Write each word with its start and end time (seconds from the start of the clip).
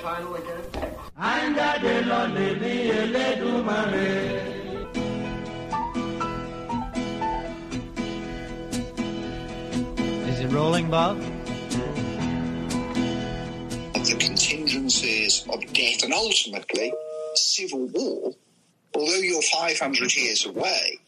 song 0.00 0.16
title 0.16 0.34
again? 0.34 0.60
Is 10.28 10.40
it 10.40 10.48
rolling, 10.52 10.90
Bob? 10.90 11.20
the 14.04 14.16
contingencies 14.18 15.46
of 15.50 15.60
death 15.72 16.04
and 16.04 16.12
ultimately 16.12 16.92
civil 17.34 17.86
war, 17.86 18.34
although 18.94 19.14
you're 19.14 19.40
500 19.40 20.14
years 20.14 20.44
away, 20.44 20.98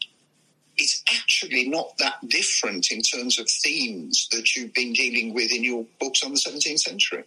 it's 0.77 1.03
actually 1.13 1.69
not 1.69 1.95
that 1.99 2.15
different 2.27 2.91
in 2.91 3.03
terms 3.03 3.37
of 3.37 3.47
themes 3.47 4.27
that 4.31 4.55
you've 4.55 4.73
been 4.73 4.93
dealing 4.93 5.35
with 5.35 5.51
in 5.51 5.63
your 5.63 5.85
books 5.99 6.23
on 6.23 6.31
the 6.31 6.39
17th 6.39 6.79
century. 6.79 7.23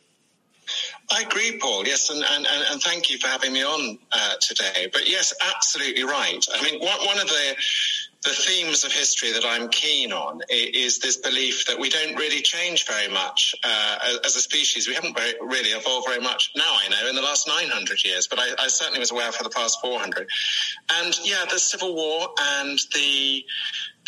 I 1.12 1.22
agree, 1.22 1.58
Paul. 1.58 1.86
Yes, 1.86 2.08
and, 2.10 2.22
and, 2.22 2.46
and, 2.46 2.80
thank 2.80 3.10
you 3.10 3.18
for 3.18 3.26
having 3.26 3.52
me 3.52 3.64
on 3.64 3.98
uh, 4.12 4.34
today. 4.40 4.88
But 4.92 5.08
yes, 5.08 5.34
absolutely 5.54 6.04
right. 6.04 6.44
I 6.54 6.62
mean, 6.62 6.80
one, 6.80 7.04
one 7.04 7.18
of 7.18 7.26
the 7.26 7.56
the 8.22 8.30
themes 8.30 8.84
of 8.84 8.92
history 8.92 9.32
that 9.32 9.44
I'm 9.46 9.68
keen 9.68 10.12
on 10.12 10.40
is 10.50 10.98
this 10.98 11.16
belief 11.16 11.64
that 11.66 11.78
we 11.78 11.88
don't 11.88 12.16
really 12.16 12.42
change 12.42 12.86
very 12.86 13.08
much 13.08 13.54
uh, 13.64 14.18
as 14.24 14.36
a 14.36 14.40
species. 14.40 14.86
We 14.86 14.94
haven't 14.94 15.16
very, 15.16 15.32
really 15.40 15.70
evolved 15.70 16.06
very 16.06 16.20
much 16.20 16.50
now, 16.54 16.70
I 16.84 16.88
know, 16.88 17.08
in 17.08 17.14
the 17.14 17.22
last 17.22 17.48
900 17.48 18.04
years, 18.04 18.26
but 18.26 18.38
I, 18.38 18.50
I 18.58 18.68
certainly 18.68 19.00
was 19.00 19.10
aware 19.10 19.32
for 19.32 19.42
the 19.42 19.48
past 19.48 19.80
400. 19.80 20.28
And 20.92 21.18
yeah, 21.24 21.46
the 21.50 21.58
Civil 21.58 21.94
War 21.94 22.28
and 22.38 22.78
the 22.94 23.42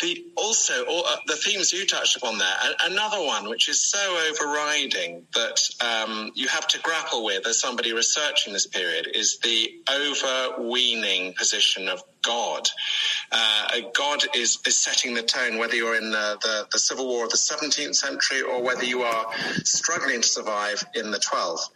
the 0.01 0.25
also 0.35 0.85
all, 0.85 1.05
uh, 1.05 1.15
the 1.27 1.35
themes 1.35 1.71
you 1.71 1.85
touched 1.85 2.15
upon 2.15 2.37
there. 2.37 2.55
Another 2.83 3.23
one 3.23 3.49
which 3.49 3.69
is 3.69 3.81
so 3.83 4.27
overriding 4.29 5.25
that 5.33 5.59
um, 5.81 6.31
you 6.35 6.47
have 6.47 6.67
to 6.69 6.79
grapple 6.79 7.23
with 7.23 7.47
as 7.47 7.59
somebody 7.59 7.93
researching 7.93 8.53
this 8.53 8.67
period 8.67 9.07
is 9.13 9.39
the 9.39 9.71
overweening 9.89 11.33
position 11.33 11.87
of 11.87 12.01
God. 12.21 12.67
Uh, 13.31 13.81
God 13.93 14.23
is, 14.33 14.59
is 14.65 14.81
setting 14.81 15.13
the 15.13 15.21
tone, 15.21 15.57
whether 15.57 15.75
you're 15.75 15.97
in 15.97 16.11
the, 16.11 16.37
the, 16.41 16.67
the, 16.71 16.79
Civil 16.79 17.07
War 17.07 17.25
of 17.25 17.31
the 17.31 17.37
17th 17.37 17.95
century 17.95 18.41
or 18.41 18.63
whether 18.63 18.85
you 18.85 19.01
are 19.01 19.25
struggling 19.63 20.21
to 20.21 20.27
survive 20.27 20.83
in 20.95 21.11
the 21.11 21.19
12th. 21.19 21.69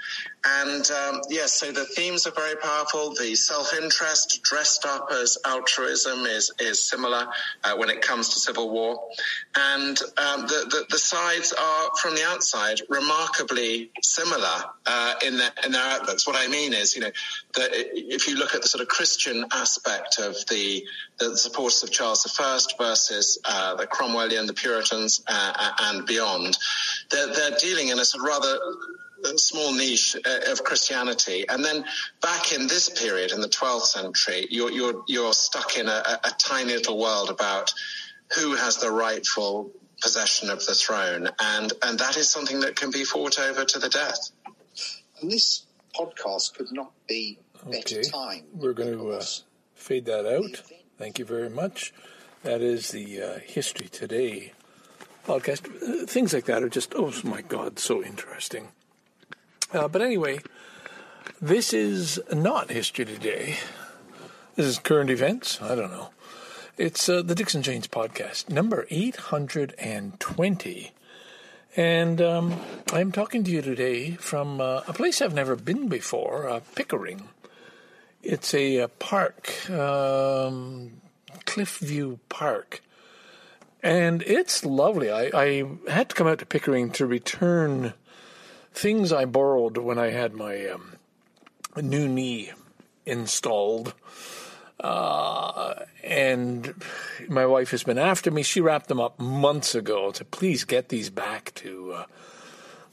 And 0.46 0.90
um, 0.92 1.22
yes, 1.30 1.54
so 1.54 1.72
the 1.72 1.86
themes 1.86 2.28
are 2.28 2.32
very 2.32 2.56
powerful. 2.56 3.14
The 3.14 3.36
self-interest 3.36 4.42
dressed 4.44 4.86
up 4.86 5.10
as 5.12 5.38
altruism 5.46 6.26
is 6.26 6.52
is 6.60 6.82
similar 6.82 7.28
uh, 7.64 7.76
when 7.76 7.90
it 7.90 8.02
comes 8.02 8.30
to 8.30 8.40
civil 8.40 8.70
war, 8.70 9.10
and 9.56 10.00
um, 10.18 10.42
the, 10.42 10.68
the, 10.70 10.86
the 10.92 11.00
sides 11.00 11.54
are 11.54 11.90
from 12.00 12.16
the 12.16 12.24
outside 12.24 12.80
remarkably 12.88 13.92
similar 14.02 14.64
uh, 14.86 15.16
in 15.26 15.38
their 15.38 15.52
in 15.66 15.72
their 15.72 15.84
outlooks. 15.84 16.28
What 16.28 16.36
I 16.38 16.48
mean 16.48 16.74
is, 16.74 16.96
you 16.96 17.02
know, 17.02 17.12
that 17.56 17.70
if 17.74 18.28
you 18.28 18.38
look 18.38 18.54
at 18.54 18.62
the 18.62 18.68
sort 18.68 18.82
of 18.82 18.88
Christian 18.88 19.46
aspect 19.52 20.20
of 20.20 20.36
the 20.50 20.86
the 21.20 21.38
supporters 21.38 21.84
of 21.84 21.92
Charles 21.92 22.26
I 22.40 22.60
versus 22.78 23.40
uh, 23.46 23.76
the 23.76 23.88
Cromwellian, 23.88 24.48
the 24.48 24.54
Puritans, 24.54 25.24
uh, 25.28 25.72
and 25.82 26.06
beyond, 26.06 26.58
they're, 27.10 27.34
they're 27.34 27.58
dealing 27.60 27.90
in 27.90 28.00
a 28.00 28.06
sort 28.06 28.24
of 28.24 28.28
rather 28.28 28.60
small 29.38 29.74
niche 29.74 30.16
uh, 30.26 30.52
of 30.52 30.64
Christianity. 30.64 31.46
And 31.50 31.64
then 31.64 31.86
back 32.22 32.54
in 32.54 32.68
this 32.68 32.90
period, 32.90 33.32
in 33.32 33.42
the 33.42 33.50
12th 33.50 33.82
century, 33.88 34.48
you're, 34.50 34.72
you're, 34.72 35.04
you're 35.08 35.34
stuck 35.34 35.78
in 35.78 35.88
a, 35.88 36.20
a 36.24 36.32
tiny 36.38 36.74
little 36.74 37.00
world 37.00 37.30
about 37.30 37.74
who 38.38 38.56
has 38.56 38.78
the 38.78 38.92
rightful 38.92 39.72
possession 40.02 40.50
of 40.50 40.64
the 40.66 40.76
throne. 40.76 41.30
And, 41.40 41.74
and 41.84 42.00
that 42.00 42.18
is 42.18 42.30
something 42.30 42.60
that 42.60 42.76
can 42.76 42.92
be 42.92 43.04
fought 43.04 43.40
over 43.40 43.66
to 43.66 43.80
the 43.80 43.90
death. 43.90 44.30
And 45.22 45.32
this 45.32 45.64
podcast 45.96 46.56
could 46.56 46.72
not 46.72 46.92
be 47.08 47.40
better 47.66 48.00
Okay. 48.00 48.04
time. 48.04 48.44
We're 48.54 48.74
going 48.74 48.98
to 48.98 49.12
uh, 49.14 49.24
fade 49.74 50.06
that 50.06 50.26
out. 50.28 50.62
Thank 50.98 51.20
you 51.20 51.26
very 51.26 51.50
much. 51.50 51.94
That 52.42 52.62
is 52.62 52.90
the 52.90 53.22
uh, 53.22 53.40
History 53.40 53.88
Today 53.88 54.54
podcast. 55.28 55.68
Uh, 55.82 56.08
things 56.08 56.34
like 56.34 56.46
that 56.46 56.64
are 56.64 56.70
just, 56.70 56.94
oh 56.96 57.14
my 57.24 57.42
God, 57.42 57.78
so 57.78 58.04
interesting. 58.04 58.70
Uh, 59.72 59.88
but 59.88 60.02
anyway, 60.02 60.40
this 61.40 61.72
is 61.72 62.20
not 62.34 62.72
History 62.72 63.06
Today. 63.06 63.58
This 64.56 64.66
is 64.66 64.80
current 64.80 65.12
events. 65.12 65.62
I 65.62 65.76
don't 65.76 65.92
know. 65.92 66.10
It's 66.78 67.08
uh, 67.08 67.22
the 67.22 67.36
Dixon 67.36 67.62
Jeans 67.62 67.88
podcast, 67.88 68.50
number 68.50 68.88
820. 68.90 70.92
And 71.76 72.22
um, 72.22 72.60
I'm 72.92 73.12
talking 73.12 73.44
to 73.44 73.52
you 73.52 73.62
today 73.62 74.16
from 74.16 74.60
uh, 74.60 74.82
a 74.88 74.94
place 74.94 75.22
I've 75.22 75.36
never 75.36 75.56
been 75.56 75.90
before, 75.90 76.50
uh, 76.50 76.62
Pickering. 76.74 77.30
It's 78.24 78.54
a, 78.54 78.82
uh 78.82 78.88
park, 78.88 79.70
um, 79.70 81.02
Cliffview 81.46 82.20
Park. 82.30 82.82
And 83.82 84.22
it's 84.24 84.66
lovely. 84.66 85.12
I, 85.12 85.30
I 85.34 85.66
had 85.88 86.10
to 86.10 86.16
come 86.16 86.28
out 86.28 86.40
to 86.40 86.46
Pickering 86.46 86.92
to 86.92 87.06
return 87.06 87.94
things 88.74 89.14
I 89.14 89.26
borrowed 89.26 89.78
when 89.78 89.98
I 89.98 90.10
had 90.10 90.34
my 90.34 90.68
um, 90.68 90.98
new 91.82 92.08
knee 92.08 92.52
installed. 93.06 93.94
Uh, 94.80 95.74
and 96.04 96.74
my 97.28 97.46
wife 97.46 97.72
has 97.72 97.84
been 97.84 97.98
after 97.98 98.30
me. 98.30 98.44
She 98.44 98.62
wrapped 98.62 98.88
them 98.88 99.00
up 99.00 99.20
months 99.20 99.74
ago 99.74 100.12
to 100.12 100.26
please 100.26 100.66
get 100.66 100.90
these 100.90 101.10
back 101.10 101.54
to 101.56 101.94
uh, 101.94 102.06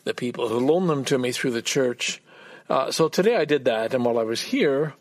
the 0.04 0.14
people 0.14 0.48
who 0.48 0.58
loaned 0.58 0.88
them 0.88 1.04
to 1.06 1.18
me 1.18 1.32
through 1.32 1.50
the 1.50 1.62
church. 1.62 2.22
Uh, 2.68 2.90
so 2.90 3.08
today 3.08 3.36
I 3.36 3.44
did 3.44 3.66
that, 3.66 3.92
and 3.92 4.04
while 4.04 4.18
I 4.18 4.22
was 4.22 4.40
here, 4.40 4.94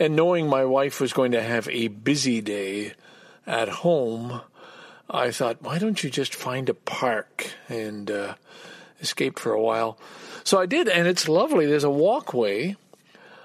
and 0.00 0.16
knowing 0.16 0.48
my 0.48 0.64
wife 0.64 0.98
was 0.98 1.12
going 1.12 1.32
to 1.32 1.42
have 1.42 1.68
a 1.68 1.88
busy 1.88 2.40
day 2.40 2.94
at 3.46 3.68
home, 3.68 4.40
I 5.10 5.30
thought, 5.30 5.60
why 5.60 5.78
don't 5.78 6.02
you 6.02 6.08
just 6.08 6.34
find 6.34 6.70
a 6.70 6.74
park 6.74 7.52
and 7.68 8.10
uh, 8.10 8.34
escape 9.00 9.38
for 9.38 9.52
a 9.52 9.60
while? 9.60 9.98
So 10.42 10.58
I 10.58 10.64
did, 10.64 10.88
and 10.88 11.06
it's 11.06 11.28
lovely. 11.28 11.66
There's 11.66 11.84
a 11.84 11.90
walkway, 11.90 12.76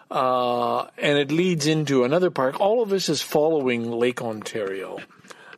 uh, 0.10 0.84
and 0.98 1.18
it 1.18 1.30
leads 1.30 1.68
into 1.68 2.06
another 2.06 2.32
park. 2.32 2.62
All 2.62 2.82
of 2.82 2.90
this 2.90 3.10
is 3.10 3.22
following 3.22 3.92
Lake 3.92 4.22
Ontario. 4.22 5.00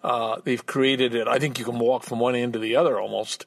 Uh, 0.03 0.37
they've 0.43 0.65
created 0.65 1.13
it. 1.13 1.27
I 1.27 1.37
think 1.37 1.59
you 1.59 1.65
can 1.65 1.77
walk 1.77 2.03
from 2.03 2.19
one 2.19 2.35
end 2.35 2.53
to 2.53 2.59
the 2.59 2.75
other 2.75 2.99
almost. 2.99 3.45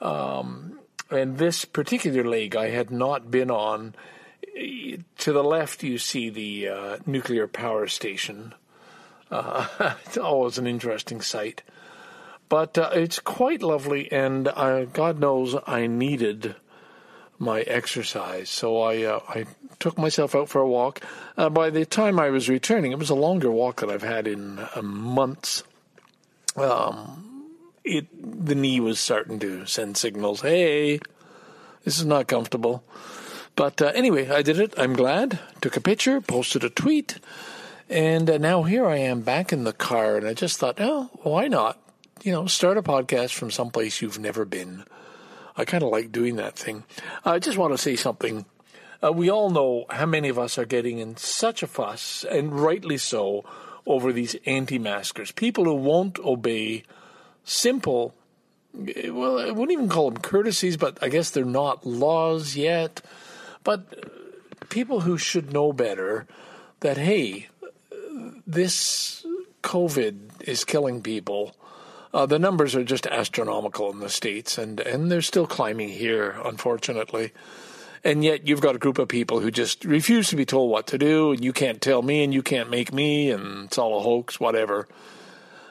Um, 0.00 0.80
and 1.10 1.38
this 1.38 1.64
particular 1.64 2.24
lake 2.24 2.56
I 2.56 2.70
had 2.70 2.90
not 2.90 3.30
been 3.30 3.52
on. 3.52 3.94
To 4.54 5.32
the 5.32 5.44
left, 5.44 5.82
you 5.82 5.98
see 5.98 6.28
the 6.30 6.68
uh, 6.68 6.96
nuclear 7.06 7.46
power 7.46 7.86
station. 7.86 8.54
Uh, 9.30 9.66
it's 10.04 10.18
always 10.18 10.58
an 10.58 10.66
interesting 10.66 11.20
sight. 11.20 11.62
But 12.48 12.76
uh, 12.76 12.90
it's 12.92 13.18
quite 13.18 13.62
lovely, 13.62 14.12
and 14.12 14.46
uh, 14.48 14.84
God 14.84 15.18
knows 15.18 15.56
I 15.66 15.86
needed 15.86 16.54
my 17.38 17.62
exercise. 17.62 18.50
So 18.50 18.82
I 18.82 19.04
uh, 19.04 19.20
I 19.26 19.46
took 19.78 19.96
myself 19.96 20.34
out 20.34 20.50
for 20.50 20.60
a 20.60 20.68
walk. 20.68 21.00
Uh, 21.36 21.48
by 21.48 21.70
the 21.70 21.86
time 21.86 22.20
I 22.20 22.28
was 22.28 22.50
returning, 22.50 22.92
it 22.92 22.98
was 22.98 23.08
a 23.08 23.14
longer 23.14 23.50
walk 23.50 23.80
that 23.80 23.90
I've 23.90 24.02
had 24.02 24.26
in 24.26 24.60
months. 24.82 25.64
Um, 26.56 27.48
it 27.84 28.06
the 28.46 28.54
knee 28.54 28.80
was 28.80 29.00
starting 29.00 29.38
to 29.40 29.64
send 29.64 29.96
signals. 29.96 30.42
Hey, 30.42 31.00
this 31.84 31.98
is 31.98 32.04
not 32.04 32.28
comfortable. 32.28 32.84
But 33.54 33.82
uh, 33.82 33.92
anyway, 33.94 34.28
I 34.30 34.42
did 34.42 34.58
it. 34.58 34.74
I'm 34.78 34.94
glad. 34.94 35.38
Took 35.60 35.76
a 35.76 35.80
picture, 35.80 36.20
posted 36.20 36.64
a 36.64 36.70
tweet, 36.70 37.18
and 37.88 38.28
uh, 38.28 38.38
now 38.38 38.62
here 38.62 38.86
I 38.86 38.96
am 38.96 39.20
back 39.20 39.52
in 39.52 39.64
the 39.64 39.72
car. 39.72 40.16
And 40.16 40.26
I 40.26 40.34
just 40.34 40.58
thought, 40.58 40.76
oh, 40.80 41.10
why 41.22 41.48
not? 41.48 41.78
You 42.22 42.32
know, 42.32 42.46
start 42.46 42.78
a 42.78 42.82
podcast 42.82 43.34
from 43.34 43.50
someplace 43.50 44.00
you've 44.00 44.18
never 44.18 44.44
been. 44.44 44.84
I 45.56 45.64
kind 45.66 45.82
of 45.82 45.90
like 45.90 46.12
doing 46.12 46.36
that 46.36 46.56
thing. 46.56 46.84
I 47.24 47.38
just 47.38 47.58
want 47.58 47.74
to 47.74 47.78
say 47.78 47.96
something. 47.96 48.46
Uh, 49.04 49.12
we 49.12 49.30
all 49.30 49.50
know 49.50 49.84
how 49.90 50.06
many 50.06 50.28
of 50.28 50.38
us 50.38 50.56
are 50.56 50.64
getting 50.64 50.98
in 50.98 51.16
such 51.16 51.62
a 51.62 51.66
fuss, 51.66 52.24
and 52.30 52.58
rightly 52.58 52.96
so, 52.96 53.44
over 53.84 54.12
these 54.12 54.36
anti-maskers. 54.46 55.32
People 55.32 55.64
who 55.64 55.74
won't 55.74 56.18
obey 56.20 56.84
simple, 57.44 58.14
well, 58.72 59.38
I 59.40 59.50
wouldn't 59.50 59.72
even 59.72 59.88
call 59.88 60.10
them 60.10 60.22
courtesies, 60.22 60.76
but 60.76 61.02
I 61.02 61.08
guess 61.08 61.30
they're 61.30 61.44
not 61.44 61.84
laws 61.84 62.56
yet. 62.56 63.02
But 63.64 64.68
people 64.68 65.00
who 65.00 65.18
should 65.18 65.52
know 65.52 65.72
better 65.72 66.26
that, 66.80 66.96
hey, 66.96 67.48
this 68.46 69.24
COVID 69.62 70.42
is 70.42 70.64
killing 70.64 71.02
people. 71.02 71.54
Uh, 72.12 72.26
the 72.26 72.38
numbers 72.38 72.74
are 72.74 72.84
just 72.84 73.06
astronomical 73.06 73.90
in 73.90 74.00
the 74.00 74.10
States, 74.10 74.58
and, 74.58 74.80
and 74.80 75.10
they're 75.10 75.22
still 75.22 75.46
climbing 75.46 75.88
here, 75.88 76.36
unfortunately. 76.44 77.32
And 78.04 78.24
yet 78.24 78.46
you've 78.46 78.60
got 78.60 78.74
a 78.74 78.78
group 78.78 78.98
of 78.98 79.08
people 79.08 79.40
who 79.40 79.50
just 79.50 79.84
refuse 79.84 80.28
to 80.28 80.36
be 80.36 80.44
told 80.44 80.70
what 80.70 80.88
to 80.88 80.98
do, 80.98 81.32
and 81.32 81.44
you 81.44 81.52
can't 81.52 81.80
tell 81.80 82.02
me, 82.02 82.24
and 82.24 82.34
you 82.34 82.42
can't 82.42 82.68
make 82.68 82.92
me, 82.92 83.30
and 83.30 83.66
it's 83.66 83.78
all 83.78 83.98
a 83.98 84.02
hoax, 84.02 84.40
whatever. 84.40 84.88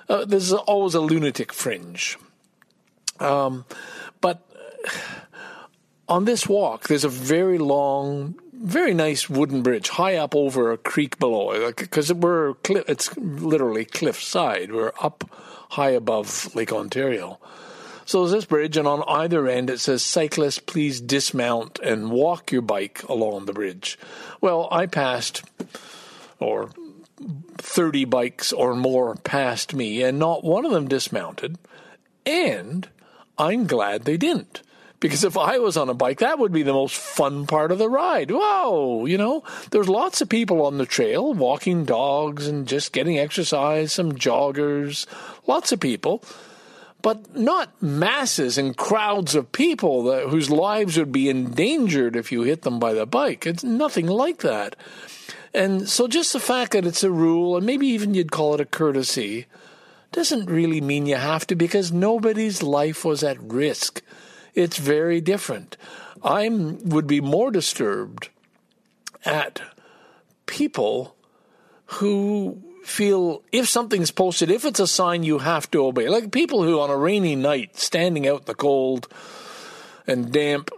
Uh, 0.08 0.26
there's 0.26 0.54
always 0.54 0.96
a 0.96 1.02
lunatic 1.02 1.54
fringe. 1.54 2.18
Um, 3.20 3.66
but 4.20 4.42
on 6.12 6.26
this 6.26 6.48
walk, 6.48 6.90
there's 6.90 7.06
a 7.06 7.10
very 7.10 7.58
long, 7.58 8.36
very 8.54 8.94
nice 8.94 9.30
wooden 9.30 9.64
bridge 9.64 9.88
high 9.88 10.18
up 10.18 10.36
over 10.36 10.72
a 10.72 10.78
creek 10.78 11.18
below. 11.18 11.72
Because 11.72 12.14
we're 12.14 12.56
cli- 12.56 12.84
it's 12.88 13.16
literally 13.18 13.86
cliffside. 13.86 14.74
We're 14.74 14.92
up 15.02 15.24
high 15.72 15.92
above 15.92 16.54
Lake 16.54 16.74
Ontario. 16.74 17.40
So 18.06 18.20
there's 18.20 18.34
this 18.34 18.46
bridge, 18.46 18.76
and 18.76 18.90
on 18.90 19.04
either 19.08 19.48
end 19.48 19.70
it 19.70 19.80
says, 19.80 20.04
"Cyclists, 20.04 20.60
please 20.60 21.00
dismount 21.00 21.80
and 21.80 22.12
walk 22.12 22.52
your 22.52 22.62
bike 22.62 23.04
along 23.08 23.46
the 23.46 23.54
bridge." 23.54 23.98
Well, 24.42 24.68
I 24.70 24.88
passed, 24.88 25.44
or 26.40 26.72
30 27.58 28.04
bikes 28.04 28.52
or 28.52 28.76
more 28.76 29.16
passed 29.16 29.74
me, 29.74 30.02
and 30.02 30.20
not 30.20 30.44
one 30.44 30.66
of 30.66 30.72
them 30.74 30.90
dismounted. 30.90 31.58
And 32.26 32.90
I'm 33.38 33.66
glad 33.66 34.04
they 34.04 34.18
didn't. 34.18 34.62
Because 35.02 35.24
if 35.24 35.36
I 35.36 35.58
was 35.58 35.78
on 35.78 35.90
a 35.90 35.96
bike, 35.96 36.20
that 36.20 36.38
would 36.38 36.52
be 36.52 36.62
the 36.62 36.74
most 36.74 36.96
fun 36.96 37.48
part 37.48 37.72
of 37.72 37.80
the 37.80 37.90
ride. 37.90 38.30
Whoa, 38.30 39.06
you 39.08 39.18
know, 39.18 39.44
there's 39.72 39.90
lots 39.90 40.22
of 40.22 40.30
people 40.30 40.64
on 40.64 40.78
the 40.78 40.86
trail, 40.86 41.34
walking 41.34 41.86
dogs 41.86 42.48
and 42.48 42.68
just 42.68 42.94
getting 42.94 43.18
exercise, 43.18 43.92
some 43.92 44.12
joggers, 44.12 45.08
lots 45.48 45.72
of 45.72 45.80
people, 45.80 46.24
but 47.02 47.36
not 47.36 47.82
masses 47.82 48.60
and 48.60 48.78
crowds 48.78 49.34
of 49.34 49.52
people 49.52 50.04
that, 50.04 50.28
whose 50.30 50.52
lives 50.52 51.00
would 51.00 51.12
be 51.12 51.30
endangered 51.30 52.16
if 52.16 52.32
you 52.32 52.44
hit 52.44 52.62
them 52.62 52.78
by 52.78 52.94
the 52.94 53.08
bike. 53.08 53.48
It's 53.48 53.64
nothing 53.64 54.06
like 54.06 54.42
that. 54.42 54.76
And 55.52 55.90
so 55.90 56.08
just 56.08 56.32
the 56.32 56.40
fact 56.40 56.74
that 56.74 56.86
it's 56.86 57.04
a 57.04 57.10
rule, 57.10 57.58
and 57.58 57.66
maybe 57.66 57.88
even 57.88 58.14
you'd 58.14 58.32
call 58.32 58.54
it 58.54 58.62
a 58.62 58.66
courtesy, 58.66 59.48
doesn't 60.12 60.46
really 60.46 60.80
mean 60.80 61.08
you 61.08 61.16
have 61.16 61.48
to 61.48 61.56
because 61.56 61.92
nobody's 61.92 62.62
life 62.62 63.04
was 63.04 63.24
at 63.24 63.42
risk. 63.42 64.04
It's 64.54 64.78
very 64.78 65.22
different. 65.22 65.78
I 66.24 66.50
would 66.50 67.08
be 67.08 67.22
more 67.22 67.52
disturbed 67.52 68.30
at 69.26 69.62
people 70.46 71.16
who 71.86 72.62
feel 72.84 73.44
if 73.52 73.70
something's 73.70 74.12
posted, 74.12 74.52
if 74.52 74.66
it's 74.66 74.80
a 74.80 74.88
sign 74.88 75.24
you 75.24 75.40
have 75.40 75.70
to 75.72 75.86
obey, 75.86 76.10
like 76.10 76.32
people 76.32 76.64
who 76.64 76.80
on 76.80 76.90
a 76.90 76.98
rainy 76.98 77.36
night 77.36 77.78
standing 77.78 78.28
out 78.28 78.42
in 78.42 78.46
the 78.46 78.56
cold 78.56 79.08
and 80.08 80.32
damp 80.32 80.72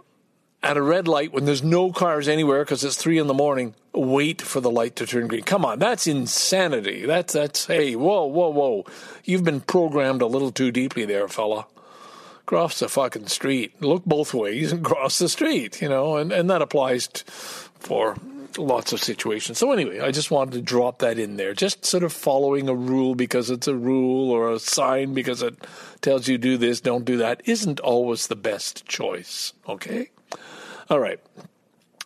at 0.62 0.76
a 0.76 0.82
red 0.82 1.06
light 1.08 1.32
when 1.32 1.44
there's 1.44 1.62
no 1.62 1.92
cars 1.92 2.28
anywhere 2.28 2.64
because 2.64 2.84
it's 2.84 2.96
three 2.96 3.18
in 3.18 3.26
the 3.26 3.34
morning, 3.34 3.74
wait 3.92 4.40
for 4.40 4.60
the 4.60 4.70
light 4.70 4.96
to 4.96 5.06
turn 5.06 5.28
green. 5.28 5.42
Come 5.42 5.64
on, 5.64 5.78
that's 5.78 6.06
insanity. 6.06 7.04
That's 7.04 7.32
that's 7.32 7.66
hey, 7.66 7.96
whoa, 7.96 8.24
whoa, 8.24 8.48
whoa. 8.48 8.84
You've 9.24 9.44
been 9.44 9.60
programmed 9.60 10.22
a 10.22 10.26
little 10.26 10.50
too 10.50 10.70
deeply 10.70 11.04
there, 11.04 11.28
fella 11.28 11.66
cross 12.46 12.78
the 12.78 12.88
fucking 12.88 13.26
street. 13.28 13.80
Look 13.80 14.04
both 14.04 14.34
ways 14.34 14.72
and 14.72 14.84
cross 14.84 15.18
the 15.18 15.28
street, 15.28 15.80
you 15.80 15.88
know, 15.88 16.16
and, 16.16 16.32
and 16.32 16.50
that 16.50 16.62
applies 16.62 17.08
t- 17.08 17.22
for 17.26 18.16
lots 18.58 18.92
of 18.92 19.02
situations. 19.02 19.58
So 19.58 19.72
anyway, 19.72 20.00
I 20.00 20.10
just 20.10 20.30
wanted 20.30 20.54
to 20.54 20.62
drop 20.62 21.00
that 21.00 21.18
in 21.18 21.36
there. 21.36 21.54
Just 21.54 21.84
sort 21.84 22.04
of 22.04 22.12
following 22.12 22.68
a 22.68 22.74
rule 22.74 23.14
because 23.14 23.50
it's 23.50 23.66
a 23.66 23.74
rule 23.74 24.30
or 24.30 24.52
a 24.52 24.58
sign 24.58 25.14
because 25.14 25.42
it 25.42 25.56
tells 26.00 26.28
you 26.28 26.38
do 26.38 26.56
this, 26.56 26.80
don't 26.80 27.04
do 27.04 27.16
that 27.18 27.42
isn't 27.44 27.80
always 27.80 28.26
the 28.26 28.36
best 28.36 28.86
choice. 28.86 29.52
Okay? 29.68 30.10
All 30.88 31.00
right. 31.00 31.20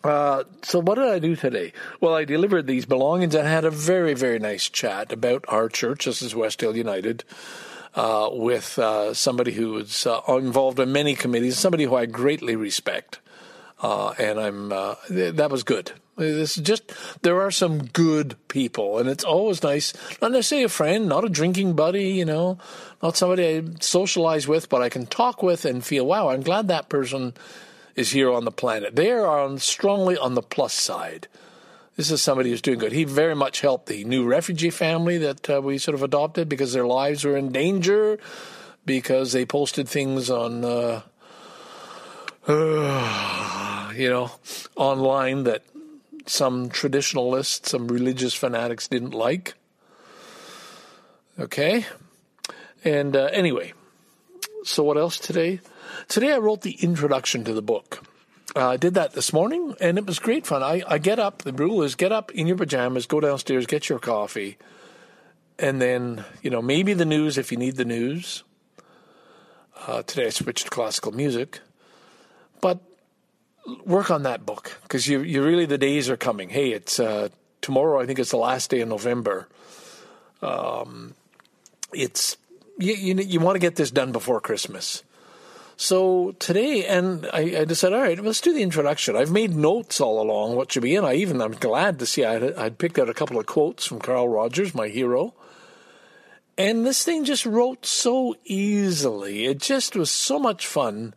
Uh, 0.05 0.44
so 0.62 0.79
what 0.79 0.94
did 0.94 1.08
I 1.08 1.19
do 1.19 1.34
today? 1.34 1.73
Well, 2.00 2.14
I 2.14 2.25
delivered 2.25 2.67
these 2.67 2.87
belongings 2.87 3.34
and 3.34 3.46
had 3.46 3.64
a 3.64 3.70
very, 3.70 4.14
very 4.14 4.38
nice 4.38 4.69
chat 4.69 5.12
about 5.12 5.44
our 5.49 5.69
church. 5.69 6.05
This 6.05 6.23
is 6.23 6.34
Westdale 6.34 6.76
United 6.76 7.25
uh, 7.94 8.29
with 8.32 8.79
uh, 8.79 9.14
somebody 9.14 9.52
who 9.52 9.79
is 9.79 10.06
uh, 10.06 10.20
involved 10.29 10.79
in 10.81 10.93
many 10.93 11.14
committees, 11.14 11.58
somebody 11.58 11.85
who 11.85 11.94
I 11.94 12.06
greatly 12.06 12.56
respect. 12.56 13.20
Uh, 13.81 14.11
and 14.19 14.40
I'm 14.40 14.73
uh, 14.73 14.96
th- 15.06 15.35
that 15.37 15.50
was 15.50 15.62
good. 15.62 15.93
This 16.17 16.56
is 16.56 16.64
just 16.64 16.93
there 17.23 17.40
are 17.40 17.52
some 17.52 17.87
good 17.87 18.35
people, 18.49 18.99
and 18.99 19.08
it's 19.08 19.23
always 19.23 19.62
nice. 19.62 19.93
Not 20.20 20.32
necessarily 20.32 20.64
a 20.64 20.69
friend, 20.69 21.08
not 21.08 21.25
a 21.25 21.29
drinking 21.29 21.75
buddy, 21.75 22.08
you 22.08 22.25
know, 22.25 22.58
not 23.02 23.17
somebody 23.17 23.58
I 23.58 23.62
socialize 23.81 24.49
with, 24.49 24.69
but 24.69 24.82
I 24.82 24.88
can 24.88 25.06
talk 25.06 25.44
with 25.44 25.64
and 25.64 25.84
feel, 25.84 26.05
wow, 26.05 26.31
I'm 26.31 26.43
glad 26.43 26.67
that 26.69 26.88
person 26.88 27.34
is 27.94 28.11
here 28.11 28.32
on 28.32 28.44
the 28.44 28.50
planet. 28.50 28.96
They 28.96 29.12
are 29.12 29.26
on, 29.26 29.58
strongly 29.58 30.17
on 30.17 30.34
the 30.34 30.43
plus 30.43 30.75
side 30.75 31.29
this 31.98 32.12
is 32.12 32.22
somebody 32.22 32.50
who's 32.50 32.62
doing 32.62 32.78
good. 32.78 32.92
He 32.92 33.02
very 33.02 33.34
much 33.34 33.60
helped 33.60 33.86
the 33.86 34.04
new 34.04 34.24
refugee 34.24 34.70
family 34.70 35.18
that 35.18 35.50
uh, 35.50 35.60
we 35.60 35.78
sort 35.78 35.96
of 35.96 36.04
adopted 36.04 36.48
because 36.48 36.72
their 36.72 36.86
lives 36.86 37.24
were 37.24 37.36
in 37.36 37.50
danger 37.50 38.20
because 38.86 39.32
they 39.32 39.44
posted 39.44 39.88
things 39.88 40.30
on, 40.30 40.64
uh, 40.64 41.02
uh, 42.46 43.92
you 43.96 44.08
know, 44.08 44.30
online 44.76 45.42
that 45.42 45.64
some 46.24 46.68
traditionalists, 46.68 47.72
some 47.72 47.88
religious 47.88 48.32
fanatics 48.32 48.86
didn't 48.86 49.10
like. 49.10 49.54
Okay. 51.36 51.84
And 52.84 53.16
uh, 53.16 53.24
anyway, 53.32 53.72
so 54.62 54.84
what 54.84 54.96
else 54.96 55.18
today? 55.18 55.58
Today 56.06 56.32
I 56.32 56.38
wrote 56.38 56.60
the 56.60 56.78
introduction 56.80 57.42
to 57.42 57.52
the 57.52 57.62
book. 57.62 58.07
Uh, 58.56 58.70
I 58.70 58.76
did 58.76 58.94
that 58.94 59.12
this 59.12 59.32
morning, 59.32 59.74
and 59.80 59.98
it 59.98 60.06
was 60.06 60.18
great 60.18 60.46
fun. 60.46 60.62
I, 60.62 60.82
I 60.88 60.98
get 60.98 61.18
up. 61.18 61.42
The 61.42 61.52
rule 61.52 61.82
is 61.82 61.94
get 61.94 62.12
up 62.12 62.30
in 62.32 62.46
your 62.46 62.56
pajamas, 62.56 63.06
go 63.06 63.20
downstairs, 63.20 63.66
get 63.66 63.88
your 63.88 63.98
coffee, 63.98 64.56
and 65.58 65.80
then 65.82 66.24
you 66.42 66.50
know 66.50 66.62
maybe 66.62 66.94
the 66.94 67.04
news 67.04 67.36
if 67.36 67.52
you 67.52 67.58
need 67.58 67.76
the 67.76 67.84
news. 67.84 68.44
Uh, 69.86 70.02
today 70.02 70.26
I 70.26 70.30
switched 70.30 70.64
to 70.64 70.70
classical 70.70 71.12
music, 71.12 71.60
but 72.60 72.80
work 73.84 74.10
on 74.10 74.22
that 74.22 74.46
book 74.46 74.78
because 74.82 75.06
you 75.06 75.20
you 75.20 75.44
really 75.44 75.66
the 75.66 75.78
days 75.78 76.08
are 76.08 76.16
coming. 76.16 76.48
Hey, 76.48 76.70
it's 76.72 76.98
uh, 76.98 77.28
tomorrow. 77.60 78.00
I 78.00 78.06
think 78.06 78.18
it's 78.18 78.30
the 78.30 78.38
last 78.38 78.70
day 78.70 78.80
in 78.80 78.88
November. 78.88 79.46
Um, 80.40 81.14
it's 81.92 82.36
you, 82.78 82.94
you 82.94 83.14
you 83.14 83.40
want 83.40 83.56
to 83.56 83.60
get 83.60 83.76
this 83.76 83.90
done 83.90 84.12
before 84.12 84.40
Christmas. 84.40 85.02
So 85.80 86.32
today, 86.40 86.86
and 86.86 87.25
I, 87.32 87.60
I 87.60 87.64
decided, 87.64 87.94
all 87.94 88.02
right, 88.02 88.19
let's 88.19 88.40
do 88.40 88.52
the 88.52 88.64
introduction. 88.64 89.14
I've 89.14 89.30
made 89.30 89.54
notes 89.54 90.00
all 90.00 90.20
along 90.20 90.56
what 90.56 90.72
should 90.72 90.82
be 90.82 90.96
in. 90.96 91.04
I 91.04 91.14
even, 91.14 91.40
I'm 91.40 91.52
glad 91.52 92.00
to 92.00 92.06
see 92.06 92.25
I'd, 92.25 92.42
I'd 92.54 92.78
picked 92.78 92.98
out 92.98 93.08
a 93.08 93.14
couple 93.14 93.38
of 93.38 93.46
quotes 93.46 93.86
from 93.86 94.00
Carl 94.00 94.28
Rogers, 94.28 94.75
my 94.75 94.88
hero. 94.88 95.34
And 96.58 96.84
this 96.84 97.05
thing 97.05 97.24
just 97.24 97.46
wrote 97.46 97.86
so 97.86 98.34
easily. 98.44 99.44
It 99.46 99.60
just 99.60 99.94
was 99.94 100.10
so 100.10 100.41
much 100.41 100.67
fun. 100.67 101.14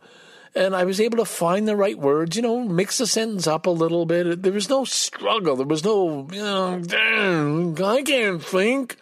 And 0.54 0.76
I 0.76 0.84
was 0.84 1.00
able 1.00 1.18
to 1.18 1.24
find 1.24 1.66
the 1.66 1.74
right 1.74 1.98
words, 1.98 2.36
you 2.36 2.42
know, 2.42 2.60
mix 2.60 2.98
the 2.98 3.08
sentence 3.08 3.48
up 3.48 3.66
a 3.66 3.70
little 3.70 4.06
bit. 4.06 4.44
There 4.44 4.52
was 4.52 4.68
no 4.68 4.84
struggle. 4.84 5.56
There 5.56 5.66
was 5.66 5.82
no, 5.82 6.28
you 6.30 6.40
know, 6.40 7.74
I 7.84 8.02
can't 8.02 8.40
think. 8.40 8.96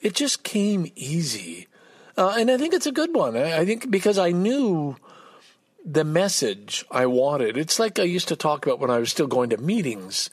It 0.00 0.14
just 0.14 0.44
came 0.44 0.92
easy. 0.94 1.66
Uh, 2.20 2.34
and 2.38 2.50
I 2.50 2.58
think 2.58 2.74
it's 2.74 2.86
a 2.86 2.92
good 2.92 3.14
one. 3.14 3.34
I, 3.34 3.60
I 3.60 3.64
think 3.64 3.90
because 3.90 4.18
I 4.18 4.30
knew 4.30 4.96
the 5.86 6.04
message 6.04 6.84
I 6.90 7.06
wanted. 7.06 7.56
It's 7.56 7.78
like 7.78 7.98
I 7.98 8.02
used 8.02 8.28
to 8.28 8.36
talk 8.36 8.66
about 8.66 8.78
when 8.78 8.90
I 8.90 8.98
was 8.98 9.10
still 9.10 9.26
going 9.26 9.48
to 9.50 9.56
meetings. 9.56 10.28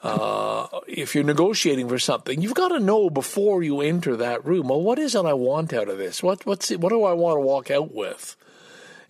Uh, 0.00 0.68
if 0.86 1.16
you're 1.16 1.24
negotiating 1.24 1.88
for 1.88 1.98
something, 1.98 2.40
you've 2.40 2.54
got 2.54 2.68
to 2.68 2.78
know 2.78 3.10
before 3.10 3.64
you 3.64 3.80
enter 3.80 4.16
that 4.16 4.44
room. 4.44 4.68
Well, 4.68 4.80
what 4.80 5.00
is 5.00 5.16
it 5.16 5.26
I 5.26 5.32
want 5.32 5.72
out 5.72 5.88
of 5.88 5.98
this? 5.98 6.22
What 6.22 6.46
what's 6.46 6.70
it, 6.70 6.80
what 6.80 6.90
do 6.90 7.02
I 7.02 7.14
want 7.14 7.36
to 7.36 7.40
walk 7.40 7.68
out 7.72 7.92
with? 7.92 8.36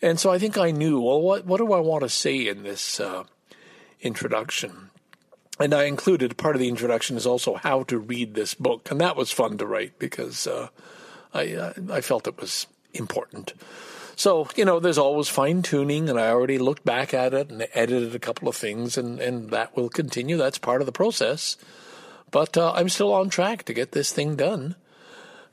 And 0.01 0.19
so 0.19 0.31
I 0.31 0.39
think 0.39 0.57
I 0.57 0.71
knew. 0.71 0.99
Well, 0.99 1.21
what 1.21 1.45
what 1.45 1.59
do 1.59 1.75
I 1.75 1.81
want 1.81 2.05
to 2.05 2.09
say 2.09 2.49
in 2.49 2.63
this 2.63 3.01
uh, 3.01 3.25
introduction? 4.01 4.89
And 5.61 5.75
I 5.75 5.85
included 5.85 6.39
part 6.39 6.57
of 6.57 6.61
the 6.61 6.71
introduction 6.71 7.19
is 7.19 7.27
also 7.27 7.57
how 7.57 7.83
to 7.85 7.99
read 7.99 8.33
this 8.33 8.55
book, 8.55 8.91
and 8.91 8.99
that 9.03 9.15
was 9.15 9.31
fun 9.31 9.59
to 9.59 9.67
write 9.67 9.99
because 9.99 10.47
uh, 10.47 10.69
I, 11.35 11.55
uh, 11.55 11.73
I 11.91 12.01
felt 12.01 12.27
it 12.27 12.41
was 12.41 12.67
important. 12.95 13.55
So, 14.17 14.49
you 14.57 14.65
know, 14.65 14.79
there's 14.79 14.99
always 14.99 15.29
fine 15.29 15.63
tuning, 15.63 16.09
and 16.09 16.19
I 16.19 16.29
already 16.29 16.59
looked 16.59 16.85
back 16.85 17.15
at 17.15 17.33
it 17.33 17.51
and 17.51 17.67
edited 17.73 18.15
a 18.15 18.19
couple 18.19 18.49
of 18.49 18.57
things, 18.57 18.99
and, 18.99 19.19
and 19.21 19.51
that 19.51 19.75
will 19.77 19.89
continue. 19.89 20.37
That's 20.37 20.59
part 20.59 20.83
of 20.83 20.87
the 20.87 20.93
process. 20.93 21.57
But 22.31 22.57
uh, 22.57 22.73
I'm 22.73 22.89
still 22.89 23.13
on 23.13 23.31
track 23.31 23.65
to 23.65 23.75
get 23.75 23.93
this 23.93 24.13
thing 24.13 24.37
done. 24.37 24.77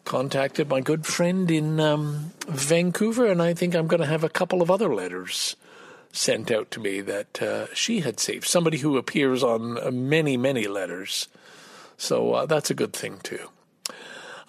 Contacted 0.05 0.69
my 0.69 0.81
good 0.81 1.05
friend 1.05 1.49
in 1.49 1.79
um, 1.79 2.33
Vancouver, 2.47 3.27
and 3.27 3.41
I 3.41 3.53
think 3.53 3.75
I'm 3.75 3.87
going 3.87 4.01
to 4.01 4.07
have 4.07 4.23
a 4.23 4.29
couple 4.29 4.61
of 4.61 4.71
other 4.71 4.93
letters 4.93 5.55
sent 6.11 6.51
out 6.51 6.71
to 6.71 6.79
me 6.79 7.01
that 7.01 7.41
uh, 7.41 7.73
she 7.73 8.01
had 8.01 8.19
saved. 8.19 8.45
Somebody 8.45 8.79
who 8.79 8.97
appears 8.97 9.43
on 9.43 9.77
uh, 9.77 9.91
many, 9.91 10.35
many 10.37 10.67
letters. 10.67 11.27
So 11.97 12.33
uh, 12.33 12.45
that's 12.45 12.71
a 12.71 12.75
good 12.75 12.93
thing, 12.93 13.19
too. 13.23 13.49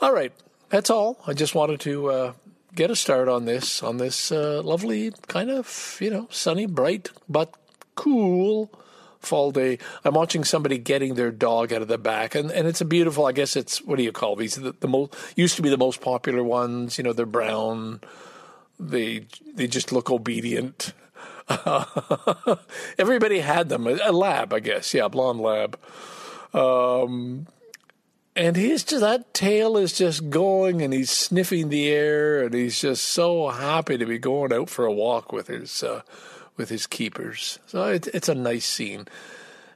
All 0.01 0.13
right 0.13 0.33
that's 0.71 0.91
all. 0.91 1.19
I 1.27 1.35
just 1.35 1.55
wanted 1.55 1.81
to 1.81 2.11
uh, 2.11 2.33
get 2.75 2.91
a 2.91 2.97
start 2.97 3.29
on 3.29 3.45
this, 3.45 3.83
on 3.83 3.99
this 3.99 4.33
uh, 4.33 4.63
lovely 4.63 5.13
kind 5.29 5.51
of, 5.51 5.99
you 6.01 6.11
know, 6.11 6.29
sunny, 6.31 6.67
bright, 6.67 7.11
but 7.29 7.55
cool 7.95 8.71
fall 9.21 9.53
day. 9.53 9.79
I'm 10.05 10.15
watching 10.15 10.45
somebody 10.45 10.79
getting 10.79 11.15
their 11.15 11.31
dog 11.31 11.73
out 11.73 11.83
of 11.83 11.89
the 11.89 11.99
back, 11.99 12.35
and, 12.35 12.51
and 12.51 12.67
it's 12.67 12.81
a 12.81 12.85
beautiful. 12.85 13.27
I 13.27 13.33
guess 13.33 13.57
it's 13.57 13.83
what 13.83 13.97
do 13.97 14.03
you 14.03 14.13
call 14.13 14.37
these? 14.37 14.57
The, 14.57 14.73
the 14.81 14.89
most 14.89 15.15
used 15.37 15.57
to 15.57 15.63
be 15.63 15.69
the 15.69 15.79
most 15.79 16.01
popular 16.01 16.43
ones. 16.43 16.99
You 16.99 17.05
know, 17.05 17.13
they're 17.13 17.27
brown. 17.27 18.01
They 18.79 19.27
they 19.55 19.67
just 19.67 19.93
look 19.93 20.11
obedient. 20.11 20.93
everybody 22.99 23.41
had 23.41 23.69
them. 23.69 23.87
A 23.87 24.13
lab, 24.13 24.53
I 24.53 24.61
guess. 24.61 24.95
Yeah, 24.95 25.09
blonde 25.09 25.41
lab. 25.41 25.79
Um, 26.55 27.47
and 28.37 28.57
he's 28.57 28.85
just 28.85 29.01
that 29.01 29.35
tail 29.35 29.77
is 29.77 29.93
just 29.93 30.31
going 30.31 30.83
and 30.83 30.93
he's 30.93 31.11
sniffing 31.11 31.69
the 31.69 31.89
air 31.89 32.45
and 32.45 32.55
he's 32.55 32.81
just 32.81 33.05
so 33.05 33.49
happy 33.49 33.99
to 33.99 34.07
be 34.07 34.19
going 34.19 34.53
out 34.53 34.71
for 34.71 34.85
a 34.85 34.93
walk 34.93 35.33
with 35.33 35.49
his 35.49 35.83
uh, 35.83 36.03
with 36.57 36.69
his 36.69 36.87
keepers. 36.87 37.59
So 37.67 37.85
it, 37.87 38.07
it's 38.09 38.29
a 38.29 38.35
nice 38.35 38.67
scene. 38.67 39.09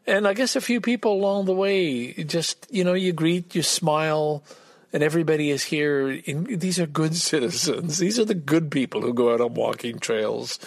And 0.06 0.28
I 0.28 0.34
guess 0.34 0.54
a 0.54 0.60
few 0.60 0.80
people 0.80 1.12
along 1.12 1.46
the 1.46 1.54
way 1.54 2.12
just 2.12 2.66
you 2.70 2.84
know 2.84 2.94
you 2.94 3.12
greet, 3.12 3.54
you 3.54 3.62
smile, 3.62 4.44
and 4.92 5.02
everybody 5.02 5.50
is 5.50 5.64
here. 5.64 6.10
In, 6.10 6.58
these 6.58 6.78
are 6.78 6.86
good 6.86 7.16
citizens. 7.32 7.98
These 7.98 8.18
are 8.18 8.24
the 8.24 8.34
good 8.34 8.70
people 8.70 9.00
who 9.00 9.14
go 9.14 9.34
out 9.34 9.40
on 9.40 9.54
walking 9.54 9.98
trails. 9.98 10.60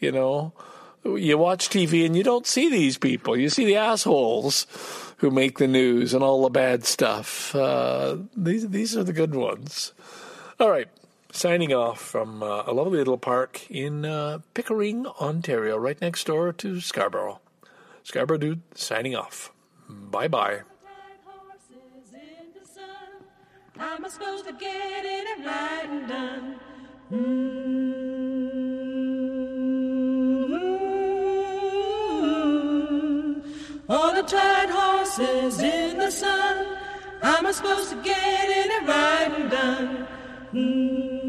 You 0.00 0.12
know, 0.12 0.52
you 1.04 1.36
watch 1.36 1.68
TV 1.68 2.06
and 2.06 2.16
you 2.16 2.22
don't 2.22 2.46
see 2.46 2.70
these 2.70 2.96
people. 2.96 3.36
You 3.36 3.50
see 3.50 3.66
the 3.66 3.76
assholes 3.76 4.66
who 5.16 5.30
make 5.30 5.58
the 5.58 5.66
news 5.66 6.14
and 6.14 6.22
all 6.22 6.42
the 6.42 6.50
bad 6.50 6.84
stuff. 6.84 7.54
Uh, 7.54 8.18
these 8.36 8.68
these 8.68 8.96
are 8.96 9.04
the 9.04 9.12
good 9.12 9.34
ones. 9.34 9.92
All 10.60 10.70
right, 10.70 10.88
signing 11.32 11.72
off 11.72 12.00
from 12.00 12.42
uh, 12.42 12.64
a 12.66 12.72
lovely 12.72 12.98
little 12.98 13.18
park 13.18 13.70
in 13.70 14.04
uh, 14.04 14.38
Pickering, 14.54 15.06
Ontario, 15.20 15.76
right 15.76 16.00
next 16.00 16.24
door 16.24 16.52
to 16.52 16.80
Scarborough. 16.80 17.40
Scarborough 18.02 18.38
dude, 18.38 18.62
signing 18.74 19.14
off. 19.14 19.52
Bye 19.88 20.28
bye. 20.28 20.62
How 23.78 23.96
am 23.96 24.04
I 24.06 24.08
supposed 24.08 24.46
to 24.46 24.52
get 24.54 25.26
done? 26.08 26.56
Mm-hmm. 27.12 28.15
All 33.88 34.12
the 34.12 34.22
tired 34.22 34.70
horses 34.70 35.60
in 35.60 35.96
the 35.98 36.10
sun. 36.10 36.76
How 37.22 37.36
am 37.36 37.46
I 37.46 37.52
supposed 37.52 37.90
to 37.90 37.96
get 38.02 38.50
in 38.50 38.72
and 38.72 39.48
done? 39.48 40.08
Mm-hmm. 40.52 41.22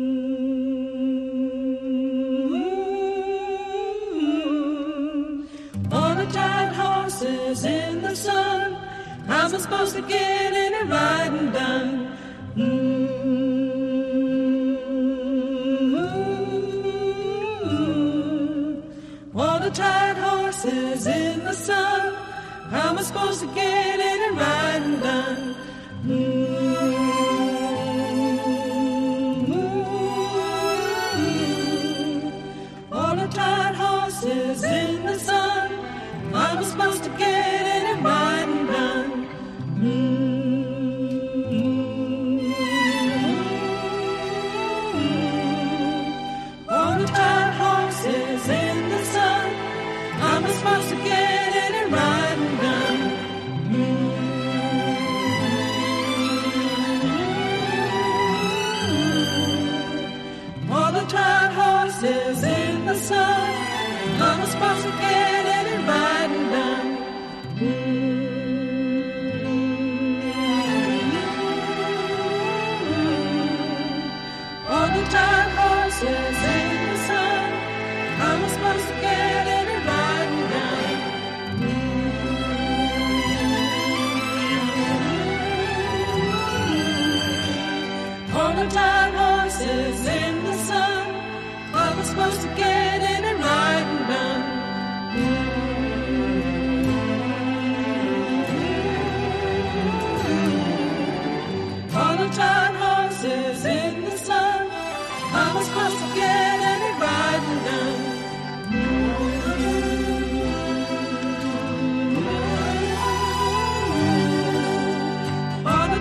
All 5.93 6.15
the 6.15 6.25
tired 6.31 6.73
horses 6.73 7.63
in 7.63 8.01
the 8.01 8.15
sun. 8.15 8.73
How 9.27 9.45
am 9.45 9.53
I 9.53 9.57
supposed 9.59 9.95
to 9.95 10.01
get 10.01 10.53
in 10.53 10.73
and 10.73 10.89
done? 11.53 12.17
Mm-hmm. 12.55 12.87
All 19.37 19.59
the 19.59 19.69
tired 19.69 20.17
horses 20.17 21.05
in. 21.05 21.26
How 23.39 23.86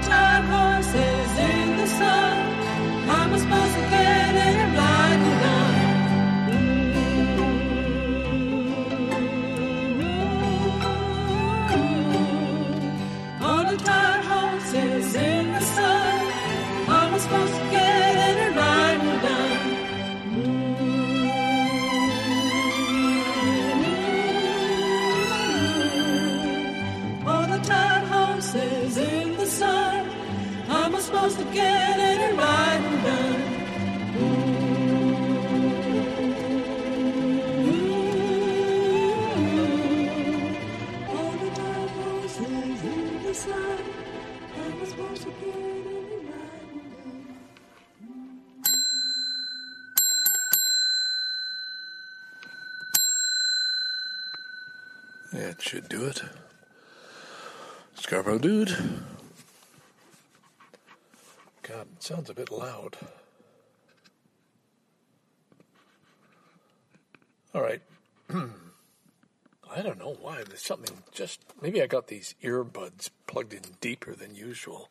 All 0.09 0.66
Scarborough 58.27 58.43
Dude. 58.43 58.77
God, 61.63 61.87
it 61.95 62.03
sounds 62.03 62.29
a 62.29 62.35
bit 62.35 62.51
loud. 62.51 62.97
All 67.55 67.63
right. 67.63 67.81
I 68.35 69.81
don't 69.81 70.01
know 70.01 70.17
why. 70.21 70.43
There's 70.43 70.61
something 70.61 71.05
just. 71.13 71.41
Maybe 71.63 71.81
I 71.81 71.87
got 71.87 72.09
these 72.09 72.35
earbuds 72.43 73.11
plugged 73.29 73.55
in 73.55 73.63
deeper 73.81 74.13
than 74.13 74.35
usual. 74.35 74.89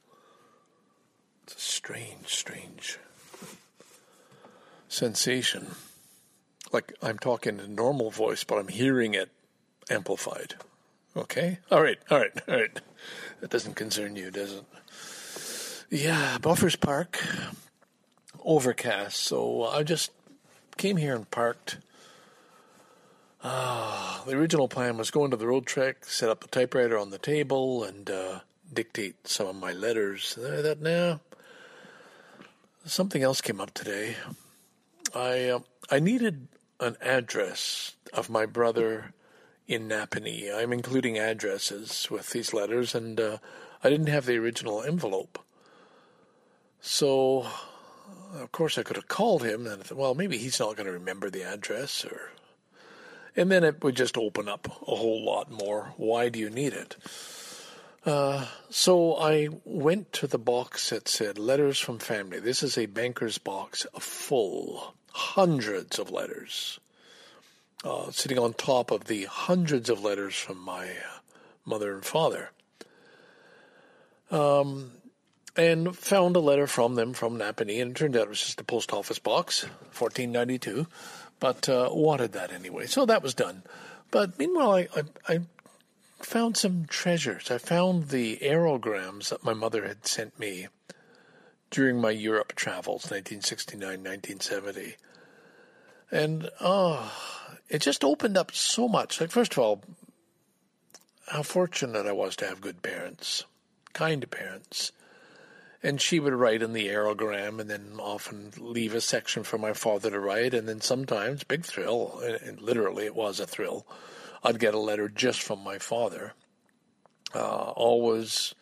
It's 1.43 1.57
a 1.57 1.59
strange, 1.59 2.27
strange 2.27 2.99
sensation. 4.87 5.71
Like 6.71 6.93
I'm 7.03 7.19
talking 7.19 7.59
in 7.59 7.75
normal 7.75 8.11
voice, 8.11 8.45
but 8.45 8.59
I'm 8.59 8.69
hearing 8.69 9.13
it 9.13 9.29
amplified. 9.89 10.55
Okay? 11.15 11.59
All 11.71 11.81
right, 11.81 11.97
all 12.11 12.19
right, 12.19 12.31
all 12.47 12.55
right. 12.55 12.81
That 13.41 13.49
doesn't 13.49 13.75
concern 13.75 14.15
you, 14.15 14.31
does 14.31 14.53
it? 14.53 14.63
Yeah, 15.89 16.37
Bluffer's 16.39 16.75
Park, 16.75 17.23
overcast. 18.43 19.17
So 19.17 19.63
I 19.63 19.83
just 19.83 20.11
came 20.77 20.97
here 20.97 21.15
and 21.15 21.29
parked. 21.29 21.77
Ah, 23.43 24.23
the 24.25 24.35
original 24.35 24.67
plan 24.67 24.97
was 24.97 25.11
go 25.11 25.23
into 25.23 25.37
the 25.37 25.45
Roadtrek, 25.45 26.03
set 26.05 26.29
up 26.29 26.41
the 26.41 26.47
typewriter 26.47 26.97
on 26.97 27.11
the 27.11 27.19
table, 27.19 27.83
and 27.83 28.09
uh, 28.09 28.39
dictate 28.73 29.27
some 29.27 29.47
of 29.47 29.55
my 29.55 29.71
letters. 29.71 30.37
I 30.43 30.63
thought, 30.63 30.81
now 30.81 31.19
something 32.85 33.21
else 33.21 33.41
came 33.41 33.61
up 33.61 33.73
today. 33.73 34.15
I 35.13 35.49
uh, 35.49 35.59
I 35.91 35.99
needed 35.99 36.47
an 36.79 36.97
address 37.01 37.95
of 38.13 38.29
my 38.29 38.45
brother 38.45 39.13
in 39.67 39.87
Napanee. 39.87 40.53
I'm 40.55 40.71
including 40.71 41.17
addresses 41.17 42.07
with 42.09 42.29
these 42.31 42.53
letters, 42.53 42.93
and 42.93 43.19
uh, 43.19 43.37
I 43.83 43.89
didn't 43.89 44.07
have 44.07 44.25
the 44.25 44.37
original 44.37 44.83
envelope. 44.83 45.39
So, 46.81 47.47
of 48.35 48.51
course, 48.51 48.77
I 48.77 48.83
could 48.83 48.95
have 48.95 49.07
called 49.07 49.43
him 49.43 49.65
and 49.65 49.83
well, 49.91 50.13
maybe 50.13 50.37
he's 50.37 50.59
not 50.59 50.75
going 50.75 50.85
to 50.85 50.91
remember 50.91 51.29
the 51.29 51.43
address, 51.43 52.05
or, 52.05 52.31
and 53.35 53.51
then 53.51 53.63
it 53.63 53.83
would 53.83 53.95
just 53.95 54.17
open 54.17 54.47
up 54.47 54.67
a 54.67 54.95
whole 54.95 55.25
lot 55.25 55.49
more. 55.49 55.93
Why 55.97 56.29
do 56.29 56.39
you 56.39 56.49
need 56.49 56.73
it? 56.73 56.95
Uh, 58.05 58.45
so 58.69 59.15
I 59.15 59.49
went 59.63 60.13
to 60.13 60.27
the 60.27 60.37
box 60.37 60.91
that 60.91 61.07
said 61.07 61.39
letters 61.39 61.79
from 61.79 61.97
family. 61.97 62.39
This 62.39 62.61
is 62.61 62.77
a 62.77 62.85
banker's 62.85 63.39
box 63.39 63.87
full, 63.99 64.93
hundreds 65.11 65.97
of 65.97 66.11
letters, 66.11 66.79
uh, 67.85 68.09
sitting 68.11 68.39
on 68.39 68.53
top 68.53 68.91
of 68.91 69.05
the 69.05 69.25
hundreds 69.25 69.89
of 69.89 70.03
letters 70.03 70.35
from 70.35 70.59
my 70.59 70.89
mother 71.65 71.93
and 71.93 72.03
father. 72.03 72.51
Um, 74.31 74.91
and 75.55 75.95
found 75.95 76.35
a 76.35 76.39
letter 76.39 76.67
from 76.67 76.95
them 76.95 77.13
from 77.13 77.37
Napanee, 77.37 77.81
and 77.81 77.91
it 77.91 77.95
turned 77.95 78.17
out 78.17 78.23
it 78.23 78.29
was 78.29 78.41
just 78.41 78.59
a 78.59 78.65
post 78.65 78.91
office 78.91 79.19
box, 79.19 79.63
1492, 79.63 80.87
but 81.39 81.69
uh, 81.69 81.89
wanted 81.91 82.33
that 82.33 82.51
anyway. 82.51 82.87
So 82.87 83.05
that 83.05 83.23
was 83.23 83.33
done. 83.33 83.63
But 84.11 84.37
meanwhile, 84.37 84.71
I, 84.71 84.87
I, 84.95 85.03
I 85.35 85.39
found 86.19 86.57
some 86.57 86.85
treasures. 86.87 87.51
I 87.51 87.59
found 87.59 88.09
the 88.09 88.37
aerograms 88.37 89.29
that 89.29 89.43
my 89.43 89.53
mother 89.53 89.87
had 89.87 90.07
sent 90.07 90.37
me 90.39 90.67
during 91.69 92.01
my 92.01 92.11
Europe 92.11 92.53
travels, 92.55 93.03
1969, 93.11 93.79
1970. 93.81 94.95
And, 96.11 96.49
oh, 96.59 97.11
it 97.69 97.81
just 97.81 98.03
opened 98.03 98.37
up 98.37 98.53
so 98.53 98.87
much. 98.87 99.19
Like, 99.19 99.31
first 99.31 99.53
of 99.53 99.59
all, 99.59 99.81
how 101.27 101.43
fortunate 101.43 102.05
I 102.05 102.11
was 102.11 102.35
to 102.37 102.45
have 102.45 102.61
good 102.61 102.81
parents, 102.81 103.45
kind 103.93 104.29
parents. 104.29 104.91
And 105.81 106.01
she 106.01 106.19
would 106.19 106.33
write 106.33 106.63
in 106.63 106.73
the 106.73 106.87
aerogram 106.87 107.59
and 107.59 107.69
then 107.69 107.99
often 107.99 108.51
leave 108.57 108.95
a 108.95 109.01
section 109.01 109.43
for 109.43 109.59
my 109.59 109.73
father 109.73 110.09
to 110.09 110.19
write. 110.19 110.53
And 110.53 110.67
then 110.67 110.81
sometimes, 110.81 111.43
big 111.43 111.63
thrill, 111.63 112.19
and 112.43 112.59
literally 112.59 113.05
it 113.05 113.15
was 113.15 113.39
a 113.39 113.45
thrill, 113.45 113.85
I'd 114.43 114.59
get 114.59 114.73
a 114.73 114.79
letter 114.79 115.09
just 115.09 115.41
from 115.41 115.63
my 115.63 115.77
father. 115.77 116.33
Uh, 117.33 117.71
always 117.75 118.55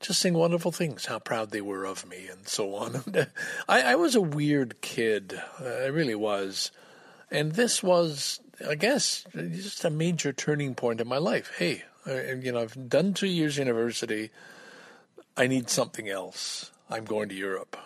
just 0.00 0.20
saying 0.20 0.34
wonderful 0.34 0.72
things, 0.72 1.06
how 1.06 1.18
proud 1.18 1.50
they 1.50 1.60
were 1.60 1.84
of 1.84 2.06
me, 2.06 2.28
and 2.30 2.46
so 2.46 2.74
on. 2.74 3.02
I, 3.68 3.82
I 3.82 3.94
was 3.94 4.14
a 4.14 4.20
weird 4.20 4.80
kid. 4.80 5.40
I 5.58 5.86
really 5.86 6.14
was. 6.14 6.70
And 7.30 7.52
this 7.52 7.82
was, 7.82 8.40
I 8.66 8.74
guess, 8.76 9.24
just 9.34 9.84
a 9.84 9.90
major 9.90 10.32
turning 10.32 10.74
point 10.74 11.00
in 11.00 11.08
my 11.08 11.18
life. 11.18 11.52
Hey, 11.58 11.84
I, 12.06 12.32
you 12.32 12.52
know, 12.52 12.60
I've 12.60 12.88
done 12.88 13.14
two 13.14 13.26
years 13.26 13.58
university. 13.58 14.30
I 15.36 15.46
need 15.46 15.68
something 15.68 16.08
else. 16.08 16.70
I'm 16.88 17.04
going 17.04 17.28
to 17.30 17.34
Europe. 17.34 17.76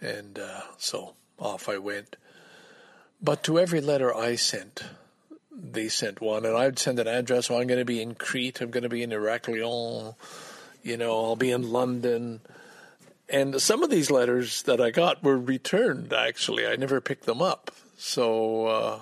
And 0.00 0.38
uh, 0.38 0.62
so 0.78 1.14
off 1.38 1.68
I 1.68 1.78
went. 1.78 2.16
But 3.22 3.42
to 3.44 3.58
every 3.58 3.80
letter 3.80 4.14
I 4.14 4.34
sent, 4.34 4.82
they 5.50 5.88
sent 5.88 6.20
one, 6.20 6.44
and 6.44 6.56
I'd 6.56 6.78
send 6.78 6.98
an 6.98 7.08
address. 7.08 7.50
Oh, 7.50 7.58
I'm 7.58 7.66
going 7.66 7.78
to 7.78 7.84
be 7.84 8.02
in 8.02 8.14
Crete. 8.14 8.60
I'm 8.60 8.70
going 8.70 8.82
to 8.82 8.90
be 8.90 9.02
in 9.02 9.10
Heraklion. 9.10 10.14
You 10.82 10.96
know, 10.96 11.24
I'll 11.24 11.36
be 11.36 11.50
in 11.50 11.70
London. 11.70 12.40
And 13.28 13.60
some 13.60 13.82
of 13.82 13.90
these 13.90 14.10
letters 14.10 14.62
that 14.64 14.80
I 14.80 14.90
got 14.90 15.22
were 15.22 15.38
returned, 15.38 16.12
actually. 16.12 16.66
I 16.66 16.76
never 16.76 17.00
picked 17.00 17.24
them 17.24 17.40
up. 17.40 17.70
So, 17.96 18.66
uh, 18.66 19.00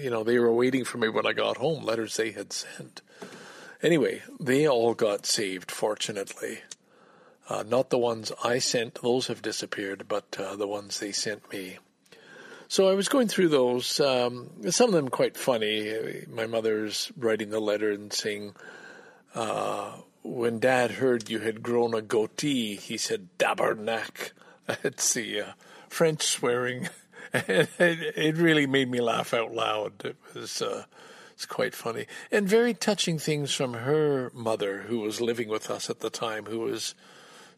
you 0.00 0.10
know, 0.10 0.22
they 0.22 0.38
were 0.38 0.52
waiting 0.52 0.84
for 0.84 0.98
me 0.98 1.08
when 1.08 1.26
I 1.26 1.32
got 1.32 1.56
home, 1.56 1.84
letters 1.84 2.16
they 2.16 2.30
had 2.30 2.52
sent. 2.52 3.02
Anyway, 3.82 4.22
they 4.38 4.68
all 4.68 4.94
got 4.94 5.26
saved, 5.26 5.70
fortunately. 5.70 6.60
Uh, 7.48 7.64
not 7.66 7.90
the 7.90 7.98
ones 7.98 8.30
I 8.44 8.58
sent, 8.58 9.02
those 9.02 9.26
have 9.26 9.42
disappeared, 9.42 10.04
but 10.08 10.36
uh, 10.38 10.54
the 10.54 10.68
ones 10.68 11.00
they 11.00 11.10
sent 11.10 11.52
me. 11.52 11.78
So 12.68 12.88
I 12.88 12.94
was 12.94 13.08
going 13.08 13.28
through 13.28 13.48
those, 13.48 14.00
um, 14.00 14.48
some 14.70 14.88
of 14.88 14.94
them 14.94 15.08
quite 15.08 15.36
funny. 15.36 16.24
My 16.30 16.46
mother's 16.46 17.10
writing 17.18 17.50
the 17.50 17.60
letter 17.60 17.90
and 17.90 18.12
saying, 18.12 18.54
uh, 19.34 19.96
when 20.22 20.60
dad 20.60 20.92
heard 20.92 21.28
you 21.28 21.40
had 21.40 21.62
grown 21.62 21.94
a 21.94 22.00
goatee, 22.00 22.76
he 22.76 22.96
said, 22.96 23.28
Dabernack. 23.38 24.30
It's 24.84 25.12
the 25.14 25.40
uh, 25.40 25.52
French 25.88 26.22
swearing. 26.22 26.88
it, 27.34 27.70
it, 27.78 28.36
really 28.36 28.66
made 28.66 28.90
me 28.90 29.00
laugh 29.00 29.32
out 29.32 29.52
loud. 29.52 30.04
It 30.04 30.16
was, 30.34 30.60
uh, 30.60 30.84
it's 31.32 31.46
quite 31.46 31.74
funny. 31.74 32.06
And 32.30 32.48
very 32.48 32.74
touching 32.74 33.18
things 33.18 33.54
from 33.54 33.74
her 33.74 34.30
mother, 34.34 34.82
who 34.82 35.00
was 35.00 35.20
living 35.20 35.48
with 35.48 35.70
us 35.70 35.88
at 35.88 36.00
the 36.00 36.10
time, 36.10 36.44
who 36.46 36.60
was 36.60 36.94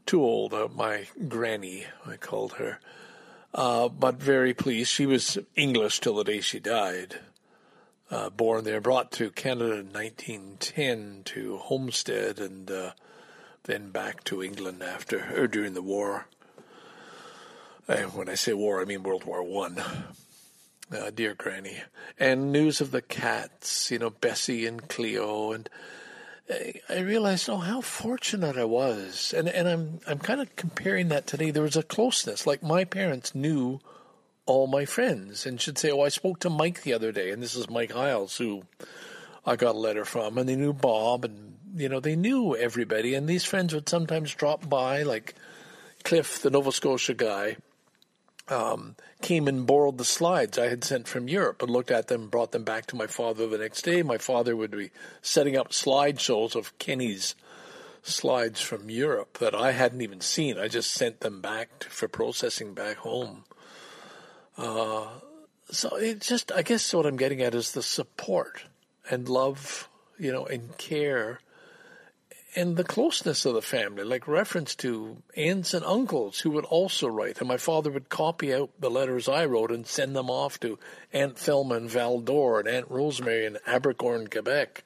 too 0.07 0.23
old, 0.23 0.55
uh, 0.55 0.69
my 0.75 1.07
granny, 1.29 1.87
I 2.07 2.17
called 2.17 2.55
her. 2.55 2.81
Uh, 3.53 3.89
but 3.89 4.17
very 4.17 4.53
pleased. 4.53 4.91
She 4.91 5.07
was 5.07 5.39
English 5.55 6.01
till 6.01 6.17
the 6.17 6.25
day 6.25 6.41
she 6.41 6.59
died. 6.59 7.21
Uh, 8.11 8.31
born 8.31 8.65
there, 8.65 8.81
brought 8.81 9.11
to 9.13 9.31
Canada 9.31 9.77
in 9.77 9.93
1910 9.93 11.23
to 11.25 11.57
Homestead, 11.57 12.39
and 12.39 12.71
uh, 12.71 12.93
then 13.65 13.91
back 13.91 14.23
to 14.25 14.43
England 14.43 14.83
after 14.83 15.41
or 15.41 15.49
during 15.49 15.75
the 15.75 15.83
war. 15.83 16.27
And 17.87 18.15
when 18.15 18.29
I 18.31 18.35
say 18.35 18.55
war, 18.55 18.81
I 18.81 18.87
mean 18.87 19.03
World 19.03 19.25
War 19.25 19.43
One. 19.43 19.83
Uh, 20.93 21.11
dear 21.11 21.35
Granny, 21.35 21.79
and 22.19 22.53
news 22.53 22.81
of 22.81 22.91
the 22.91 23.03
cats, 23.03 23.91
you 23.91 23.99
know, 23.99 24.11
Bessie 24.11 24.67
and 24.67 24.87
Cleo, 24.87 25.53
and 25.53 25.69
I, 26.49 26.75
I 26.91 26.99
realized, 27.01 27.49
oh, 27.49 27.57
how 27.57 27.81
fortunate 27.81 28.59
I 28.59 28.65
was, 28.65 29.35
and 29.37 29.49
and 29.49 29.67
I'm 29.67 30.01
I'm 30.07 30.19
kind 30.19 30.41
of 30.41 30.55
comparing 30.57 31.09
that 31.09 31.27
today. 31.27 31.51
There 31.51 31.63
was 31.63 31.77
a 31.77 31.83
closeness, 31.83 32.47
like 32.47 32.63
my 32.63 32.85
parents 32.85 33.35
knew 33.35 33.81
all 34.47 34.67
my 34.67 34.85
friends, 34.85 35.47
and 35.47 35.61
should 35.61 35.79
say, 35.79 35.91
oh, 35.91 36.03
I 36.03 36.11
spoke 36.11 36.41
to 36.41 36.51
Mike 36.51 36.83
the 36.83 36.93
other 36.93 37.13
day, 37.13 37.31
and 37.31 37.43
this 37.43 37.57
is 37.57 37.69
Mike 37.69 37.93
Hiles, 37.93 38.37
who 38.37 38.63
I 39.45 39.57
got 39.57 39.75
a 39.75 39.79
letter 39.79 40.05
from, 40.05 40.37
and 40.37 40.49
they 40.49 40.57
knew 40.57 40.75
Bob, 40.75 41.25
and 41.25 41.57
you 41.77 41.89
know, 41.89 42.01
they 42.01 42.17
knew 42.17 42.55
everybody, 42.55 43.15
and 43.15 43.27
these 43.27 43.45
friends 43.45 43.75
would 43.75 43.89
sometimes 43.89 44.35
drop 44.35 44.69
by, 44.69 45.03
like 45.03 45.35
Cliff, 46.05 46.43
the 46.43 46.51
Nova 46.51 46.73
Scotia 46.73 47.15
guy 47.15 47.57
um, 48.49 48.97
came 49.23 49.49
and 49.49 49.67
borrowed 49.67 49.99
the 49.99 50.05
slides 50.05 50.59
I 50.59 50.69
had 50.69 50.85
sent 50.85 51.09
from 51.09 51.29
Europe 51.29 51.63
and 51.63 51.71
looked 51.71 51.91
at 51.91 52.09
them, 52.09 52.23
and 52.23 52.31
brought 52.31 52.53
them 52.53 52.65
back 52.65 52.87
to 52.87 52.97
my 52.97 53.07
father 53.07 53.47
the 53.47 53.59
next 53.59 53.83
day. 53.83 54.03
My 54.03 54.19
father 54.19 54.55
would 54.55 54.71
be 54.71 54.91
setting 55.23 55.57
up 55.57 55.71
slideshows 55.71 56.55
of 56.55 56.77
Kenny's 56.79 57.35
slides 58.03 58.61
from 58.61 58.91
Europe 58.91 59.39
that 59.39 59.55
I 59.55 59.73
hadn't 59.73 60.03
even 60.03 60.21
seen. 60.21 60.59
I 60.59 60.69
just 60.69 60.91
sent 60.91 61.21
them 61.21 61.41
back 61.41 61.79
to, 61.81 61.89
for 61.89 62.07
processing 62.07 62.75
back 62.75 62.99
home. 62.99 63.45
Uh, 64.59 65.07
so 65.71 65.97
it 65.97 66.21
just, 66.21 66.53
I 66.53 66.63
guess 66.63 66.93
what 66.93 67.07
I'm 67.07 67.17
getting 67.17 67.41
at 67.41 67.55
is 67.55 67.73
the 67.73 67.83
support 67.83 68.65
and 69.11 69.29
love, 69.29 69.89
you 70.19 70.33
know, 70.33 70.45
and 70.45 70.77
care 70.77 71.41
and 72.57 72.77
the 72.77 72.85
closeness 72.85 73.45
of 73.45 73.55
the 73.55 73.63
family, 73.63 74.05
like 74.05 74.29
reference 74.29 74.75
to 74.77 75.17
aunts 75.37 75.75
and 75.75 75.85
uncles 75.85 76.41
who 76.41 76.51
would 76.51 76.65
also 76.65 77.09
write. 77.09 77.39
And 77.41 77.49
my 77.49 77.57
father 77.57 77.91
would 77.91 78.09
copy 78.09 78.55
out 78.55 78.71
the 78.79 78.91
letters 78.91 79.29
I 79.29 79.47
wrote 79.47 79.71
and 79.71 79.87
send 79.87 80.15
them 80.15 80.31
off 80.31 80.61
to 80.61 80.79
Aunt 81.13 81.37
Thelma 81.37 81.77
in 81.77 81.89
Val 81.89 82.21
d'Or 82.21 82.61
and 82.61 82.69
Aunt 82.69 82.91
Rosemary 82.91 83.47
in 83.47 83.59
Abercorn, 83.67 84.31
Quebec. 84.31 84.85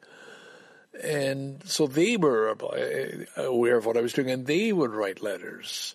And 1.03 1.63
so 1.65 1.87
they 1.87 2.17
were 2.17 2.51
uh, 2.51 3.43
aware 3.43 3.77
of 3.77 3.87
what 3.87 3.97
I 3.97 4.01
was 4.01 4.13
doing, 4.13 4.31
and 4.31 4.47
they 4.47 4.73
would 4.73 4.91
write 4.91 5.23
letters 5.23 5.95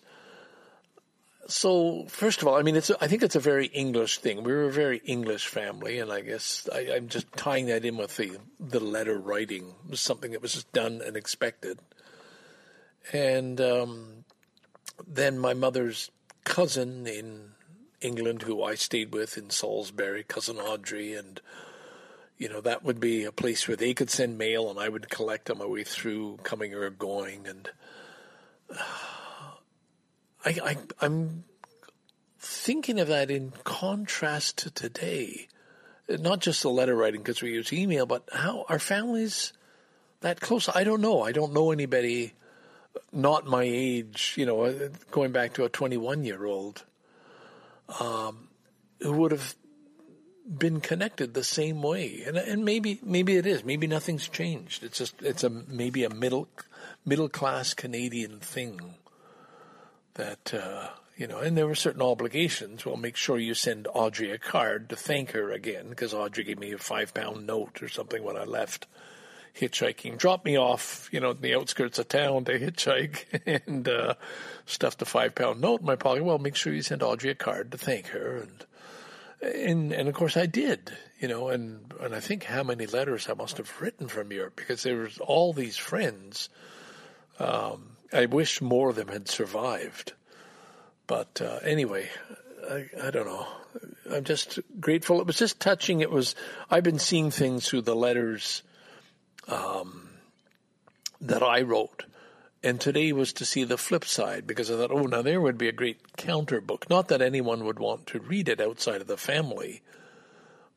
so 1.46 2.06
first 2.08 2.42
of 2.42 2.48
all, 2.48 2.56
I 2.56 2.62
mean, 2.62 2.76
it's 2.76 2.90
I 3.00 3.06
think 3.06 3.22
it's 3.22 3.36
a 3.36 3.40
very 3.40 3.66
English 3.66 4.18
thing. 4.18 4.42
We 4.42 4.52
were 4.52 4.64
a 4.64 4.72
very 4.72 4.98
English 5.04 5.46
family, 5.46 5.98
and 5.98 6.10
I 6.10 6.20
guess 6.20 6.68
I, 6.72 6.80
am 6.96 7.08
just 7.08 7.30
tying 7.36 7.66
that 7.66 7.84
in 7.84 7.96
with 7.96 8.16
the 8.16 8.38
the 8.58 8.80
letter 8.80 9.18
writing 9.18 9.74
it 9.84 9.90
was 9.90 10.00
something 10.00 10.32
that 10.32 10.42
was 10.42 10.54
just 10.54 10.72
done 10.72 11.02
and 11.04 11.16
expected. 11.16 11.78
And 13.12 13.60
um, 13.60 14.24
then 15.06 15.38
my 15.38 15.54
mother's 15.54 16.10
cousin 16.44 17.06
in 17.06 17.50
England, 18.00 18.42
who 18.42 18.62
I 18.62 18.74
stayed 18.74 19.12
with 19.12 19.36
in 19.36 19.50
Salisbury, 19.50 20.24
cousin 20.24 20.56
Audrey, 20.58 21.14
and 21.14 21.40
you 22.38 22.48
know 22.48 22.60
that 22.62 22.84
would 22.84 23.00
be 23.00 23.24
a 23.24 23.32
place 23.32 23.68
where 23.68 23.76
they 23.76 23.94
could 23.94 24.10
send 24.10 24.38
mail, 24.38 24.70
and 24.70 24.78
I 24.78 24.88
would 24.88 25.10
collect 25.10 25.50
on 25.50 25.58
my 25.58 25.66
way 25.66 25.84
through, 25.84 26.38
coming 26.42 26.74
or 26.74 26.88
going, 26.90 27.46
and. 27.46 27.70
Uh, 28.70 28.82
I, 30.44 30.76
I, 31.00 31.06
am 31.06 31.44
thinking 32.38 33.00
of 33.00 33.08
that 33.08 33.30
in 33.30 33.52
contrast 33.64 34.58
to 34.58 34.70
today. 34.70 35.48
Not 36.08 36.40
just 36.40 36.62
the 36.62 36.70
letter 36.70 36.94
writing 36.94 37.22
because 37.22 37.40
we 37.40 37.52
use 37.52 37.72
email, 37.72 38.04
but 38.04 38.28
how 38.32 38.66
our 38.68 38.78
families 38.78 39.54
that 40.20 40.40
close? 40.40 40.68
I 40.68 40.84
don't 40.84 41.00
know. 41.00 41.22
I 41.22 41.32
don't 41.32 41.54
know 41.54 41.70
anybody 41.70 42.34
not 43.12 43.46
my 43.46 43.64
age, 43.64 44.34
you 44.36 44.46
know, 44.46 44.90
going 45.10 45.32
back 45.32 45.54
to 45.54 45.64
a 45.64 45.68
21 45.68 46.24
year 46.24 46.44
old, 46.44 46.84
um, 48.00 48.48
who 49.00 49.12
would 49.12 49.32
have 49.32 49.54
been 50.46 50.80
connected 50.80 51.32
the 51.32 51.44
same 51.44 51.82
way, 51.82 52.22
and 52.26 52.36
and 52.36 52.64
maybe 52.64 53.00
maybe 53.02 53.36
it 53.36 53.46
is. 53.46 53.64
Maybe 53.64 53.86
nothing's 53.86 54.28
changed. 54.28 54.84
It's 54.84 54.98
just 54.98 55.20
it's 55.22 55.42
a 55.42 55.50
maybe 55.50 56.04
a 56.04 56.10
middle 56.10 56.48
middle 57.04 57.28
class 57.28 57.72
Canadian 57.72 58.40
thing 58.40 58.96
that 60.14 60.54
uh, 60.54 60.88
you 61.16 61.26
know. 61.26 61.38
And 61.38 61.56
there 61.56 61.66
were 61.66 61.74
certain 61.74 62.02
obligations. 62.02 62.84
Well, 62.84 62.96
make 62.96 63.16
sure 63.16 63.38
you 63.38 63.54
send 63.54 63.88
Audrey 63.92 64.30
a 64.30 64.38
card 64.38 64.88
to 64.90 64.96
thank 64.96 65.32
her 65.32 65.50
again 65.50 65.88
because 65.88 66.14
Audrey 66.14 66.44
gave 66.44 66.58
me 66.58 66.72
a 66.72 66.78
five 66.78 67.14
pound 67.14 67.46
note 67.46 67.82
or 67.82 67.88
something 67.88 68.22
when 68.22 68.36
I 68.36 68.44
left 68.44 68.86
hitchhiking. 69.54 70.18
Dropped 70.18 70.44
me 70.44 70.58
off, 70.58 71.08
you 71.12 71.20
know, 71.20 71.30
in 71.30 71.40
the 71.40 71.54
outskirts 71.54 71.98
of 71.98 72.08
town 72.08 72.44
to 72.44 72.58
hitchhike 72.58 73.62
and 73.66 73.88
uh, 73.88 74.14
stuffed 74.66 75.02
a 75.02 75.04
five 75.04 75.34
pound 75.34 75.60
note 75.60 75.80
in 75.80 75.86
my 75.86 75.96
pocket. 75.96 76.24
Well, 76.24 76.38
make 76.38 76.56
sure 76.56 76.72
you 76.72 76.82
send 76.82 77.02
Audrey 77.02 77.30
a 77.30 77.34
card 77.34 77.72
to 77.72 77.78
thank 77.78 78.08
her 78.08 78.36
and 78.36 78.64
and 79.42 79.92
and 79.92 80.08
of 80.08 80.14
course 80.14 80.36
I 80.36 80.46
did, 80.46 80.92
you 81.20 81.28
know, 81.28 81.48
and 81.48 81.92
and 82.00 82.14
I 82.14 82.20
think 82.20 82.44
how 82.44 82.62
many 82.62 82.86
letters 82.86 83.28
I 83.28 83.34
must 83.34 83.58
have 83.58 83.80
written 83.80 84.08
from 84.08 84.32
Europe 84.32 84.56
because 84.56 84.82
there 84.82 84.96
was 84.96 85.18
all 85.18 85.52
these 85.52 85.76
friends. 85.76 86.48
Um, 87.38 87.93
I 88.14 88.26
wish 88.26 88.62
more 88.62 88.90
of 88.90 88.96
them 88.96 89.08
had 89.08 89.28
survived, 89.28 90.12
but 91.06 91.40
uh, 91.42 91.58
anyway, 91.64 92.08
I, 92.70 92.86
I 93.02 93.10
don't 93.10 93.26
know. 93.26 93.46
I'm 94.10 94.24
just 94.24 94.60
grateful. 94.80 95.20
It 95.20 95.26
was 95.26 95.36
just 95.36 95.60
touching. 95.60 96.00
It 96.00 96.10
was. 96.10 96.34
I've 96.70 96.84
been 96.84 96.98
seeing 96.98 97.30
things 97.30 97.68
through 97.68 97.82
the 97.82 97.96
letters 97.96 98.62
um, 99.48 100.10
that 101.20 101.42
I 101.42 101.62
wrote 101.62 102.04
and 102.64 102.80
today 102.80 103.12
was 103.12 103.34
to 103.34 103.44
see 103.44 103.62
the 103.64 103.76
flip 103.76 104.06
side 104.06 104.46
because 104.46 104.70
I 104.70 104.76
thought, 104.76 104.90
oh, 104.90 105.02
now 105.02 105.20
there 105.20 105.40
would 105.40 105.58
be 105.58 105.68
a 105.68 105.72
great 105.72 106.16
counter 106.16 106.62
book. 106.62 106.88
Not 106.88 107.08
that 107.08 107.20
anyone 107.20 107.64
would 107.64 107.78
want 107.78 108.06
to 108.08 108.20
read 108.20 108.48
it 108.48 108.58
outside 108.60 109.02
of 109.02 109.06
the 109.06 109.18
family, 109.18 109.82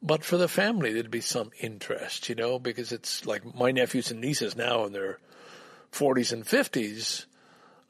but 0.01 0.25
for 0.25 0.35
the 0.35 0.49
family, 0.49 0.91
there'd 0.91 1.09
be 1.09 1.21
some 1.21 1.51
interest, 1.61 2.27
you 2.27 2.35
know, 2.35 2.59
because 2.59 2.91
it's 2.91 3.25
like 3.25 3.55
my 3.55 3.71
nephews 3.71 4.11
and 4.11 4.19
nieces 4.19 4.57
now 4.57 4.83
in 4.83 4.91
their 4.91 5.17
40s 5.91 6.33
and 6.33 6.45
50s 6.45 7.25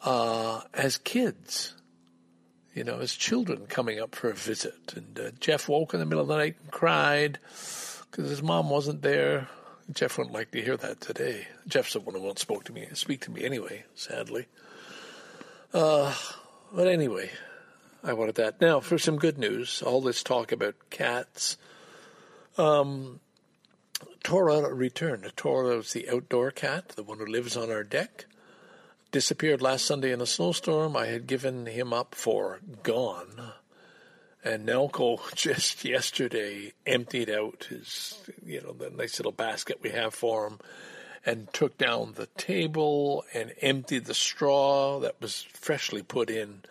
uh, 0.01 0.62
as 0.73 0.97
kids, 0.97 1.73
you 2.73 2.83
know, 2.83 2.99
as 2.99 3.13
children 3.13 3.65
coming 3.67 3.99
up 3.99 4.15
for 4.15 4.29
a 4.29 4.36
visit. 4.36 4.93
And 4.95 5.19
uh, 5.19 5.31
Jeff 5.39 5.67
woke 5.67 5.93
in 5.93 5.99
the 5.99 6.05
middle 6.05 6.21
of 6.21 6.27
the 6.27 6.38
night 6.38 6.55
and 6.62 6.71
cried 6.71 7.39
because 8.12 8.29
his 8.29 8.43
mom 8.43 8.69
wasn't 8.69 9.01
there. 9.01 9.47
Jeff 9.91 10.17
wouldn't 10.17 10.33
like 10.33 10.51
to 10.51 10.62
hear 10.62 10.77
that 10.77 10.99
today. 10.99 11.47
Jeff's 11.67 11.93
the 11.93 11.99
one 11.99 12.15
who 12.15 12.21
won't 12.21 12.39
spoke 12.39 12.65
to 12.65 12.73
me, 12.73 12.88
speak 12.93 13.21
to 13.21 13.31
me 13.31 13.45
anyway, 13.45 13.86
sadly. 13.95 14.47
Uh, 15.73 16.13
but 16.73 16.88
anyway, 16.88 17.29
I 18.03 18.13
wanted 18.13 18.36
that. 18.36 18.60
Now, 18.60 18.79
for 18.79 18.97
some 18.97 19.17
good 19.17 19.38
news, 19.38 19.81
all 19.81 20.01
this 20.01 20.23
talk 20.23 20.51
about 20.51 20.75
cats. 20.89 21.57
Um, 22.57 23.19
Tora 24.27 24.73
returned. 24.73 25.31
Tora 25.37 25.77
was 25.77 25.93
the 25.93 26.09
outdoor 26.09 26.51
cat, 26.51 26.89
the 26.89 27.03
one 27.03 27.19
who 27.19 27.25
lives 27.25 27.55
on 27.55 27.71
our 27.71 27.85
deck. 27.85 28.25
Disappeared 29.09 29.61
last 29.61 29.85
Sunday 29.85 30.11
in 30.11 30.19
a 30.19 30.25
snowstorm. 30.25 30.97
I 30.97 31.05
had 31.05 31.27
given 31.27 31.65
him 31.65 31.93
up 31.93 32.13
for 32.13 32.59
gone. 32.83 33.53
And 34.43 34.67
Naoko 34.67 35.21
just 35.35 35.85
yesterday 35.85 36.73
emptied 36.85 37.29
out 37.29 37.67
his, 37.69 38.19
you 38.45 38.59
know, 38.59 38.73
the 38.73 38.89
nice 38.89 39.17
little 39.17 39.31
basket 39.31 39.79
we 39.81 39.91
have 39.91 40.13
for 40.13 40.45
him 40.45 40.59
and 41.25 41.47
took 41.53 41.77
down 41.77 42.11
the 42.15 42.27
table 42.35 43.23
and 43.33 43.53
emptied 43.61 44.03
the 44.03 44.13
straw 44.13 44.99
that 44.99 45.21
was 45.21 45.43
freshly 45.53 46.01
put 46.01 46.29
in 46.29 46.63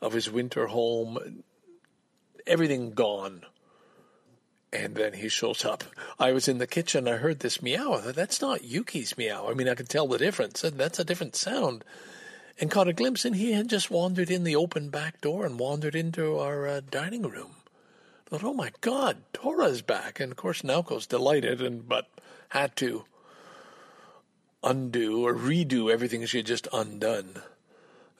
of 0.00 0.14
his 0.14 0.30
winter 0.30 0.68
home. 0.68 1.44
Everything 2.46 2.92
gone. 2.92 3.42
And 4.72 4.94
then 4.94 5.12
he 5.12 5.28
shows 5.28 5.64
up. 5.64 5.84
I 6.18 6.32
was 6.32 6.48
in 6.48 6.58
the 6.58 6.66
kitchen. 6.66 7.06
I 7.06 7.16
heard 7.16 7.40
this 7.40 7.60
meow. 7.60 7.98
That's 7.98 8.40
not 8.40 8.64
Yuki's 8.64 9.18
meow. 9.18 9.48
I 9.50 9.54
mean, 9.54 9.68
I 9.68 9.74
could 9.74 9.88
tell 9.88 10.06
the 10.06 10.16
difference. 10.16 10.62
That's 10.62 10.98
a 10.98 11.04
different 11.04 11.36
sound 11.36 11.84
and 12.58 12.70
caught 12.70 12.88
a 12.88 12.92
glimpse, 12.92 13.24
and 13.24 13.36
he 13.36 13.52
had 13.52 13.68
just 13.68 13.90
wandered 13.90 14.30
in 14.30 14.44
the 14.44 14.56
open 14.56 14.88
back 14.88 15.20
door 15.20 15.44
and 15.44 15.58
wandered 15.58 15.94
into 15.94 16.38
our 16.38 16.66
uh, 16.66 16.80
dining 16.90 17.22
room. 17.22 17.56
I 18.26 18.30
thought, 18.30 18.44
oh 18.44 18.54
my 18.54 18.70
God, 18.80 19.18
Tora's 19.32 19.82
back, 19.82 20.20
and 20.20 20.32
of 20.32 20.36
course 20.36 20.62
Naoko's 20.62 21.06
delighted, 21.06 21.60
and 21.60 21.88
but 21.88 22.08
had 22.50 22.76
to 22.76 23.04
undo 24.62 25.26
or 25.26 25.34
redo 25.34 25.92
everything 25.92 26.24
she 26.24 26.38
had 26.38 26.46
just 26.46 26.68
undone. 26.72 27.42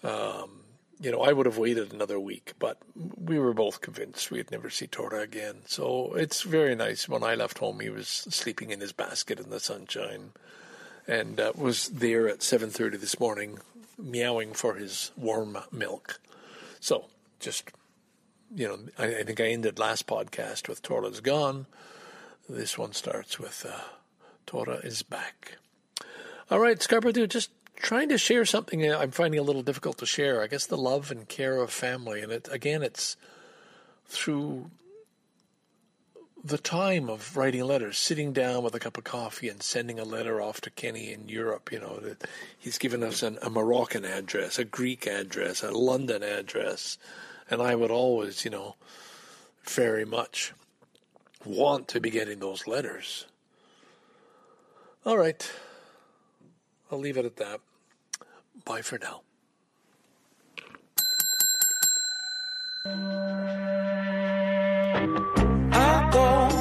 Um, 0.02 0.61
you 1.02 1.10
know, 1.10 1.22
I 1.22 1.32
would 1.32 1.46
have 1.46 1.58
waited 1.58 1.92
another 1.92 2.20
week, 2.20 2.52
but 2.60 2.78
we 2.94 3.38
were 3.38 3.52
both 3.52 3.80
convinced 3.80 4.30
we'd 4.30 4.52
never 4.52 4.70
see 4.70 4.86
Tora 4.86 5.20
again. 5.20 5.62
So 5.66 6.14
it's 6.14 6.42
very 6.42 6.76
nice. 6.76 7.08
When 7.08 7.24
I 7.24 7.34
left 7.34 7.58
home, 7.58 7.80
he 7.80 7.90
was 7.90 8.06
sleeping 8.06 8.70
in 8.70 8.80
his 8.80 8.92
basket 8.92 9.40
in 9.40 9.50
the 9.50 9.58
sunshine, 9.58 10.30
and 11.08 11.40
uh, 11.40 11.52
was 11.56 11.88
there 11.88 12.28
at 12.28 12.42
seven 12.42 12.70
thirty 12.70 12.96
this 12.96 13.18
morning 13.18 13.58
meowing 13.98 14.52
for 14.52 14.74
his 14.74 15.10
warm 15.16 15.58
milk. 15.72 16.20
So 16.78 17.06
just, 17.40 17.70
you 18.54 18.68
know, 18.68 18.78
I, 18.96 19.16
I 19.18 19.22
think 19.24 19.40
I 19.40 19.46
ended 19.46 19.78
last 19.78 20.06
podcast 20.06 20.68
with 20.68 20.82
Tora's 20.82 21.20
gone. 21.20 21.66
This 22.48 22.78
one 22.78 22.92
starts 22.92 23.38
with 23.38 23.66
uh, 23.68 23.80
Tora 24.46 24.76
is 24.76 25.02
back. 25.02 25.58
All 26.50 26.60
right, 26.60 26.80
Scarborough, 26.82 27.26
just 27.26 27.50
trying 27.82 28.08
to 28.08 28.16
share 28.16 28.44
something 28.44 28.90
I'm 28.90 29.10
finding 29.10 29.40
a 29.40 29.42
little 29.42 29.62
difficult 29.62 29.98
to 29.98 30.06
share. 30.06 30.40
I 30.40 30.46
guess 30.46 30.66
the 30.66 30.78
love 30.78 31.10
and 31.10 31.28
care 31.28 31.56
of 31.56 31.70
family. 31.70 32.22
And 32.22 32.30
it, 32.30 32.48
again, 32.50 32.82
it's 32.82 33.16
through 34.06 34.70
the 36.44 36.58
time 36.58 37.10
of 37.10 37.36
writing 37.36 37.64
letters, 37.64 37.98
sitting 37.98 38.32
down 38.32 38.62
with 38.62 38.74
a 38.74 38.80
cup 38.80 38.96
of 38.98 39.04
coffee 39.04 39.48
and 39.48 39.62
sending 39.62 39.98
a 39.98 40.04
letter 40.04 40.40
off 40.40 40.60
to 40.60 40.70
Kenny 40.70 41.12
in 41.12 41.28
Europe, 41.28 41.70
you 41.72 41.80
know, 41.80 41.98
that 41.98 42.28
he's 42.56 42.78
given 42.78 43.02
us 43.02 43.22
an, 43.22 43.38
a 43.42 43.50
Moroccan 43.50 44.04
address, 44.04 44.58
a 44.58 44.64
Greek 44.64 45.06
address, 45.06 45.62
a 45.62 45.70
London 45.70 46.22
address, 46.22 46.98
and 47.50 47.60
I 47.60 47.74
would 47.74 47.90
always, 47.90 48.44
you 48.44 48.50
know, 48.50 48.76
very 49.64 50.04
much 50.04 50.52
want 51.44 51.88
to 51.88 52.00
be 52.00 52.10
getting 52.10 52.38
those 52.38 52.66
letters. 52.66 53.26
All 55.04 55.18
right, 55.18 55.50
I'll 56.90 56.98
leave 56.98 57.16
it 57.16 57.24
at 57.24 57.36
that. 57.36 57.60
Bye 58.64 58.82
for 58.82 58.98
now. 58.98 59.22
I 65.74 66.10
go 66.12 66.51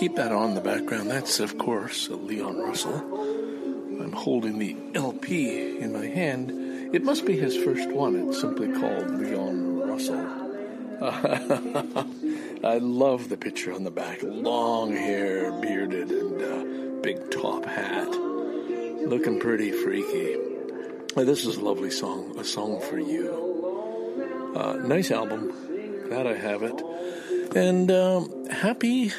keep 0.00 0.16
that 0.16 0.32
on 0.32 0.48
in 0.48 0.54
the 0.54 0.62
background. 0.62 1.10
That's, 1.10 1.40
of 1.40 1.58
course, 1.58 2.08
Leon 2.08 2.56
Russell. 2.56 2.96
I'm 4.00 4.12
holding 4.12 4.58
the 4.58 4.74
LP 4.94 5.78
in 5.78 5.92
my 5.92 6.06
hand. 6.06 6.94
It 6.94 7.04
must 7.04 7.26
be 7.26 7.36
his 7.36 7.54
first 7.54 7.86
one. 7.90 8.28
It's 8.28 8.40
simply 8.40 8.72
called 8.72 9.10
Leon 9.10 9.78
Russell. 9.80 10.26
I 12.64 12.78
love 12.78 13.28
the 13.28 13.36
picture 13.36 13.74
on 13.74 13.84
the 13.84 13.90
back. 13.90 14.20
Long 14.22 14.96
hair, 14.96 15.52
bearded, 15.60 16.10
and 16.10 16.40
uh, 16.40 17.02
big 17.02 17.30
top 17.30 17.66
hat. 17.66 18.08
Looking 18.08 19.38
pretty 19.38 19.70
freaky. 19.70 20.38
This 21.14 21.44
is 21.44 21.58
a 21.58 21.60
lovely 21.60 21.90
song, 21.90 22.38
a 22.38 22.44
song 22.44 22.80
for 22.80 22.98
you. 22.98 24.54
Uh, 24.56 24.76
nice 24.76 25.10
album. 25.10 25.52
Glad 26.08 26.26
I 26.26 26.36
have 26.36 26.62
it. 26.62 26.82
And 27.54 27.90
um, 27.90 28.46
happy 28.46 29.12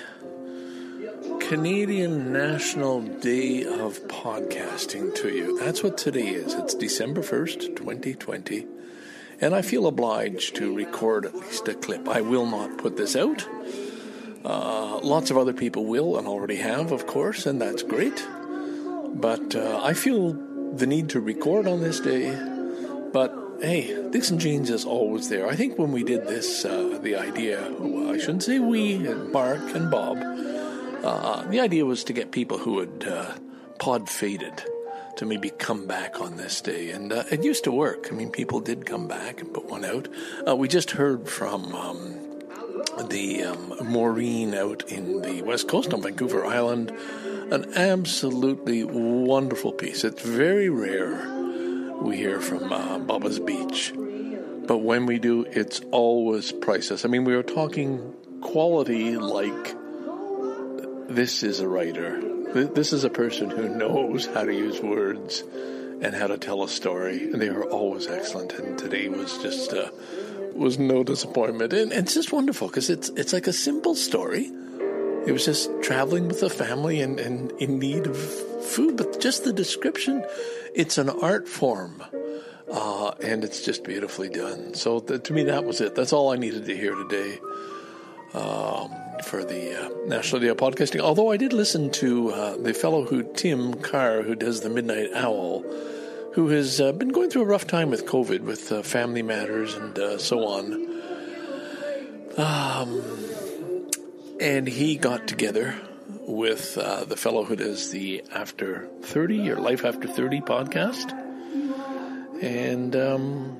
Canadian 1.52 2.32
National 2.32 3.02
Day 3.02 3.66
of 3.66 4.00
Podcasting 4.08 5.14
to 5.16 5.28
you. 5.28 5.60
That's 5.60 5.84
what 5.84 5.98
today 5.98 6.30
is. 6.30 6.54
It's 6.54 6.74
December 6.74 7.20
1st, 7.20 7.76
2020. 7.76 8.66
And 9.42 9.54
I 9.54 9.62
feel 9.62 9.86
obliged 9.86 10.56
to 10.56 10.74
record 10.74 11.26
at 11.26 11.36
least 11.36 11.68
a 11.68 11.74
clip. 11.74 12.08
I 12.08 12.22
will 12.22 12.46
not 12.46 12.78
put 12.78 12.96
this 12.96 13.18
out. 13.18 13.46
Uh, 14.46 15.00
lots 15.00 15.30
of 15.30 15.38
other 15.38 15.52
people 15.52 15.84
will 15.84 16.18
and 16.18 16.26
already 16.26 16.56
have, 16.56 16.94
of 16.94 17.06
course, 17.06 17.46
and 17.46 17.62
that's 17.62 17.84
great. 17.84 18.26
But 19.10 19.54
uh, 19.54 19.82
I 19.84 19.94
feel 19.94 20.32
the 20.74 20.88
need 20.88 21.10
to 21.10 21.20
record 21.20 21.68
on 21.68 21.82
this 21.82 22.00
day. 22.00 22.34
But 23.12 23.36
hey, 23.62 24.10
Dixon 24.10 24.40
Jeans 24.40 24.70
is 24.70 24.86
always 24.86 25.28
there. 25.28 25.50
I 25.50 25.58
think 25.58 25.78
when 25.78 25.92
we 25.92 26.06
did 26.06 26.28
this, 26.28 26.64
uh, 26.64 26.98
the 27.04 27.18
idea, 27.18 27.74
well, 27.78 28.10
I 28.10 28.20
shouldn't 28.20 28.44
say 28.44 28.60
we, 28.60 29.00
Mark 29.00 29.76
and 29.76 29.92
Bob, 29.92 30.18
uh, 31.04 31.44
the 31.50 31.60
idea 31.60 31.86
was 31.86 32.04
to 32.06 32.14
get 32.14 32.32
people 32.32 32.58
who 32.58 32.80
had 32.80 33.08
uh, 33.08 33.34
pod 33.80 34.10
faded 34.10 34.64
to 35.18 35.26
maybe 35.26 35.50
come 35.50 35.88
back 35.88 36.22
on 36.22 36.38
this 36.38 36.62
day. 36.62 36.92
And 36.92 37.12
uh, 37.12 37.24
it 37.32 37.44
used 37.44 37.64
to 37.66 37.72
work. 37.72 38.08
I 38.12 38.16
mean, 38.16 38.30
people 38.30 38.60
did 38.60 38.86
come 38.86 39.08
back 39.08 39.42
and 39.42 39.54
put 39.54 39.66
one 39.66 39.86
out. 39.86 40.08
Uh, 40.48 40.56
we 40.56 40.68
just 40.68 40.92
heard 40.92 41.28
from 41.28 41.76
um, 41.76 42.20
the 43.10 43.44
um, 43.44 43.74
Maureen 43.84 44.54
out 44.54 44.90
in 44.90 45.22
the 45.22 45.42
west 45.42 45.68
coast 45.68 45.94
on 45.94 46.02
Vancouver 46.02 46.46
Island. 46.46 46.92
An 47.52 47.74
absolutely 47.76 48.84
wonderful 48.84 49.74
piece. 49.74 50.04
It's 50.04 50.22
very 50.22 50.70
rare 50.70 51.28
we 52.02 52.18
hear 52.18 52.40
from 52.40 52.72
uh, 52.72 53.00
Bubba's 53.00 53.40
Beach. 53.40 53.94
But 54.68 54.78
when 54.78 55.06
we 55.06 55.20
do, 55.20 55.44
it's 55.52 55.82
always 55.92 56.52
priceless. 56.52 57.04
I 57.04 57.10
mean, 57.10 57.26
we 57.26 57.36
were 57.36 57.44
talking 57.44 58.14
quality 58.42 59.18
like 59.18 59.76
this 61.12 61.43
is 61.43 61.60
a 61.60 61.67
writer. 61.67 62.19
This 62.54 62.93
is 62.93 63.04
a 63.04 63.10
person 63.10 63.50
who 63.50 63.69
knows 63.69 64.26
how 64.26 64.43
to 64.43 64.54
use 64.54 64.82
words 64.82 65.43
and 66.02 66.15
how 66.15 66.28
to 66.28 66.38
tell 66.38 66.63
a 66.63 66.69
story. 66.69 67.32
And 67.32 67.41
they 67.41 67.50
are 67.50 67.63
always 67.63 68.08
excellent. 68.08 68.54
And 68.54 68.78
today 68.78 69.08
was 69.08 69.38
just 69.38 69.74
uh, 69.74 69.89
was 70.54 70.80
no 70.80 71.04
disappointment. 71.04 71.74
And, 71.74 71.91
and 71.91 72.06
it's 72.06 72.13
just 72.13 72.32
wonderful 72.32 72.67
because 72.67 72.89
it's 72.89 73.10
it's 73.10 73.34
like 73.34 73.47
a 73.47 73.54
simple 73.54 73.95
story. 73.95 74.52
It 75.26 75.32
was 75.32 75.45
just 75.45 75.69
traveling 75.84 76.28
with 76.28 76.41
a 76.41 76.50
family 76.50 77.00
and, 77.02 77.19
and 77.19 77.52
in 77.54 77.78
need 77.78 78.08
of 78.08 78.17
food, 78.17 78.97
but 78.97 79.19
just 79.21 79.43
the 79.43 79.54
description, 79.54 80.26
it's 80.74 80.97
an 80.97 81.10
art 81.10 81.47
form. 81.47 82.04
Uh, 82.71 83.12
and 83.21 83.43
it's 83.43 83.63
just 83.63 83.84
beautifully 83.84 84.30
done. 84.30 84.74
So 84.74 85.00
th- 85.00 85.24
to 85.24 85.34
me, 85.34 85.43
that 85.43 85.65
was 85.65 85.82
it. 85.82 85.93
That's 85.93 86.13
all 86.13 86.32
I 86.32 86.38
needed 86.38 86.65
to 86.65 86.76
hear 86.76 86.95
today. 86.95 87.39
Um, 88.34 88.95
for 89.23 89.43
the 89.43 89.86
uh, 89.86 89.89
National 90.07 90.41
Day 90.41 90.47
of 90.47 90.57
Podcasting. 90.57 90.99
Although 90.99 91.31
I 91.31 91.38
did 91.38 91.53
listen 91.53 91.91
to 91.91 92.31
uh, 92.31 92.57
the 92.57 92.73
fellow 92.73 93.05
who, 93.05 93.23
Tim 93.23 93.75
Carr, 93.75 94.21
who 94.23 94.36
does 94.36 94.62
the 94.62 94.69
Midnight 94.69 95.12
Owl, 95.13 95.63
who 96.34 96.49
has 96.49 96.81
uh, 96.81 96.91
been 96.91 97.10
going 97.10 97.29
through 97.29 97.43
a 97.43 97.45
rough 97.45 97.67
time 97.67 97.89
with 97.89 98.05
COVID, 98.05 98.41
with 98.41 98.71
uh, 98.71 98.81
family 98.81 99.21
matters 99.21 99.75
and 99.75 99.97
uh, 99.97 100.17
so 100.17 100.45
on. 100.47 100.88
Um, 102.38 103.89
and 104.39 104.67
he 104.67 104.95
got 104.95 105.27
together 105.27 105.75
with 106.27 106.77
uh, 106.77 107.05
the 107.05 107.17
fellow 107.17 107.43
who 107.43 107.55
does 107.55 107.91
the 107.91 108.23
After 108.34 108.88
30 109.01 109.51
or 109.51 109.55
Life 109.57 109.86
After 109.86 110.07
30 110.07 110.41
podcast. 110.41 111.12
And 112.41 112.95
um, 112.95 113.57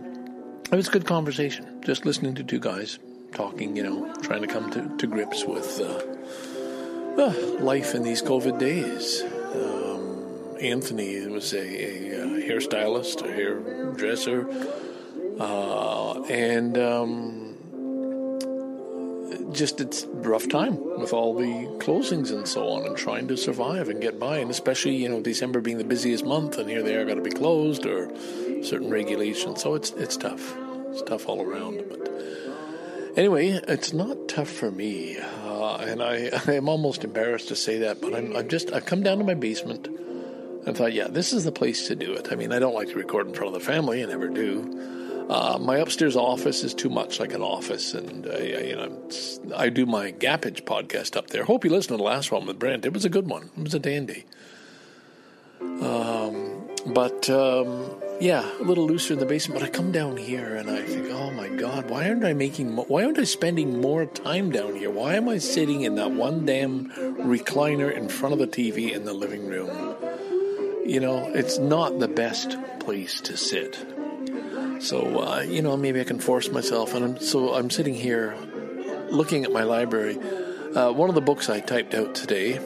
it 0.72 0.76
was 0.76 0.88
a 0.88 0.92
good 0.92 1.06
conversation, 1.06 1.82
just 1.84 2.06
listening 2.06 2.36
to 2.36 2.44
two 2.44 2.60
guys 2.60 2.98
talking, 3.34 3.76
you 3.76 3.84
know, 3.84 4.14
trying 4.22 4.42
to 4.42 4.48
come 4.48 4.70
to, 4.72 4.98
to 4.98 5.08
grips 5.08 5.46
with 5.46 5.80
uh, 5.80 7.22
uh, 7.22 7.34
life 7.60 7.96
in 7.96 8.04
these 8.04 8.22
COVID 8.22 8.60
days. 8.60 9.24
Um, 9.54 10.58
Anthony 10.62 11.26
was 11.28 11.54
a, 11.54 11.60
a, 11.60 12.22
a, 12.22 12.48
hairstylist, 12.48 13.26
a 13.28 13.32
hairdresser, 13.32 14.48
uh, 15.40 16.22
and 16.24 16.78
um, 16.78 17.58
just 19.52 19.82
it's 19.82 20.06
rough 20.06 20.48
time 20.48 20.78
with 21.00 21.14
all 21.14 21.36
the 21.36 21.68
closings 21.80 22.32
and 22.32 22.48
so 22.48 22.68
on, 22.70 22.86
and 22.86 22.96
trying 22.96 23.28
to 23.28 23.38
survive 23.38 23.90
and 23.90 24.02
get 24.02 24.20
by, 24.20 24.38
and 24.38 24.52
especially 24.52 24.96
you 24.96 25.10
know 25.10 25.22
December 25.22 25.62
being 25.62 25.78
the 25.78 25.84
busiest 25.84 26.26
month, 26.26 26.58
and 26.58 26.70
here 26.70 26.84
they 26.84 26.96
are 26.96 27.06
going 27.06 27.18
to 27.18 27.24
be 27.24 27.32
closed 27.32 27.86
or 27.86 28.12
certain 28.64 28.90
regulations, 28.90 29.62
so 29.62 29.74
it's 29.74 29.92
it's 29.92 30.18
tough. 30.18 30.56
It's 30.92 31.02
tough 31.04 31.28
all 31.28 31.42
around, 31.42 31.86
but 31.90 32.08
Anyway, 33.18 33.50
it's 33.68 33.92
not 33.92 34.30
tough 34.30 34.50
for 34.50 34.72
me, 34.72 35.18
uh, 35.18 35.76
and 35.78 36.02
I, 36.02 36.30
I 36.48 36.54
am 36.54 36.70
almost 36.70 37.04
embarrassed 37.04 37.50
to 37.50 37.56
say 37.56 37.80
that, 37.80 38.02
but 38.02 38.16
I'm, 38.16 38.36
I'm 38.36 38.48
just 38.48 38.72
I've 38.72 38.86
come 38.86 39.04
down 39.04 39.18
to 39.18 39.24
my 39.24 39.34
basement 39.34 39.88
and 39.88 40.78
thought, 40.78 40.94
yeah, 40.94 41.08
this 41.08 41.34
is 41.34 41.44
the 41.44 41.52
place 41.52 41.88
to 41.88 41.96
do 41.96 42.14
it. 42.14 42.32
I 42.32 42.36
mean, 42.36 42.54
I 42.54 42.60
don't 42.60 42.76
like 42.76 42.90
to 42.90 42.96
record 42.96 43.28
in 43.28 43.34
front 43.34 43.54
of 43.54 43.62
the 43.62 43.66
family, 43.66 44.02
I 44.02 44.06
never 44.06 44.30
do. 44.30 45.28
Uh, 45.30 45.58
my 45.60 45.78
upstairs 45.78 46.16
office 46.16 46.64
is 46.64 46.74
too 46.74 46.90
much 46.90 47.20
like 47.20 47.34
an 47.34 47.42
office, 47.42 47.94
and 47.94 48.28
uh, 48.28 48.38
you 48.38 48.76
know, 48.76 49.56
I 49.56 49.70
do 49.70 49.86
my 49.86 50.12
Gappage 50.12 50.64
podcast 50.64 51.18
up 51.18 51.28
there. 51.28 51.44
Hope 51.44 51.66
you 51.66 51.72
listened 51.72 51.94
to 51.94 51.98
the 51.98 52.04
last 52.04 52.32
one 52.32 52.46
with 52.46 52.60
Brent. 52.60 52.86
It 52.86 52.94
was 52.94 53.06
a 53.06 53.10
good 53.10 53.28
one. 53.28 53.50
It 53.58 53.64
was 53.64 53.74
a 53.74 53.80
dandy. 53.80 54.26
Um, 55.62 56.70
but 56.88 57.30
um, 57.30 58.02
yeah, 58.22 58.48
a 58.60 58.64
little 58.64 58.86
looser 58.86 59.14
in 59.14 59.20
the 59.20 59.26
basement. 59.26 59.60
But 59.60 59.68
I 59.68 59.72
come 59.72 59.92
down 59.92 60.16
here 60.16 60.56
and 60.56 60.70
I 60.70 60.84
think, 60.84 61.08
oh 61.10 61.32
my 61.32 61.50
God, 61.50 61.90
why 61.90 62.08
aren't 62.08 62.24
I 62.24 62.34
making? 62.34 62.76
Why 62.76 63.04
aren't 63.04 63.18
I 63.18 63.24
spending 63.24 63.82
more 63.82 64.06
time 64.06 64.52
down 64.52 64.76
here? 64.76 64.92
Why 64.92 65.16
am 65.16 65.28
I 65.28 65.40
sitting 65.40 65.82
in 65.82 65.96
that 65.96 66.12
one 66.12 66.46
damn 66.46 66.92
recliner 66.92 67.92
in 67.92 68.10
front 68.10 68.34
of 68.34 68.40
the 68.40 68.46
TV 68.46 68.92
in 68.92 69.06
the 69.06 69.14
living 69.14 69.48
room? 69.48 69.96
You 70.86 71.00
know, 71.00 71.32
it's 71.34 71.58
not 71.58 71.98
the 71.98 72.08
best 72.08 72.58
place 72.80 73.22
to 73.22 73.36
sit. 73.36 73.84
So 74.82 75.22
uh, 75.22 75.40
you 75.42 75.64
know, 75.64 75.76
maybe 75.76 76.00
I 76.00 76.04
can 76.04 76.20
force 76.20 76.52
myself. 76.52 76.94
And 76.94 77.04
I'm, 77.04 77.20
so 77.20 77.56
I'm 77.56 77.72
sitting 77.72 77.96
here, 77.96 78.36
looking 79.10 79.46
at 79.46 79.52
my 79.52 79.64
library. 79.64 80.20
Uh, 80.76 80.92
one 80.92 81.10
of 81.10 81.16
the 81.16 81.22
books 81.22 81.50
I 81.50 81.60
typed 81.60 81.96
out 81.96 82.14
today 82.14 82.60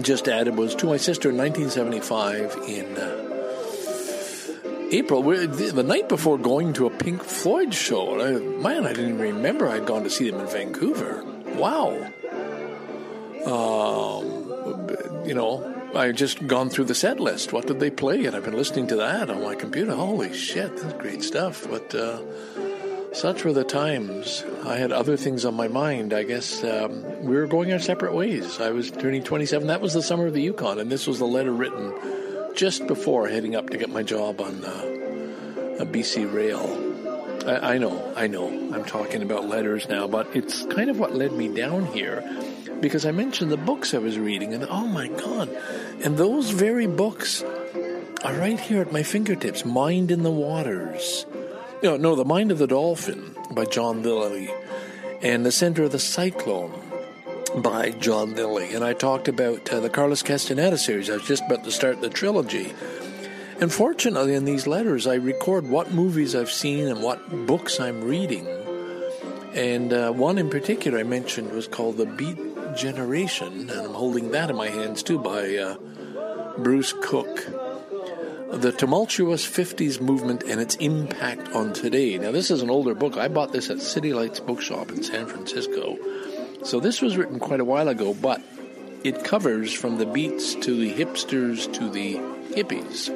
just 0.00 0.28
added 0.28 0.56
was 0.56 0.76
to 0.76 0.86
my 0.86 0.96
sister 0.96 1.30
in 1.30 1.36
1975 1.36 2.56
in 2.68 2.96
uh, 2.96 3.29
April, 4.92 5.22
the 5.22 5.84
night 5.84 6.08
before 6.08 6.36
going 6.36 6.72
to 6.74 6.86
a 6.86 6.90
Pink 6.90 7.22
Floyd 7.22 7.72
show. 7.72 8.20
I, 8.20 8.32
man, 8.40 8.84
I 8.84 8.92
didn't 8.92 9.14
even 9.14 9.20
remember 9.20 9.68
I'd 9.68 9.86
gone 9.86 10.02
to 10.02 10.10
see 10.10 10.28
them 10.28 10.40
in 10.40 10.46
Vancouver. 10.48 11.24
Wow. 11.54 11.90
Um, 13.46 15.26
you 15.26 15.34
know, 15.34 15.92
I 15.94 16.10
just 16.10 16.44
gone 16.46 16.70
through 16.70 16.86
the 16.86 16.94
set 16.94 17.20
list. 17.20 17.52
What 17.52 17.68
did 17.68 17.78
they 17.78 17.90
play? 17.90 18.24
And 18.24 18.34
I've 18.34 18.44
been 18.44 18.56
listening 18.56 18.88
to 18.88 18.96
that 18.96 19.30
on 19.30 19.42
my 19.42 19.54
computer. 19.54 19.94
Holy 19.94 20.34
shit, 20.34 20.76
that's 20.76 20.94
great 20.94 21.22
stuff. 21.22 21.66
But 21.68 21.94
uh, 21.94 22.20
such 23.12 23.44
were 23.44 23.52
the 23.52 23.64
times. 23.64 24.44
I 24.64 24.76
had 24.76 24.90
other 24.90 25.16
things 25.16 25.44
on 25.44 25.54
my 25.54 25.68
mind. 25.68 26.12
I 26.12 26.24
guess 26.24 26.64
um, 26.64 27.22
we 27.22 27.36
were 27.36 27.46
going 27.46 27.72
our 27.72 27.78
separate 27.78 28.14
ways. 28.14 28.60
I 28.60 28.70
was 28.70 28.90
turning 28.90 29.22
27. 29.22 29.68
That 29.68 29.80
was 29.80 29.94
the 29.94 30.02
summer 30.02 30.26
of 30.26 30.34
the 30.34 30.42
Yukon, 30.42 30.80
and 30.80 30.90
this 30.90 31.06
was 31.06 31.20
the 31.20 31.26
letter 31.26 31.52
written 31.52 31.92
just 32.54 32.86
before 32.86 33.28
heading 33.28 33.56
up 33.56 33.70
to 33.70 33.78
get 33.78 33.90
my 33.90 34.02
job 34.02 34.40
on 34.40 34.64
uh, 34.64 35.84
BC 35.84 36.32
Rail. 36.32 36.86
I, 37.48 37.74
I 37.74 37.78
know, 37.78 38.12
I 38.16 38.26
know. 38.26 38.48
I'm 38.48 38.84
talking 38.84 39.22
about 39.22 39.48
letters 39.48 39.88
now, 39.88 40.06
but 40.06 40.34
it's 40.34 40.64
kind 40.66 40.90
of 40.90 40.98
what 40.98 41.14
led 41.14 41.32
me 41.32 41.48
down 41.48 41.86
here 41.86 42.22
because 42.80 43.04
I 43.04 43.10
mentioned 43.10 43.50
the 43.50 43.56
books 43.56 43.92
I 43.92 43.98
was 43.98 44.18
reading, 44.18 44.54
and 44.54 44.64
oh 44.64 44.86
my 44.86 45.08
God, 45.08 45.48
and 46.02 46.16
those 46.16 46.50
very 46.50 46.86
books 46.86 47.42
are 48.24 48.34
right 48.34 48.58
here 48.58 48.80
at 48.80 48.92
my 48.92 49.02
fingertips 49.02 49.64
Mind 49.64 50.10
in 50.10 50.22
the 50.22 50.30
Waters 50.30 51.26
no, 51.82 51.96
no, 51.96 52.14
The 52.14 52.26
Mind 52.26 52.52
of 52.52 52.58
the 52.58 52.66
Dolphin 52.66 53.34
by 53.52 53.64
John 53.64 54.02
Lilly 54.02 54.50
and 55.22 55.46
The 55.46 55.52
Center 55.52 55.84
of 55.84 55.92
the 55.92 55.98
Cyclone 55.98 56.89
by 57.56 57.90
John 57.90 58.34
Lilly. 58.34 58.74
And 58.74 58.84
I 58.84 58.92
talked 58.92 59.28
about 59.28 59.72
uh, 59.72 59.80
the 59.80 59.90
Carlos 59.90 60.22
Castaneda 60.22 60.78
series. 60.78 61.10
I 61.10 61.14
was 61.14 61.26
just 61.26 61.44
about 61.46 61.64
to 61.64 61.72
start 61.72 62.00
the 62.00 62.08
trilogy. 62.08 62.72
And 63.60 63.72
fortunately, 63.72 64.34
in 64.34 64.44
these 64.44 64.66
letters, 64.66 65.06
I 65.06 65.14
record 65.14 65.68
what 65.68 65.92
movies 65.92 66.34
I've 66.34 66.50
seen 66.50 66.88
and 66.88 67.02
what 67.02 67.46
books 67.46 67.78
I'm 67.78 68.02
reading. 68.02 68.46
And 69.54 69.92
uh, 69.92 70.12
one 70.12 70.38
in 70.38 70.48
particular 70.48 70.98
I 70.98 71.02
mentioned 71.02 71.52
was 71.52 71.66
called 71.66 71.96
The 71.96 72.06
Beat 72.06 72.38
Generation, 72.76 73.68
and 73.68 73.80
I'm 73.80 73.94
holding 73.94 74.30
that 74.30 74.48
in 74.48 74.56
my 74.56 74.68
hands 74.68 75.02
too 75.02 75.18
by 75.18 75.56
uh, 75.56 75.76
Bruce 76.58 76.94
Cook. 77.02 77.46
The 78.52 78.72
Tumultuous 78.72 79.46
50s 79.46 80.00
Movement 80.00 80.42
and 80.44 80.60
Its 80.60 80.76
Impact 80.76 81.48
on 81.54 81.72
Today. 81.72 82.18
Now, 82.18 82.32
this 82.32 82.50
is 82.50 82.62
an 82.62 82.70
older 82.70 82.94
book. 82.94 83.16
I 83.16 83.28
bought 83.28 83.52
this 83.52 83.70
at 83.70 83.80
City 83.80 84.12
Lights 84.12 84.40
Bookshop 84.40 84.90
in 84.90 85.02
San 85.02 85.26
Francisco. 85.26 85.98
So, 86.62 86.80
this 86.80 87.00
was 87.00 87.16
written 87.16 87.38
quite 87.38 87.60
a 87.60 87.64
while 87.64 87.88
ago, 87.88 88.14
but 88.14 88.42
it 89.02 89.24
covers 89.24 89.72
from 89.72 89.98
the 89.98 90.06
beats 90.06 90.54
to 90.54 90.76
the 90.76 90.92
hipsters 90.92 91.72
to 91.74 91.88
the 91.88 92.16
hippies. 92.54 93.08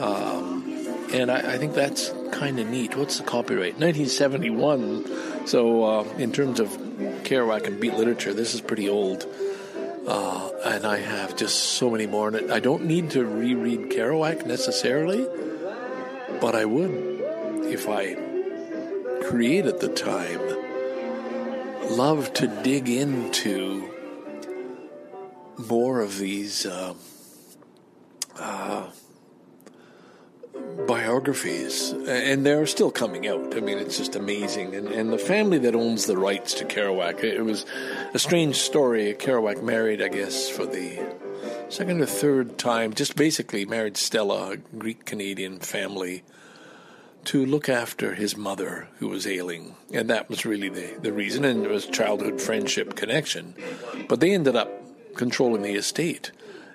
Um, 0.00 0.64
and 1.12 1.30
I, 1.30 1.54
I, 1.54 1.58
think 1.58 1.74
that's 1.74 2.12
kind 2.32 2.58
of 2.58 2.68
neat. 2.68 2.96
What's 2.96 3.18
the 3.18 3.24
copyright? 3.24 3.78
1971. 3.78 5.46
So, 5.46 5.84
uh, 5.84 6.04
in 6.18 6.32
terms 6.32 6.60
of 6.60 6.68
Kerouac 6.68 7.66
and 7.66 7.80
beat 7.80 7.94
literature, 7.94 8.32
this 8.32 8.54
is 8.54 8.60
pretty 8.60 8.88
old. 8.88 9.26
Uh, 10.06 10.50
and 10.64 10.86
I 10.86 10.98
have 10.98 11.36
just 11.36 11.58
so 11.58 11.90
many 11.90 12.06
more 12.06 12.28
in 12.28 12.34
it. 12.34 12.50
I 12.50 12.60
don't 12.60 12.86
need 12.86 13.10
to 13.10 13.24
reread 13.26 13.90
Kerouac 13.90 14.46
necessarily, 14.46 15.26
but 16.40 16.54
I 16.54 16.64
would 16.64 16.90
if 17.66 17.88
I 17.88 18.14
created 19.28 19.80
the 19.80 19.88
time. 19.88 20.57
Love 21.90 22.32
to 22.34 22.46
dig 22.62 22.88
into 22.88 23.90
more 25.68 26.00
of 26.00 26.18
these 26.18 26.66
uh, 26.66 26.94
uh, 28.38 28.90
biographies, 30.86 31.90
and 31.90 32.44
they're 32.46 32.66
still 32.66 32.90
coming 32.90 33.26
out. 33.26 33.56
I 33.56 33.60
mean, 33.60 33.78
it's 33.78 33.98
just 33.98 34.16
amazing. 34.16 34.74
And, 34.74 34.88
and 34.88 35.12
the 35.12 35.18
family 35.18 35.58
that 35.58 35.74
owns 35.74 36.06
the 36.06 36.16
rights 36.16 36.54
to 36.54 36.64
Kerouac, 36.64 37.24
it 37.24 37.42
was 37.42 37.66
a 38.14 38.18
strange 38.18 38.56
story. 38.56 39.14
Kerouac 39.14 39.62
married, 39.62 40.02
I 40.02 40.08
guess, 40.08 40.48
for 40.48 40.66
the 40.66 41.00
second 41.68 42.00
or 42.00 42.06
third 42.06 42.58
time, 42.58 42.94
just 42.94 43.16
basically 43.16 43.64
married 43.64 43.96
Stella, 43.96 44.52
a 44.52 44.56
Greek 44.56 45.04
Canadian 45.04 45.58
family, 45.58 46.22
to 47.24 47.44
look 47.44 47.68
after 47.68 48.14
his 48.14 48.36
mother 48.36 48.88
who 48.98 49.08
was 49.08 49.26
ailing. 49.26 49.74
And 49.92 50.08
that 50.10 50.28
was 50.28 50.46
really 50.46 50.68
the, 50.68 50.98
the 51.00 51.12
reason. 51.12 51.44
And 51.44 51.64
it 51.64 51.70
was 51.70 51.86
childhood 51.86 52.40
friendship 52.40 52.96
connection. 52.96 53.54
But 54.08 54.20
they 54.20 54.32
ended 54.32 54.56
up 54.56 54.70
controlling 55.16 55.62
the 55.62 55.74
estate 55.74 56.32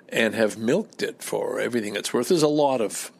and 0.08 0.34
have 0.34 0.56
milked 0.56 1.02
it 1.02 1.22
for 1.22 1.58
everything 1.58 1.96
it's 1.96 2.12
worth. 2.12 2.28
There's 2.28 2.42
a 2.42 2.48
lot 2.48 2.80
of 2.80 3.10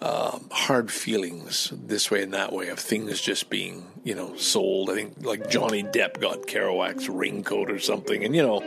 uh, 0.00 0.38
hard 0.50 0.92
feelings 0.92 1.72
this 1.74 2.10
way 2.10 2.22
and 2.22 2.32
that 2.32 2.52
way 2.52 2.68
of 2.68 2.78
things 2.78 3.20
just 3.20 3.50
being, 3.50 3.84
you 4.04 4.14
know, 4.14 4.36
sold. 4.36 4.90
I 4.90 4.94
think 4.94 5.24
like 5.24 5.50
Johnny 5.50 5.82
Depp 5.82 6.20
got 6.20 6.42
Kerouac's 6.42 7.08
raincoat 7.08 7.70
or 7.70 7.80
something, 7.80 8.24
and 8.24 8.34
you 8.34 8.42
know, 8.42 8.62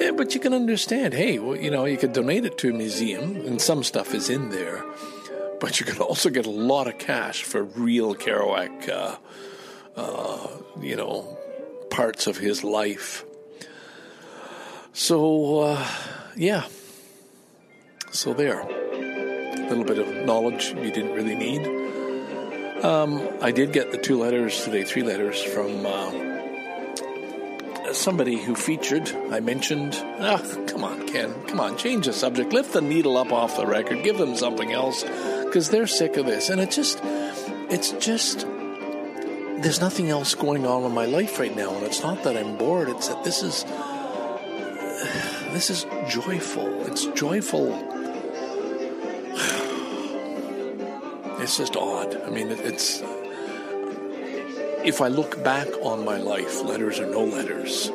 yeah, 0.00 0.12
but 0.12 0.34
you 0.34 0.40
can 0.40 0.54
understand. 0.54 1.12
Hey, 1.12 1.38
well, 1.38 1.56
you 1.56 1.70
know, 1.70 1.84
you 1.84 1.98
could 1.98 2.14
donate 2.14 2.46
it 2.46 2.56
to 2.58 2.70
a 2.70 2.72
museum, 2.72 3.36
and 3.36 3.60
some 3.60 3.82
stuff 3.82 4.14
is 4.14 4.30
in 4.30 4.48
there, 4.50 4.82
but 5.60 5.80
you 5.80 5.86
could 5.86 5.98
also 5.98 6.30
get 6.30 6.46
a 6.46 6.50
lot 6.50 6.86
of 6.86 6.98
cash 6.98 7.42
for 7.42 7.62
real 7.62 8.14
Kerouac, 8.14 8.88
uh, 8.88 9.16
uh, 9.96 10.48
you 10.80 10.96
know, 10.96 11.38
parts 11.90 12.26
of 12.26 12.36
his 12.36 12.64
life. 12.64 13.24
So, 14.92 15.60
uh, 15.60 15.88
yeah. 16.36 16.64
So 18.10 18.32
there. 18.34 18.60
A 18.60 19.66
little 19.68 19.84
bit 19.84 19.98
of 19.98 20.08
knowledge 20.24 20.74
you 20.74 20.90
didn't 20.90 21.14
really 21.14 21.34
need. 21.34 21.66
Um, 22.84 23.26
I 23.40 23.50
did 23.50 23.72
get 23.72 23.92
the 23.92 23.98
two 23.98 24.18
letters 24.18 24.62
today, 24.62 24.84
three 24.84 25.02
letters 25.02 25.42
from 25.42 25.86
uh, 25.86 26.12
somebody 27.94 28.36
who 28.36 28.54
featured. 28.54 29.08
I 29.30 29.40
mentioned, 29.40 29.94
ah, 30.20 30.42
come 30.66 30.84
on, 30.84 31.06
Ken, 31.06 31.32
come 31.46 31.60
on, 31.60 31.78
change 31.78 32.06
the 32.06 32.12
subject, 32.12 32.52
lift 32.52 32.72
the 32.72 32.82
needle 32.82 33.16
up 33.16 33.32
off 33.32 33.56
the 33.56 33.66
record, 33.66 34.02
give 34.04 34.18
them 34.18 34.36
something 34.36 34.72
else, 34.72 35.02
because 35.54 35.70
they're 35.70 35.86
sick 35.86 36.16
of 36.16 36.26
this. 36.26 36.50
And 36.50 36.60
it 36.60 36.72
just, 36.72 36.98
it's 37.70 37.92
just, 38.04 38.40
there's 38.40 39.80
nothing 39.80 40.10
else 40.10 40.34
going 40.34 40.66
on 40.66 40.82
in 40.82 40.90
my 40.90 41.06
life 41.06 41.38
right 41.38 41.54
now, 41.54 41.72
and 41.76 41.86
it's 41.86 42.02
not 42.02 42.24
that 42.24 42.36
I'm 42.36 42.58
bored. 42.58 42.88
It's 42.88 43.06
that 43.06 43.22
this 43.22 43.44
is 43.44 43.62
this 45.52 45.70
is 45.70 45.86
joyful. 46.08 46.86
It's 46.88 47.06
joyful. 47.06 47.70
It's 51.40 51.58
just 51.58 51.76
odd. 51.76 52.20
I 52.22 52.30
mean, 52.30 52.48
it's. 52.50 53.02
If 54.82 55.00
I 55.00 55.08
look 55.08 55.44
back 55.44 55.68
on 55.82 56.04
my 56.04 56.16
life, 56.16 56.62
letters 56.62 56.98
or 56.98 57.06
no 57.06 57.22
letters, 57.22 57.90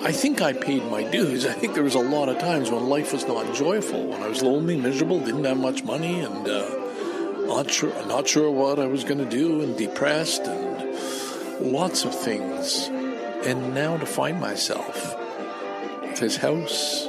I 0.00 0.12
think 0.12 0.40
I 0.40 0.52
paid 0.52 0.84
my 0.84 1.02
dues. 1.02 1.44
I 1.44 1.52
think 1.52 1.74
there 1.74 1.82
was 1.82 1.96
a 1.96 2.00
lot 2.00 2.28
of 2.28 2.38
times 2.38 2.70
when 2.70 2.88
life 2.88 3.12
was 3.12 3.26
not 3.26 3.52
joyful, 3.54 4.06
when 4.06 4.22
I 4.22 4.28
was 4.28 4.42
lonely, 4.42 4.76
miserable, 4.76 5.18
didn't 5.18 5.44
have 5.44 5.58
much 5.58 5.82
money, 5.82 6.20
and 6.20 6.48
uh, 6.48 7.46
not 7.46 7.68
sure, 7.68 7.92
not 8.06 8.28
sure 8.28 8.48
what 8.48 8.78
I 8.78 8.86
was 8.86 9.02
going 9.02 9.18
to 9.18 9.28
do, 9.28 9.60
and 9.60 9.76
depressed, 9.76 10.42
and 10.42 11.72
lots 11.72 12.04
of 12.04 12.14
things. 12.14 12.88
And 13.44 13.74
now 13.74 13.96
to 13.96 14.06
find 14.06 14.40
myself 14.40 15.16
with 16.02 16.20
his 16.20 16.36
house, 16.36 17.08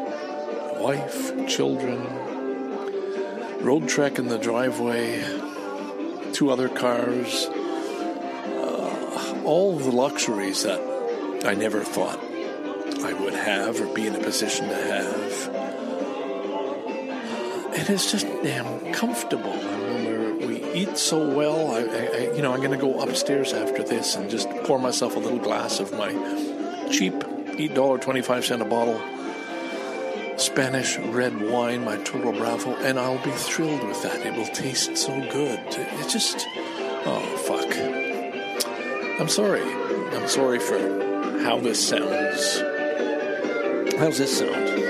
wife, 0.77 1.47
children, 1.47 2.01
Roadtrek 3.61 4.17
in 4.17 4.29
the 4.29 4.39
driveway, 4.39 5.23
two 6.33 6.49
other 6.49 6.69
cars, 6.69 7.45
uh, 7.45 9.41
all 9.45 9.77
the 9.77 9.91
luxuries 9.91 10.63
that 10.63 10.81
I 11.45 11.53
never 11.53 11.83
thought 11.83 12.28
I 13.03 13.13
would 13.13 13.33
have 13.33 13.79
or 13.79 13.93
be 13.93 14.07
in 14.07 14.15
a 14.15 14.19
position 14.19 14.67
to 14.69 14.75
have. 14.75 15.55
And 17.77 17.89
it's 17.89 18.11
just 18.11 18.25
damn 18.43 18.93
comfortable. 18.93 19.53
And 19.53 20.39
we 20.47 20.63
eat 20.73 20.97
so 20.97 21.33
well, 21.35 21.71
I, 21.71 21.81
I, 21.81 22.35
you 22.35 22.41
know, 22.41 22.53
I'm 22.53 22.59
going 22.59 22.71
to 22.71 22.77
go 22.77 23.01
upstairs 23.01 23.53
after 23.53 23.83
this 23.83 24.15
and 24.15 24.29
just 24.29 24.49
pour 24.65 24.79
myself 24.79 25.15
a 25.15 25.19
little 25.19 25.39
glass 25.39 25.79
of 25.79 25.91
my 25.93 26.11
cheap 26.91 27.13
$8.25 27.13 28.61
a 28.61 28.65
bottle 28.65 28.99
Spanish 30.39 30.97
red 30.97 31.39
wine, 31.51 31.83
my 31.83 31.97
Toro 31.97 32.31
Bravo, 32.31 32.73
and 32.77 32.97
I'll 32.97 33.23
be 33.23 33.31
thrilled 33.31 33.83
with 33.85 34.01
that. 34.03 34.25
It 34.25 34.33
will 34.35 34.47
taste 34.47 34.95
so 34.95 35.09
good. 35.29 35.59
It 35.67 36.09
just, 36.09 36.47
oh, 37.05 37.19
fuck. 37.45 37.75
I'm 39.19 39.27
sorry. 39.27 39.61
I'm 40.15 40.27
sorry 40.29 40.59
for 40.59 40.79
how 41.43 41.59
this 41.59 41.85
sounds. 41.85 42.68
How's 43.99 44.17
this 44.17 44.39
sound? 44.39 44.88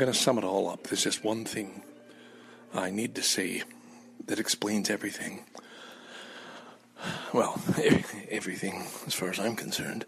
Going 0.00 0.10
to 0.10 0.18
sum 0.18 0.38
it 0.38 0.44
all 0.44 0.70
up. 0.70 0.84
There's 0.84 1.04
just 1.04 1.22
one 1.22 1.44
thing 1.44 1.82
I 2.72 2.88
need 2.88 3.14
to 3.16 3.22
say 3.22 3.62
that 4.26 4.40
explains 4.40 4.88
everything. 4.88 5.44
well, 7.34 7.60
everything 8.30 8.86
as 9.06 9.12
far 9.12 9.28
as 9.28 9.38
I'm 9.38 9.56
concerned. 9.56 10.06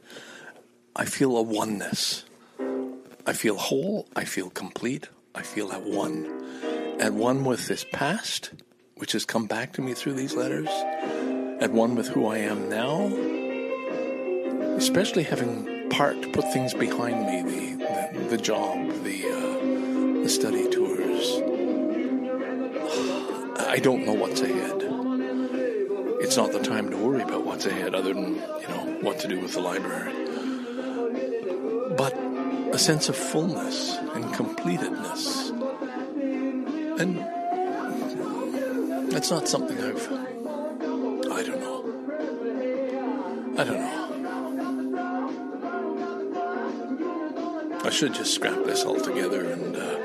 I 0.96 1.04
feel 1.04 1.36
a 1.36 1.42
oneness. 1.42 2.24
I 3.26 3.34
feel 3.34 3.58
whole. 3.58 4.08
I 4.16 4.24
feel 4.24 4.48
complete. 4.48 5.10
I 5.34 5.42
feel 5.42 5.70
at 5.72 5.82
one. 5.82 6.24
At 6.98 7.12
one 7.12 7.44
with 7.44 7.68
this 7.68 7.84
past, 7.92 8.50
which 8.96 9.12
has 9.12 9.26
come 9.26 9.44
back 9.44 9.74
to 9.74 9.82
me 9.82 9.92
through 9.92 10.14
these 10.14 10.34
letters. 10.34 10.68
At 11.60 11.70
one 11.70 11.96
with 11.96 12.08
who 12.08 12.26
I 12.28 12.38
am 12.38 12.70
now. 12.70 13.08
Especially 14.78 15.24
having 15.24 15.90
part 15.90 16.32
put 16.32 16.50
things 16.50 16.72
behind 16.72 17.26
me 17.26 17.42
the, 17.42 18.18
the, 18.18 18.28
the 18.30 18.38
job, 18.38 18.90
the, 19.04 19.28
uh, 19.28 19.41
the 20.22 20.28
study 20.28 20.68
tours. 20.70 21.42
I 23.58 23.78
don't 23.80 24.04
know 24.06 24.12
what's 24.12 24.40
ahead. 24.40 24.82
It's 26.20 26.36
not 26.36 26.52
the 26.52 26.60
time 26.60 26.90
to 26.90 26.96
worry 26.96 27.22
about 27.22 27.44
what's 27.44 27.66
ahead, 27.66 27.96
other 27.96 28.14
than, 28.14 28.34
you 28.34 28.68
know, 28.68 28.98
what 29.00 29.18
to 29.20 29.28
do 29.28 29.40
with 29.40 29.54
the 29.54 29.60
library. 29.60 30.12
But 31.96 32.14
a 32.72 32.78
sense 32.78 33.08
of 33.08 33.16
fullness 33.16 33.96
and 34.14 34.26
completedness. 34.26 35.50
And 37.00 37.18
that's 39.10 39.30
not 39.32 39.48
something 39.48 39.76
I've. 39.80 40.06
I 41.32 41.42
don't 41.42 41.60
know. 41.60 41.82
I 43.58 43.64
don't 43.64 43.80
know. 43.80 43.98
I 47.84 47.90
should 47.90 48.14
just 48.14 48.34
scrap 48.34 48.62
this 48.64 48.84
altogether 48.84 49.50
and. 49.50 49.76
Uh, 49.76 50.01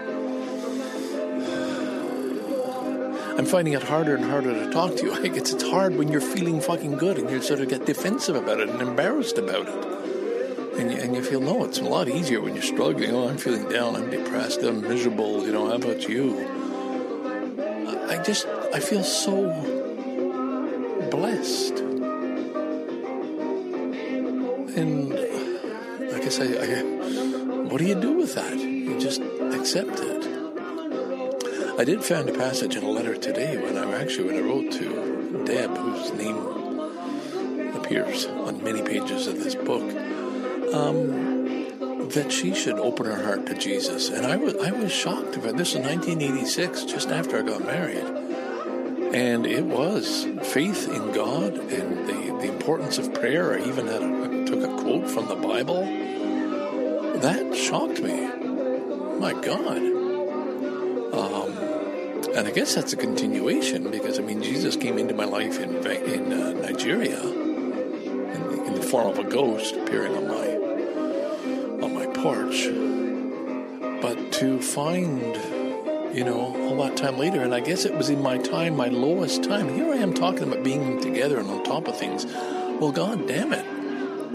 I'm 3.37 3.45
finding 3.45 3.73
it 3.73 3.83
harder 3.83 4.15
and 4.15 4.25
harder 4.25 4.51
to 4.51 4.71
talk 4.71 4.95
to 4.95 5.05
you. 5.05 5.13
I 5.23 5.27
guess 5.27 5.53
it's 5.53 5.63
hard 5.63 5.95
when 5.95 6.07
you're 6.07 6.21
feeling 6.21 6.59
fucking 6.59 6.97
good 6.97 7.19
and 7.19 7.29
you 7.29 7.41
sort 7.41 7.59
of 7.59 7.69
get 7.69 7.85
defensive 7.85 8.35
about 8.35 8.59
it 8.59 8.69
and 8.69 8.81
embarrassed 8.81 9.37
about 9.37 9.67
it. 9.67 10.79
And 10.79 10.91
you, 10.91 10.97
and 10.97 11.15
you 11.15 11.23
feel, 11.23 11.41
no, 11.41 11.63
it's 11.63 11.79
a 11.79 11.83
lot 11.83 12.07
easier 12.07 12.41
when 12.41 12.53
you're 12.55 12.63
struggling. 12.63 13.11
Oh, 13.11 13.27
I'm 13.27 13.37
feeling 13.37 13.69
down, 13.69 13.95
I'm 13.95 14.09
depressed, 14.09 14.63
I'm 14.63 14.81
miserable, 14.81 15.45
you 15.45 15.51
know, 15.51 15.67
how 15.67 15.75
about 15.75 16.07
you? 16.07 16.47
I 18.09 18.17
just, 18.23 18.47
I 18.73 18.79
feel 18.79 19.03
so 19.03 19.49
blessed. 21.11 21.79
And 24.77 25.13
I 26.13 26.19
guess 26.19 26.39
I 26.39 26.47
what 27.69 27.79
do 27.79 27.85
you 27.85 27.95
do 27.95 28.13
with 28.13 28.33
that? 28.35 28.57
You 28.57 28.99
just 28.99 29.21
accept 29.21 29.99
it. 29.99 30.16
I 31.79 31.83
did 31.83 32.03
find 32.03 32.27
a 32.27 32.33
passage 32.33 32.75
in 32.75 32.83
a 32.83 32.89
letter 32.89 33.15
today 33.15 33.55
when 33.55 33.77
I 33.77 34.01
actually 34.01 34.33
when 34.33 34.37
I 34.37 34.39
wrote 34.39 34.71
to 34.71 35.43
Deb, 35.45 35.77
whose 35.77 36.11
name 36.13 37.75
appears 37.75 38.25
on 38.25 38.63
many 38.63 38.81
pages 38.81 39.27
of 39.27 39.43
this 39.43 39.53
book, 39.53 39.83
um, 40.73 42.09
that 42.09 42.31
she 42.31 42.55
should 42.55 42.79
open 42.79 43.05
her 43.05 43.23
heart 43.23 43.45
to 43.45 43.53
Jesus. 43.53 44.09
And 44.09 44.25
I 44.25 44.37
was 44.37 44.55
I 44.55 44.71
was 44.71 44.91
shocked 44.91 45.35
about 45.37 45.57
this 45.57 45.75
in 45.75 45.83
1986, 45.83 46.85
just 46.85 47.09
after 47.09 47.37
I 47.37 47.43
got 47.43 47.63
married, 47.63 48.07
and 49.13 49.45
it 49.45 49.65
was 49.65 50.25
faith 50.41 50.89
in 50.89 51.11
God 51.11 51.57
and 51.57 52.07
the, 52.07 52.39
the 52.41 52.51
importance 52.51 52.97
of 52.97 53.13
prayer. 53.13 53.53
I 53.53 53.59
even 53.59 53.85
had 53.85 54.01
a, 54.01 54.45
took 54.47 54.63
a 54.63 54.81
quote 54.81 55.07
from 55.07 55.27
the 55.27 55.35
Bible. 55.35 55.85
That 57.19 57.55
shocked 57.55 58.01
me. 58.01 58.25
My 59.19 59.33
God. 59.33 59.96
And 62.37 62.47
I 62.47 62.51
guess 62.51 62.75
that's 62.75 62.93
a 62.93 62.97
continuation 62.97 63.89
because 63.89 64.19
I 64.19 64.21
mean 64.21 64.43
Jesus 64.43 64.75
came 64.75 64.99
into 64.99 65.15
my 65.15 65.25
life 65.25 65.59
in 65.59 65.75
in 65.87 66.31
uh, 66.31 66.51
Nigeria 66.51 67.19
in 67.19 68.43
the, 68.43 68.63
in 68.63 68.75
the, 68.75 68.83
form 68.83 69.07
of 69.07 69.17
a 69.17 69.23
ghost 69.23 69.75
appearing 69.75 70.15
on 70.15 70.27
my 70.27 71.83
on 71.83 71.95
my 71.95 72.05
porch. 72.13 72.67
But 74.03 74.31
to 74.33 74.61
find, 74.61 75.35
you 76.15 76.23
know, 76.23 76.55
all 76.67 76.77
that 76.83 76.95
time 76.95 77.17
later, 77.17 77.41
and 77.41 77.55
I 77.55 77.59
guess 77.59 77.85
it 77.85 77.95
was 77.95 78.11
in 78.11 78.21
my 78.21 78.37
time, 78.37 78.75
my 78.75 78.89
lowest 78.89 79.43
time. 79.43 79.73
Here 79.73 79.91
I 79.91 79.97
am 79.97 80.13
talking 80.13 80.43
about 80.43 80.63
being 80.63 81.01
together 81.01 81.39
and 81.39 81.49
on 81.49 81.63
top 81.63 81.87
of 81.87 81.97
things. 81.97 82.27
Well, 82.79 82.91
God 82.91 83.27
damn 83.27 83.51
it, 83.51 83.65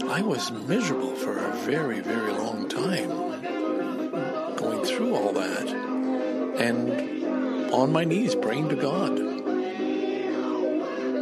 I 0.09 0.21
was 0.21 0.51
miserable 0.51 1.15
for 1.15 1.37
a 1.37 1.53
very 1.59 2.01
very 2.01 2.33
long 2.33 2.67
time, 2.67 3.07
going 4.57 4.83
through 4.83 5.15
all 5.15 5.31
that, 5.31 5.69
and 6.59 7.12
on 7.73 7.91
my 7.91 8.03
knees 8.03 8.35
praying 8.35 8.69
to 8.69 8.75
God. 8.75 9.17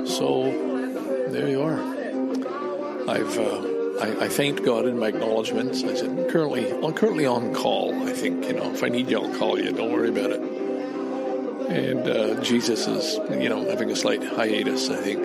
So 0.08 0.44
there 1.30 1.48
you 1.48 1.62
are. 1.62 1.80
I've 3.10 3.38
uh, 3.40 3.72
I, 4.02 4.26
I, 4.26 4.28
thanked 4.28 4.64
God 4.64 4.86
in 4.86 5.00
my 5.00 5.08
acknowledgments. 5.08 5.84
I 5.84 5.96
said, 5.96 6.30
currently, 6.30 6.70
I'm 6.72 6.94
currently 6.94 7.26
on 7.26 7.54
call. 7.54 8.08
I 8.08 8.14
think 8.14 8.46
you 8.46 8.54
know 8.54 8.74
if 8.74 8.84
I 8.84 8.90
need 8.90 9.10
you, 9.10 9.22
I'll 9.22 9.38
call 9.38 9.60
you. 9.60 9.72
Don't 9.72 9.92
worry 9.92 10.10
about 10.10 10.32
it. 10.32 10.42
And 11.72 12.10
uh, 12.10 12.42
Jesus 12.42 12.88
is 12.88 13.18
you 13.42 13.50
know 13.50 13.70
having 13.70 13.90
a 13.90 13.96
slight 13.96 14.24
hiatus, 14.24 14.90
I 14.90 14.98
think. 14.98 15.24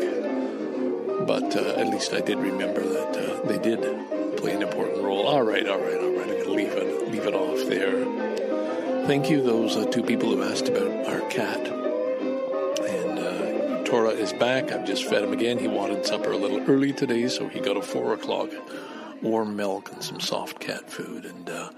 But 1.26 1.56
uh, 1.56 1.80
at 1.80 1.88
least 1.88 2.12
I 2.12 2.20
did 2.20 2.38
remember 2.38 2.82
that 2.82 3.16
uh, 3.16 3.46
they 3.48 3.58
did 3.58 3.80
play 4.36 4.54
an 4.54 4.62
important 4.62 5.02
role. 5.02 5.26
All 5.26 5.42
right, 5.42 5.66
all 5.66 5.78
right, 5.78 5.98
all 5.98 6.12
right. 6.16 6.28
I'm 6.28 6.28
going 6.28 6.44
to 6.44 6.50
leave 6.50 6.72
it 6.72 7.10
leave 7.10 7.26
it 7.26 7.34
off 7.34 7.68
there. 7.68 8.04
Thank 9.06 9.30
you, 9.30 9.42
those 9.42 9.76
uh, 9.76 9.84
two 9.86 10.02
people 10.02 10.30
who 10.30 10.42
asked 10.42 10.68
about 10.68 11.05
cat. 11.30 11.66
And 11.66 13.18
uh, 13.18 13.84
Tora 13.84 14.10
is 14.10 14.32
back. 14.32 14.72
I've 14.72 14.86
just 14.86 15.04
fed 15.04 15.22
him 15.22 15.32
again. 15.32 15.58
He 15.58 15.68
wanted 15.68 16.06
supper 16.06 16.32
a 16.32 16.36
little 16.36 16.60
early 16.70 16.92
today, 16.92 17.28
so 17.28 17.48
he 17.48 17.60
got 17.60 17.76
a 17.76 17.82
four 17.82 18.14
o'clock 18.14 18.50
warm 19.22 19.56
milk 19.56 19.90
and 19.92 20.02
some 20.02 20.20
soft 20.20 20.60
cat 20.60 20.90
food. 20.90 21.24
And 21.24 21.48
uh, 21.48 21.70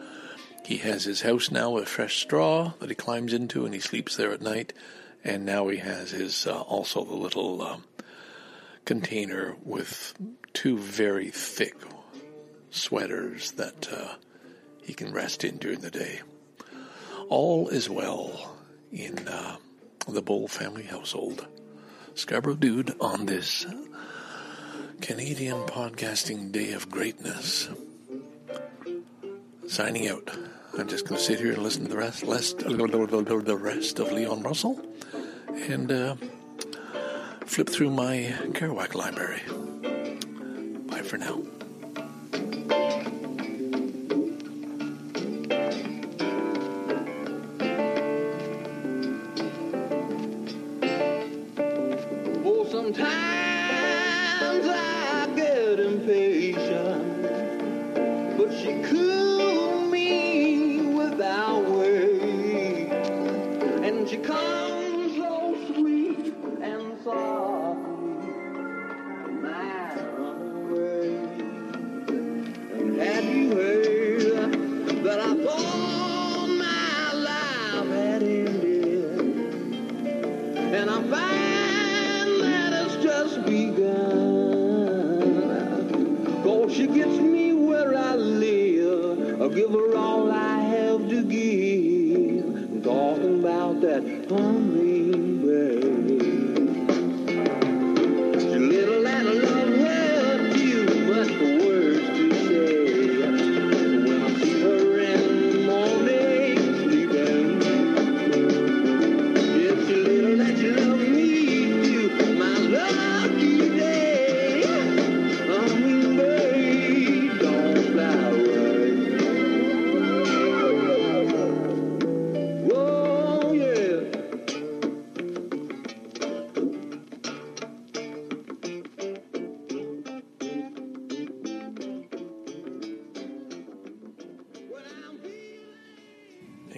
he 0.64 0.78
has 0.78 1.04
his 1.04 1.22
house 1.22 1.50
now 1.50 1.70
with 1.70 1.88
fresh 1.88 2.20
straw 2.20 2.72
that 2.80 2.88
he 2.88 2.94
climbs 2.94 3.32
into, 3.32 3.64
and 3.64 3.74
he 3.74 3.80
sleeps 3.80 4.16
there 4.16 4.32
at 4.32 4.42
night. 4.42 4.72
And 5.24 5.44
now 5.44 5.68
he 5.68 5.78
has 5.78 6.10
his 6.10 6.46
uh, 6.46 6.60
also 6.60 7.04
the 7.04 7.14
little 7.14 7.62
um, 7.62 7.84
container 8.84 9.56
with 9.64 10.14
two 10.52 10.78
very 10.78 11.30
thick 11.30 11.76
sweaters 12.70 13.52
that 13.52 13.88
uh, 13.92 14.14
he 14.82 14.94
can 14.94 15.12
rest 15.12 15.44
in 15.44 15.58
during 15.58 15.80
the 15.80 15.90
day 15.90 16.20
all 17.28 17.68
is 17.68 17.90
well 17.90 18.57
in 18.92 19.28
uh, 19.28 19.56
the 20.06 20.22
Bull 20.22 20.48
family 20.48 20.84
household. 20.84 21.46
Scarborough 22.14 22.56
Dude 22.56 22.94
on 23.00 23.26
this 23.26 23.66
Canadian 25.00 25.62
podcasting 25.66 26.50
day 26.50 26.72
of 26.72 26.90
greatness. 26.90 27.68
Signing 29.66 30.08
out. 30.08 30.30
I'm 30.78 30.88
just 30.88 31.06
going 31.06 31.18
to 31.18 31.24
sit 31.24 31.40
here 31.40 31.52
and 31.52 31.62
listen 31.62 31.84
to 31.84 31.88
the 31.88 31.96
rest, 31.96 32.22
rest 32.22 32.58
the 32.58 33.58
rest 33.60 33.98
of 33.98 34.12
Leon 34.12 34.42
Russell 34.42 34.80
and 35.48 35.90
uh, 35.90 36.16
flip 37.44 37.68
through 37.68 37.90
my 37.90 38.34
Kerouac 38.52 38.94
library. 38.94 39.42
Bye 40.86 41.02
for 41.02 41.18
now. 41.18 41.42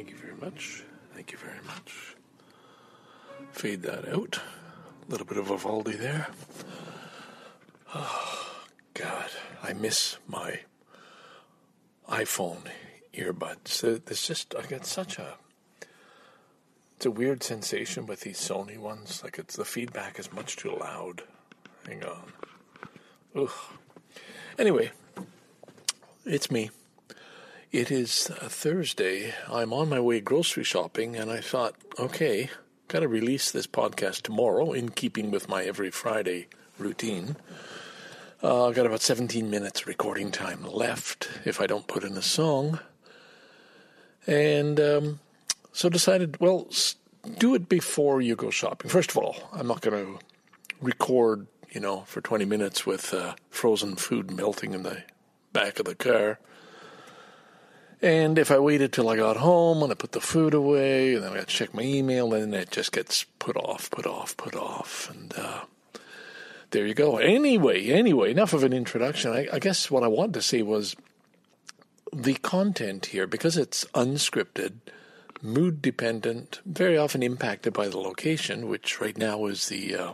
Thank 0.00 0.12
you 0.12 0.16
very 0.16 0.36
much. 0.40 0.82
Thank 1.12 1.30
you 1.30 1.36
very 1.36 1.60
much. 1.66 2.16
Fade 3.52 3.82
that 3.82 4.08
out. 4.08 4.40
A 5.06 5.10
little 5.10 5.26
bit 5.26 5.36
of 5.36 5.48
Vivaldi 5.48 5.92
there. 5.92 6.28
Oh, 7.94 8.62
God, 8.94 9.28
I 9.62 9.74
miss 9.74 10.16
my 10.26 10.60
iPhone 12.08 12.62
earbuds. 13.12 13.84
It's 13.84 14.26
just, 14.26 14.54
I 14.54 14.62
get 14.62 14.86
such 14.86 15.18
a, 15.18 15.34
it's 16.96 17.04
a 17.04 17.10
weird 17.10 17.42
sensation 17.42 18.06
with 18.06 18.22
these 18.22 18.38
Sony 18.38 18.78
ones. 18.78 19.22
Like 19.22 19.38
it's, 19.38 19.54
the 19.56 19.66
feedback 19.66 20.18
is 20.18 20.32
much 20.32 20.56
too 20.56 20.74
loud. 20.80 21.24
Hang 21.86 22.02
on. 22.04 22.32
Ugh. 23.36 23.50
Anyway, 24.58 24.92
it's 26.24 26.50
me. 26.50 26.70
It 27.72 27.92
is 27.92 28.28
a 28.40 28.48
Thursday. 28.48 29.32
I'm 29.48 29.72
on 29.72 29.88
my 29.88 30.00
way 30.00 30.20
grocery 30.20 30.64
shopping, 30.64 31.14
and 31.14 31.30
I 31.30 31.38
thought, 31.40 31.76
okay, 32.00 32.50
got 32.88 33.00
to 33.00 33.06
release 33.06 33.52
this 33.52 33.68
podcast 33.68 34.22
tomorrow 34.22 34.72
in 34.72 34.88
keeping 34.88 35.30
with 35.30 35.48
my 35.48 35.62
every 35.62 35.92
Friday 35.92 36.48
routine. 36.80 37.36
Uh, 38.42 38.66
I've 38.66 38.74
got 38.74 38.86
about 38.86 39.02
17 39.02 39.48
minutes 39.48 39.86
recording 39.86 40.32
time 40.32 40.64
left 40.64 41.30
if 41.44 41.60
I 41.60 41.68
don't 41.68 41.86
put 41.86 42.02
in 42.02 42.16
a 42.16 42.22
song. 42.22 42.80
And 44.26 44.80
um, 44.80 45.20
so 45.72 45.88
decided, 45.88 46.40
well, 46.40 46.66
do 47.38 47.54
it 47.54 47.68
before 47.68 48.20
you 48.20 48.34
go 48.34 48.50
shopping. 48.50 48.90
First 48.90 49.12
of 49.12 49.18
all, 49.18 49.48
I'm 49.52 49.68
not 49.68 49.80
going 49.80 50.06
to 50.06 50.24
record, 50.80 51.46
you 51.70 51.80
know, 51.80 52.00
for 52.00 52.20
20 52.20 52.46
minutes 52.46 52.84
with 52.84 53.14
uh, 53.14 53.36
frozen 53.48 53.94
food 53.94 54.32
melting 54.32 54.74
in 54.74 54.82
the 54.82 55.04
back 55.52 55.78
of 55.78 55.84
the 55.84 55.94
car. 55.94 56.40
And 58.02 58.38
if 58.38 58.50
I 58.50 58.58
waited 58.58 58.92
till 58.92 59.10
I 59.10 59.16
got 59.16 59.36
home 59.36 59.82
and 59.82 59.92
I 59.92 59.94
put 59.94 60.12
the 60.12 60.20
food 60.20 60.54
away, 60.54 61.14
and 61.14 61.22
then 61.22 61.32
I 61.32 61.36
got 61.36 61.48
to 61.48 61.54
check 61.54 61.74
my 61.74 61.82
email, 61.82 62.30
then 62.30 62.54
it 62.54 62.70
just 62.70 62.92
gets 62.92 63.24
put 63.38 63.56
off, 63.56 63.90
put 63.90 64.06
off, 64.06 64.36
put 64.36 64.56
off. 64.56 65.10
And 65.10 65.34
uh, 65.36 65.60
there 66.70 66.86
you 66.86 66.94
go. 66.94 67.18
Anyway, 67.18 67.88
anyway, 67.88 68.30
enough 68.30 68.54
of 68.54 68.64
an 68.64 68.72
introduction. 68.72 69.32
I, 69.32 69.48
I 69.52 69.58
guess 69.58 69.90
what 69.90 70.02
I 70.02 70.08
wanted 70.08 70.34
to 70.34 70.42
say 70.42 70.62
was 70.62 70.96
the 72.12 72.34
content 72.34 73.06
here, 73.06 73.26
because 73.26 73.58
it's 73.58 73.84
unscripted, 73.94 74.72
mood 75.42 75.82
dependent, 75.82 76.60
very 76.64 76.96
often 76.96 77.22
impacted 77.22 77.74
by 77.74 77.88
the 77.88 77.98
location, 77.98 78.66
which 78.66 78.98
right 78.98 79.16
now 79.16 79.44
is 79.44 79.68
the 79.68 79.94
uh, 79.94 80.12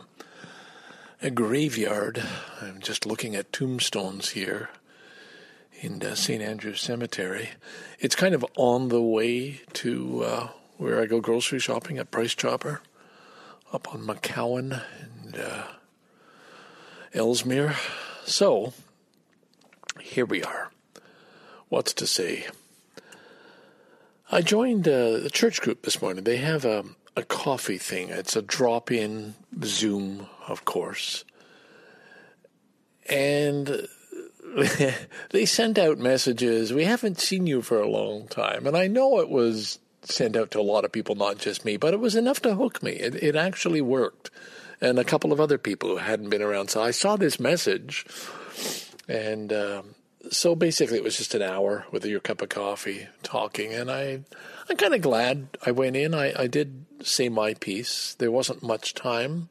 a 1.21 1.31
graveyard. 1.31 2.21
I'm 2.61 2.79
just 2.81 3.05
looking 3.05 3.35
at 3.35 3.53
tombstones 3.53 4.29
here 4.29 4.69
in 5.81 6.01
uh, 6.03 6.15
St. 6.15 6.41
Andrew's 6.41 6.81
Cemetery. 6.81 7.49
It's 7.99 8.15
kind 8.15 8.33
of 8.33 8.45
on 8.55 8.89
the 8.89 9.01
way 9.01 9.61
to 9.73 10.23
uh, 10.23 10.47
where 10.77 11.01
I 11.01 11.05
go 11.05 11.21
grocery 11.21 11.59
shopping 11.59 11.97
at 11.97 12.11
Price 12.11 12.35
Chopper 12.35 12.81
up 13.73 13.93
on 13.93 14.01
McCowan 14.01 14.81
and 15.01 15.37
uh, 15.37 15.63
Ellesmere. 17.13 17.75
So, 18.25 18.73
here 19.99 20.25
we 20.25 20.43
are. 20.43 20.71
What's 21.69 21.93
to 21.95 22.07
say? 22.07 22.47
I 24.31 24.41
joined 24.41 24.87
uh, 24.87 25.17
the 25.19 25.29
church 25.31 25.61
group 25.61 25.83
this 25.83 26.01
morning. 26.01 26.23
They 26.23 26.37
have 26.37 26.65
a, 26.65 26.83
a 27.15 27.23
coffee 27.23 27.77
thing. 27.77 28.09
It's 28.09 28.35
a 28.35 28.41
drop 28.41 28.91
in 28.91 29.35
Zoom, 29.63 30.27
of 30.47 30.65
course. 30.65 31.23
And 33.09 33.87
they 35.29 35.45
sent 35.45 35.77
out 35.77 35.99
messages. 35.99 36.73
We 36.73 36.85
haven't 36.85 37.19
seen 37.19 37.45
you 37.45 37.61
for 37.61 37.79
a 37.79 37.87
long 37.87 38.27
time. 38.27 38.65
And 38.65 38.75
I 38.75 38.87
know 38.87 39.19
it 39.19 39.29
was 39.29 39.77
sent 40.01 40.35
out 40.35 40.51
to 40.51 40.59
a 40.59 40.61
lot 40.61 40.85
of 40.85 40.91
people, 40.91 41.15
not 41.15 41.37
just 41.37 41.63
me, 41.63 41.77
but 41.77 41.93
it 41.93 41.99
was 41.99 42.15
enough 42.15 42.41
to 42.41 42.55
hook 42.55 42.81
me. 42.81 42.93
It, 42.93 43.15
it 43.15 43.35
actually 43.35 43.81
worked. 43.81 44.31
And 44.81 44.97
a 44.97 45.03
couple 45.03 45.31
of 45.31 45.39
other 45.39 45.57
people 45.57 45.89
who 45.89 45.97
hadn't 45.97 46.29
been 46.29 46.41
around. 46.41 46.69
So 46.69 46.81
I 46.81 46.91
saw 46.91 47.17
this 47.17 47.39
message. 47.39 48.05
And 49.07 49.53
um, 49.53 49.95
so 50.31 50.55
basically, 50.55 50.97
it 50.97 51.03
was 51.03 51.17
just 51.17 51.35
an 51.35 51.41
hour 51.43 51.85
with 51.91 52.05
your 52.05 52.19
cup 52.19 52.41
of 52.41 52.49
coffee 52.49 53.07
talking. 53.21 53.73
And 53.73 53.91
I, 53.91 54.21
I'm 54.69 54.77
kind 54.77 54.95
of 54.95 55.01
glad 55.01 55.49
I 55.65 55.71
went 55.71 55.95
in. 55.95 56.15
I, 56.15 56.33
I 56.35 56.47
did 56.47 56.85
say 57.03 57.29
my 57.29 57.53
piece. 57.53 58.15
There 58.15 58.31
wasn't 58.31 58.63
much 58.63 58.95
time. 58.95 59.49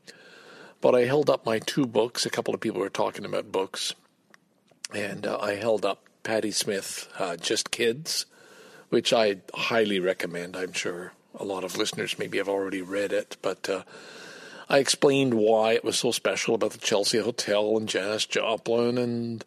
But 0.80 0.94
I 0.96 1.04
held 1.04 1.30
up 1.30 1.46
my 1.46 1.60
two 1.60 1.86
books. 1.86 2.26
A 2.26 2.30
couple 2.30 2.54
of 2.54 2.60
people 2.60 2.80
were 2.80 2.90
talking 2.90 3.24
about 3.24 3.52
books 3.52 3.94
and 4.92 5.26
uh, 5.26 5.38
I 5.40 5.54
held 5.54 5.84
up 5.84 6.04
Patti 6.22 6.50
Smith, 6.50 7.08
uh, 7.18 7.36
Just 7.36 7.70
Kids, 7.70 8.26
which 8.88 9.12
I 9.12 9.36
highly 9.54 10.00
recommend. 10.00 10.56
I'm 10.56 10.72
sure 10.72 11.12
a 11.34 11.44
lot 11.44 11.64
of 11.64 11.76
listeners 11.76 12.18
maybe 12.18 12.38
have 12.38 12.48
already 12.48 12.82
read 12.82 13.12
it, 13.12 13.36
but 13.42 13.68
uh, 13.68 13.82
I 14.68 14.78
explained 14.78 15.34
why 15.34 15.72
it 15.72 15.84
was 15.84 15.98
so 15.98 16.10
special 16.10 16.54
about 16.54 16.72
the 16.72 16.78
Chelsea 16.78 17.18
Hotel 17.18 17.76
and 17.76 17.88
Janis 17.88 18.26
Joplin 18.26 18.98
and 18.98 19.44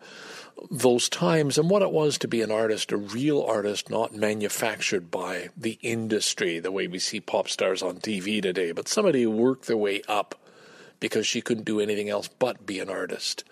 those 0.69 1.09
times 1.09 1.57
and 1.57 1.69
what 1.69 1.81
it 1.81 1.91
was 1.91 2.17
to 2.17 2.27
be 2.27 2.41
an 2.41 2.51
artist, 2.51 2.91
a 2.91 2.97
real 2.97 3.41
artist, 3.41 3.89
not 3.89 4.13
manufactured 4.13 5.09
by 5.09 5.49
the 5.55 5.79
industry 5.81 6.59
the 6.59 6.71
way 6.71 6.87
we 6.87 6.99
see 6.99 7.19
pop 7.19 7.47
stars 7.47 7.81
on 7.81 7.97
TV 7.97 8.41
today, 8.41 8.71
but 8.71 8.87
somebody 8.87 9.23
who 9.23 9.31
worked 9.31 9.67
their 9.67 9.77
way 9.77 10.01
up 10.07 10.35
because 10.99 11.25
she 11.25 11.41
couldn't 11.41 11.63
do 11.63 11.79
anything 11.79 12.09
else 12.09 12.27
but 12.27 12.65
be 12.65 12.79
an 12.79 12.89
artist. 12.89 13.43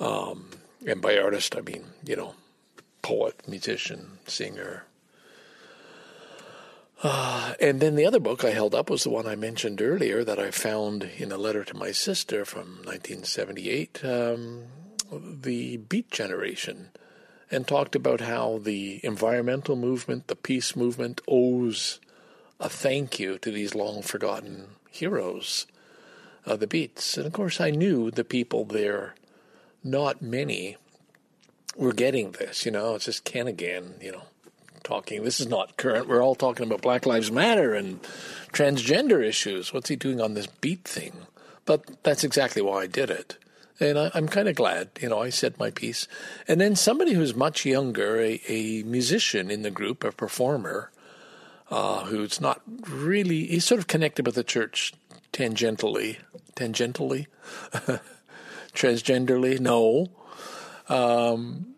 Um, 0.00 0.46
and 0.86 1.00
by 1.00 1.18
artist, 1.18 1.56
I 1.56 1.60
mean, 1.60 1.84
you 2.04 2.16
know, 2.16 2.34
poet, 3.02 3.46
musician, 3.48 4.18
singer. 4.26 4.84
Uh, 7.02 7.54
and 7.60 7.80
then 7.80 7.96
the 7.96 8.06
other 8.06 8.20
book 8.20 8.44
I 8.44 8.50
held 8.50 8.74
up 8.74 8.88
was 8.88 9.04
the 9.04 9.10
one 9.10 9.26
I 9.26 9.36
mentioned 9.36 9.82
earlier 9.82 10.24
that 10.24 10.38
I 10.38 10.50
found 10.50 11.04
in 11.18 11.32
a 11.32 11.36
letter 11.36 11.64
to 11.64 11.76
my 11.76 11.92
sister 11.92 12.44
from 12.44 12.82
1978, 12.84 14.04
um, 14.04 14.64
The 15.10 15.76
Beat 15.76 16.10
Generation, 16.10 16.90
and 17.50 17.66
talked 17.66 17.94
about 17.94 18.22
how 18.22 18.58
the 18.58 19.00
environmental 19.04 19.76
movement, 19.76 20.28
the 20.28 20.36
peace 20.36 20.74
movement, 20.74 21.20
owes 21.28 22.00
a 22.58 22.68
thank 22.68 23.18
you 23.18 23.38
to 23.38 23.50
these 23.50 23.74
long 23.74 24.00
forgotten 24.00 24.68
heroes 24.90 25.66
of 26.46 26.60
the 26.60 26.66
Beats. 26.66 27.18
And 27.18 27.26
of 27.26 27.32
course, 27.32 27.60
I 27.60 27.70
knew 27.70 28.10
the 28.10 28.24
people 28.24 28.64
there 28.64 29.14
not 29.84 30.22
many 30.22 30.76
were 31.76 31.92
getting 31.92 32.32
this. 32.32 32.64
You 32.64 32.72
know, 32.72 32.94
it's 32.94 33.04
just 33.04 33.24
Ken 33.24 33.46
again, 33.46 33.94
you 34.00 34.12
know, 34.12 34.22
talking. 34.82 35.22
This 35.22 35.40
is 35.40 35.46
not 35.46 35.76
current. 35.76 36.08
We're 36.08 36.22
all 36.22 36.34
talking 36.34 36.66
about 36.66 36.82
Black 36.82 37.06
Lives 37.06 37.30
Matter 37.30 37.74
and 37.74 38.02
transgender 38.52 39.24
issues. 39.24 39.72
What's 39.72 39.88
he 39.88 39.96
doing 39.96 40.20
on 40.20 40.34
this 40.34 40.46
beat 40.46 40.84
thing? 40.84 41.12
But 41.64 42.02
that's 42.02 42.24
exactly 42.24 42.62
why 42.62 42.82
I 42.82 42.86
did 42.86 43.10
it. 43.10 43.36
And 43.80 43.98
I, 43.98 44.10
am 44.14 44.28
kind 44.28 44.48
of 44.48 44.54
glad, 44.54 44.90
you 45.00 45.08
know, 45.08 45.20
I 45.20 45.30
said 45.30 45.58
my 45.58 45.70
piece. 45.70 46.06
And 46.46 46.60
then 46.60 46.76
somebody 46.76 47.14
who's 47.14 47.34
much 47.34 47.66
younger, 47.66 48.20
a, 48.20 48.40
a 48.46 48.82
musician 48.84 49.50
in 49.50 49.62
the 49.62 49.70
group, 49.70 50.04
a 50.04 50.12
performer, 50.12 50.92
uh, 51.70 52.04
who's 52.04 52.40
not 52.40 52.60
really, 52.88 53.46
he's 53.46 53.64
sort 53.64 53.80
of 53.80 53.88
connected 53.88 54.26
with 54.26 54.36
the 54.36 54.44
church 54.44 54.92
tangentially. 55.32 56.18
Tangentially? 56.54 57.26
transgenderly, 58.74 59.58
no. 59.60 60.08
Um, 60.88 61.74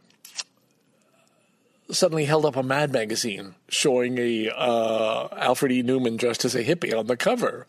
suddenly 1.90 2.24
held 2.24 2.44
up 2.44 2.56
a 2.56 2.62
Mad 2.62 2.92
magazine 2.92 3.54
showing 3.68 4.18
a 4.18 4.50
uh, 4.50 5.28
Alfred 5.36 5.72
E. 5.72 5.82
Neuman 5.82 6.16
dressed 6.16 6.44
as 6.44 6.54
a 6.54 6.64
hippie 6.64 6.96
on 6.96 7.06
the 7.06 7.16
cover, 7.16 7.66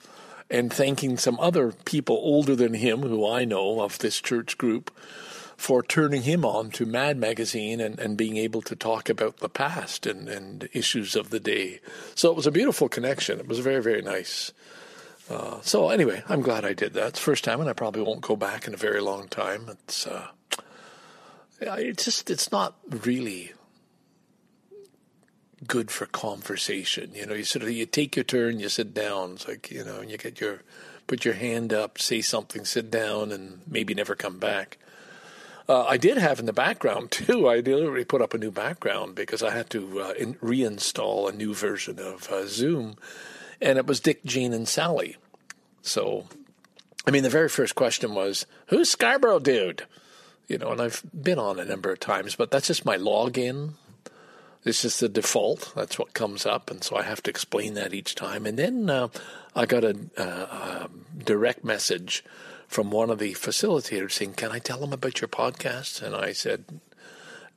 and 0.50 0.72
thanking 0.72 1.18
some 1.18 1.40
other 1.40 1.74
people 1.86 2.16
older 2.16 2.56
than 2.56 2.74
him, 2.74 3.02
who 3.02 3.30
I 3.30 3.46
know 3.46 3.82
of 3.82 4.00
this 4.00 4.20
church 4.22 4.58
group, 4.58 4.92
for 5.58 5.84
turning 5.84 6.22
him 6.22 6.46
on 6.46 6.72
to 6.72 6.86
Mad 6.86 7.18
magazine 7.18 7.82
and, 7.82 8.00
and 8.00 8.16
being 8.16 8.38
able 8.38 8.62
to 8.62 8.76
talk 8.76 9.10
about 9.10 9.38
the 9.38 9.50
past 9.50 10.06
and, 10.06 10.30
and 10.30 10.70
issues 10.72 11.16
of 11.16 11.30
the 11.32 11.40
day. 11.40 11.80
So 12.16 12.30
it 12.30 12.36
was 12.36 12.48
a 12.48 12.52
beautiful 12.52 12.88
connection. 12.90 13.40
It 13.40 13.48
was 13.48 13.60
very, 13.60 13.82
very 13.82 14.02
nice. 14.02 14.52
Uh, 15.30 15.60
so 15.62 15.90
anyway, 15.90 16.24
I'm 16.30 16.42
glad 16.42 16.64
I 16.64 16.74
did 16.74 16.94
that. 16.94 17.10
It's 17.10 17.20
first 17.20 17.44
time, 17.44 17.60
and 17.60 17.70
I 17.70 17.74
probably 17.74 18.02
won't 18.02 18.22
go 18.22 18.36
back 18.36 18.68
in 18.68 18.74
a 18.74 18.78
very 18.78 19.02
long 19.02 19.28
time. 19.28 19.68
It's 19.70 20.08
uh, 20.08 20.28
it's 21.60 22.06
just 22.06 22.30
it's 22.30 22.52
not 22.52 22.76
really 22.90 23.54
good 25.66 25.92
for 25.92 26.06
conversation. 26.06 27.12
You 27.14 27.26
know, 27.26 27.34
you 27.34 27.44
sort 27.44 27.64
of 27.64 27.72
you 27.72 27.86
take 27.86 28.16
your 28.16 28.24
turn, 28.24 28.60
you 28.60 28.70
sit 28.70 28.94
down. 28.94 29.34
It's 29.34 29.48
like 29.48 29.70
you 29.70 29.84
know, 29.84 30.00
and 30.00 30.10
you 30.10 30.18
get 30.18 30.40
your 30.40 30.62
put 31.08 31.26
your 31.26 31.34
hand 31.34 31.74
up, 31.74 32.00
say 32.00 32.22
something, 32.22 32.66
sit 32.66 32.92
down, 32.92 33.32
and 33.32 33.62
maybe 33.68 33.94
never 33.94 34.16
come 34.16 34.40
back. 34.40 34.78
Uh, 35.70 35.84
I 35.84 35.98
did 35.98 36.18
have 36.18 36.40
in 36.40 36.46
the 36.46 36.54
background 36.54 37.12
too. 37.12 37.50
I 37.50 37.60
deliberately 37.62 38.06
put 38.06 38.22
up 38.22 38.34
a 38.34 38.38
new 38.38 38.52
background 38.52 39.16
because 39.16 39.44
I 39.44 39.52
had 39.52 39.70
to 39.72 40.02
uh, 40.02 40.14
in, 40.14 40.36
reinstall 40.36 41.30
a 41.30 41.36
new 41.36 41.54
version 41.54 42.00
of 42.00 42.30
uh, 42.30 42.46
Zoom 42.48 42.96
and 43.62 43.78
it 43.78 43.86
was 43.86 44.00
Dick, 44.00 44.24
Jane, 44.24 44.54
and 44.54 44.68
Sally. 44.68 45.18
So, 45.82 46.26
I 47.06 47.12
mean, 47.12 47.24
the 47.24 47.30
very 47.30 47.50
first 47.50 47.76
question 47.76 48.14
was, 48.14 48.46
"Who's 48.68 48.90
Scarborough 48.90 49.40
dude?" 49.40 49.86
You 50.48 50.58
know, 50.58 50.72
and 50.72 50.82
I've 50.82 51.04
been 51.14 51.40
on 51.40 51.60
a 51.60 51.66
number 51.66 51.92
of 51.92 52.00
times, 52.00 52.36
but 52.36 52.52
that's 52.52 52.68
just 52.68 52.86
my 52.86 52.98
login. 52.98 53.74
This 54.64 54.84
is 54.84 55.00
the 55.00 55.10
default. 55.10 55.74
That's 55.76 55.98
what 55.98 56.14
comes 56.14 56.46
up, 56.46 56.70
and 56.70 56.84
so 56.84 56.96
I 56.96 57.04
have 57.04 57.24
to 57.24 57.30
explain 57.30 57.74
that 57.76 57.94
each 57.94 58.16
time. 58.16 58.46
And 58.46 58.58
then 58.58 58.90
uh, 58.90 59.08
I 59.56 59.66
got 59.66 59.84
a, 59.84 59.98
uh, 60.18 60.24
a, 60.24 60.90
direct 61.24 61.64
message 61.64 62.24
from 62.68 62.92
one 62.92 63.10
of 63.10 63.20
the 63.20 63.34
facilitators 63.34 64.14
saying, 64.14 64.34
"Can 64.34 64.52
I 64.52 64.60
tell 64.60 64.80
them 64.80 64.94
about 64.94 65.22
your 65.22 65.30
podcast?" 65.30 66.02
And 66.02 66.16
I 66.16 66.34
said, 66.34 66.66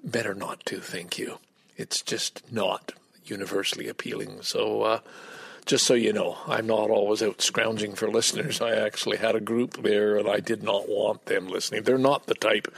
"Better 0.05 0.34
not 0.34 0.64
to, 0.66 0.80
thank 0.80 1.18
you. 1.18 1.38
It's 1.76 2.03
just 2.03 2.53
not 2.53 2.92
universally 3.24 3.88
appealing." 3.88 4.42
So. 4.42 4.82
Uh, 4.82 5.01
just 5.66 5.86
so 5.86 5.94
you 5.94 6.12
know, 6.12 6.38
I'm 6.46 6.66
not 6.66 6.90
always 6.90 7.22
out 7.22 7.42
scrounging 7.42 7.94
for 7.94 8.11
listeners. 8.11 8.61
I 8.61 8.74
actually 8.74 9.18
had 9.18 9.34
a 9.34 9.40
group 9.40 9.82
there 9.82 10.16
and 10.16 10.28
I 10.28 10.40
did 10.40 10.62
not 10.62 10.88
want 10.88 11.26
them 11.26 11.48
listening. 11.48 11.82
They're 11.82 11.98
not 11.98 12.26
the 12.26 12.34
type 12.34 12.72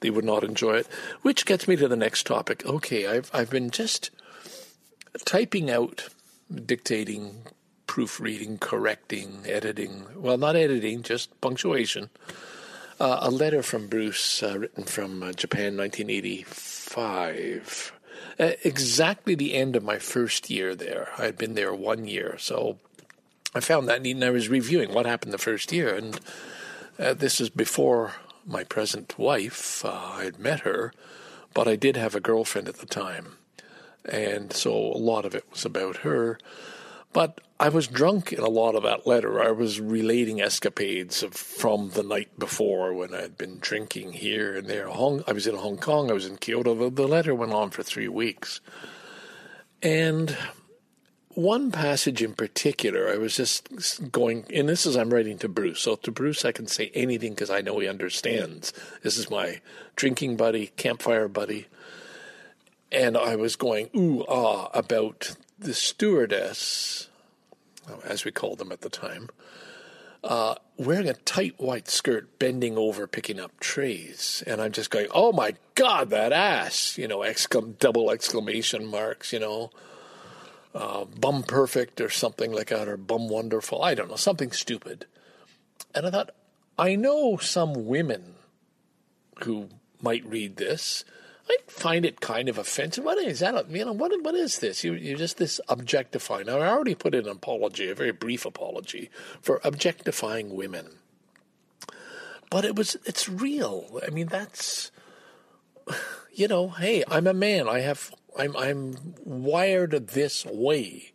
they 0.00 0.10
would 0.10 0.24
not 0.24 0.44
enjoy 0.44 0.78
it. 0.78 0.86
Which 1.22 1.46
gets 1.46 1.68
me 1.68 1.76
to 1.76 1.88
the 1.88 1.96
next 1.96 2.26
topic. 2.26 2.66
Okay, 2.66 3.06
I've 3.06 3.30
I've 3.32 3.50
been 3.50 3.70
just 3.70 4.10
typing 5.24 5.70
out, 5.70 6.08
dictating, 6.66 7.42
proofreading, 7.86 8.58
correcting, 8.58 9.42
editing. 9.46 10.06
Well, 10.16 10.38
not 10.38 10.56
editing, 10.56 11.02
just 11.02 11.40
punctuation. 11.40 12.10
Uh, 12.98 13.18
a 13.22 13.30
letter 13.30 13.62
from 13.62 13.86
Bruce, 13.86 14.42
uh, 14.42 14.58
written 14.58 14.82
from 14.84 15.22
uh, 15.22 15.32
Japan, 15.32 15.76
1985. 15.76 17.92
Uh, 18.38 18.52
exactly 18.64 19.34
the 19.34 19.54
end 19.54 19.76
of 19.76 19.82
my 19.82 19.98
first 19.98 20.48
year 20.50 20.74
there. 20.74 21.08
I 21.18 21.24
had 21.24 21.36
been 21.36 21.54
there 21.54 21.74
one 21.74 22.06
year, 22.06 22.36
so 22.38 22.78
I 23.54 23.60
found 23.60 23.88
that 23.88 24.02
neat, 24.02 24.16
and 24.16 24.24
I 24.24 24.30
was 24.30 24.48
reviewing 24.48 24.94
what 24.94 25.06
happened 25.06 25.32
the 25.32 25.38
first 25.38 25.72
year, 25.72 25.94
and 25.94 26.18
uh, 26.98 27.14
this 27.14 27.40
is 27.40 27.50
before 27.50 28.14
my 28.46 28.64
present 28.64 29.18
wife. 29.18 29.84
Uh, 29.84 29.92
I 29.92 30.24
had 30.24 30.38
met 30.38 30.60
her, 30.60 30.92
but 31.54 31.68
I 31.68 31.76
did 31.76 31.96
have 31.96 32.14
a 32.14 32.20
girlfriend 32.20 32.68
at 32.68 32.78
the 32.78 32.86
time. 32.86 33.36
And 34.04 34.52
so 34.52 34.72
a 34.72 34.98
lot 34.98 35.24
of 35.24 35.34
it 35.34 35.44
was 35.50 35.64
about 35.64 35.98
her. 35.98 36.38
But 37.12 37.40
I 37.60 37.68
was 37.68 37.86
drunk 37.86 38.32
in 38.32 38.40
a 38.40 38.48
lot 38.48 38.74
of 38.74 38.84
that 38.84 39.06
letter. 39.06 39.38
I 39.38 39.50
was 39.50 39.80
relating 39.80 40.40
escapades 40.40 41.22
of, 41.22 41.34
from 41.34 41.90
the 41.90 42.02
night 42.02 42.38
before 42.38 42.94
when 42.94 43.12
I 43.14 43.20
had 43.20 43.36
been 43.36 43.58
drinking 43.60 44.14
here 44.14 44.56
and 44.56 44.66
there. 44.66 44.88
Hong, 44.88 45.22
I 45.26 45.32
was 45.32 45.46
in 45.46 45.56
Hong 45.56 45.76
Kong, 45.76 46.10
I 46.10 46.14
was 46.14 46.24
in 46.24 46.38
Kyoto. 46.38 46.74
The, 46.74 46.88
the 46.88 47.06
letter 47.06 47.34
went 47.34 47.52
on 47.52 47.68
for 47.68 47.82
three 47.82 48.08
weeks. 48.08 48.62
And 49.82 50.38
one 51.34 51.70
passage 51.70 52.22
in 52.22 52.32
particular, 52.32 53.10
I 53.10 53.18
was 53.18 53.36
just 53.36 54.10
going, 54.10 54.46
and 54.54 54.66
this 54.66 54.86
is 54.86 54.96
I'm 54.96 55.12
writing 55.12 55.36
to 55.40 55.48
Bruce. 55.48 55.80
So 55.80 55.96
to 55.96 56.10
Bruce, 56.10 56.46
I 56.46 56.52
can 56.52 56.66
say 56.66 56.90
anything 56.94 57.34
because 57.34 57.50
I 57.50 57.60
know 57.60 57.78
he 57.78 57.86
understands. 57.86 58.72
This 59.02 59.18
is 59.18 59.28
my 59.28 59.60
drinking 59.96 60.38
buddy, 60.38 60.68
campfire 60.78 61.28
buddy. 61.28 61.66
And 62.90 63.18
I 63.18 63.36
was 63.36 63.54
going, 63.54 63.90
ooh, 63.94 64.24
ah, 64.26 64.70
about 64.72 65.36
the 65.58 65.74
stewardess, 65.74 67.09
as 68.04 68.24
we 68.24 68.30
called 68.30 68.58
them 68.58 68.72
at 68.72 68.80
the 68.80 68.88
time, 68.88 69.28
uh, 70.22 70.54
wearing 70.76 71.08
a 71.08 71.14
tight 71.14 71.58
white 71.58 71.88
skirt, 71.88 72.38
bending 72.38 72.76
over, 72.76 73.06
picking 73.06 73.40
up 73.40 73.58
trays. 73.60 74.42
And 74.46 74.60
I'm 74.60 74.72
just 74.72 74.90
going, 74.90 75.08
oh 75.12 75.32
my 75.32 75.54
God, 75.74 76.10
that 76.10 76.32
ass, 76.32 76.98
you 76.98 77.08
know, 77.08 77.18
exclam- 77.18 77.78
double 77.78 78.10
exclamation 78.10 78.86
marks, 78.86 79.32
you 79.32 79.38
know 79.38 79.70
uh, 80.74 81.04
bum 81.04 81.42
perfect 81.42 82.00
or 82.00 82.08
something 82.08 82.52
like 82.52 82.68
that, 82.68 82.88
or 82.88 82.96
bum 82.96 83.28
wonderful. 83.28 83.82
I 83.82 83.94
don't 83.94 84.08
know, 84.08 84.16
something 84.16 84.52
stupid. 84.52 85.06
And 85.94 86.06
I 86.06 86.10
thought, 86.10 86.30
I 86.78 86.94
know 86.94 87.36
some 87.36 87.86
women 87.86 88.34
who 89.44 89.68
might 90.00 90.24
read 90.24 90.56
this. 90.56 91.04
I 91.50 91.56
find 91.66 92.04
it 92.04 92.20
kind 92.20 92.48
of 92.48 92.58
offensive. 92.58 93.04
What 93.04 93.18
is 93.18 93.40
that? 93.40 93.70
You 93.70 93.84
know, 93.84 93.92
what 93.92 94.12
what 94.22 94.34
is 94.34 94.60
this? 94.60 94.84
You 94.84 94.94
you're 94.94 95.18
just 95.18 95.38
this 95.38 95.60
objectifying. 95.68 96.46
Now, 96.46 96.58
I 96.58 96.68
already 96.68 96.94
put 96.94 97.14
in 97.14 97.24
an 97.24 97.32
apology, 97.32 97.90
a 97.90 97.94
very 97.94 98.12
brief 98.12 98.44
apology 98.46 99.10
for 99.42 99.60
objectifying 99.64 100.54
women. 100.54 100.98
But 102.50 102.64
it 102.64 102.76
was 102.76 102.96
it's 103.04 103.28
real. 103.28 104.00
I 104.06 104.10
mean, 104.10 104.28
that's 104.28 104.92
you 106.32 106.48
know, 106.48 106.68
hey, 106.68 107.02
I'm 107.08 107.26
a 107.26 107.34
man. 107.34 107.68
I 107.68 107.80
have 107.80 108.14
I'm 108.38 108.56
I'm 108.56 109.14
wired 109.24 110.08
this 110.08 110.46
way. 110.46 111.12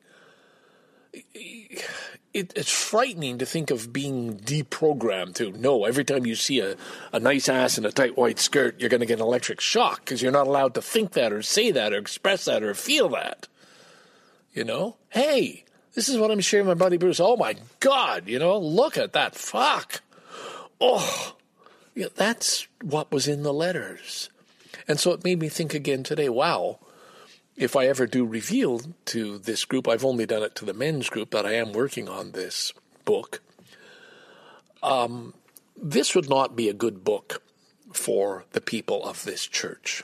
It, 1.34 2.52
it's 2.56 2.72
frightening 2.72 3.38
to 3.38 3.46
think 3.46 3.72
of 3.72 3.94
being 3.94 4.38
deprogrammed 4.38 5.36
to 5.36 5.52
no. 5.52 5.86
Every 5.86 6.04
time 6.04 6.26
you 6.26 6.36
see 6.36 6.60
a, 6.60 6.76
a 7.14 7.20
nice 7.20 7.48
ass 7.48 7.78
in 7.78 7.86
a 7.86 7.92
tight 7.92 8.18
white 8.18 8.40
skirt, 8.40 8.80
you're 8.80 8.90
going 8.90 9.00
to 9.00 9.06
get 9.06 9.20
an 9.20 9.26
electric 9.26 9.62
shock 9.62 10.00
because 10.00 10.22
you're 10.22 10.32
not 10.32 10.48
allowed 10.48 10.74
to 10.74 10.82
think 10.82 11.14
that 11.14 11.32
or 11.32 11.42
say 11.42 11.72
that 11.72 11.94
or 11.94 11.98
express 11.98 12.46
that 12.46 12.62
or 12.62 12.74
feel 12.74 13.10
that. 13.10 13.48
You 14.54 14.64
know, 14.66 14.98
hey, 15.10 15.64
this 15.94 16.10
is 16.10 16.18
what 16.18 16.32
I'm 16.32 16.42
sharing 16.42 16.68
my 16.68 16.74
buddy 16.74 16.98
Bruce. 16.98 17.20
Oh 17.20 17.38
my 17.38 17.56
God, 17.80 18.28
you 18.28 18.38
know, 18.38 18.58
look 18.58 18.98
at 18.98 19.14
that 19.14 19.36
fuck. 19.36 20.02
Oh, 20.82 21.36
yeah, 21.94 22.08
that's 22.14 22.68
what 22.82 23.12
was 23.12 23.28
in 23.28 23.44
the 23.44 23.54
letters. 23.54 24.30
And 24.88 25.00
so 25.00 25.14
it 25.14 25.24
made 25.24 25.40
me 25.40 25.50
think 25.50 25.74
again 25.74 26.04
today, 26.04 26.30
wow, 26.30 26.80
if 27.58 27.76
I 27.76 27.88
ever 27.88 28.06
do 28.06 28.26
reveal 28.26 28.82
to 29.06 29.38
this 29.38 29.66
group, 29.66 29.88
I've 29.88 30.06
only 30.06 30.26
done 30.26 30.44
it 30.44 30.56
to 30.56 30.66
the 30.66 30.74
men's 30.74 31.10
group 31.10 31.32
that 31.32 31.46
I 31.46 31.54
am 31.54 31.72
working 31.72 32.10
on 32.10 32.32
this 32.32 32.74
book. 33.06 33.42
Um, 34.84 35.34
this 35.82 36.16
would 36.16 36.30
not 36.30 36.56
be 36.56 36.70
a 36.70 36.74
good 36.74 37.04
book 37.04 37.42
for 37.94 38.46
the 38.52 38.62
people 38.62 39.06
of 39.06 39.24
this 39.24 39.48
church. 39.48 40.04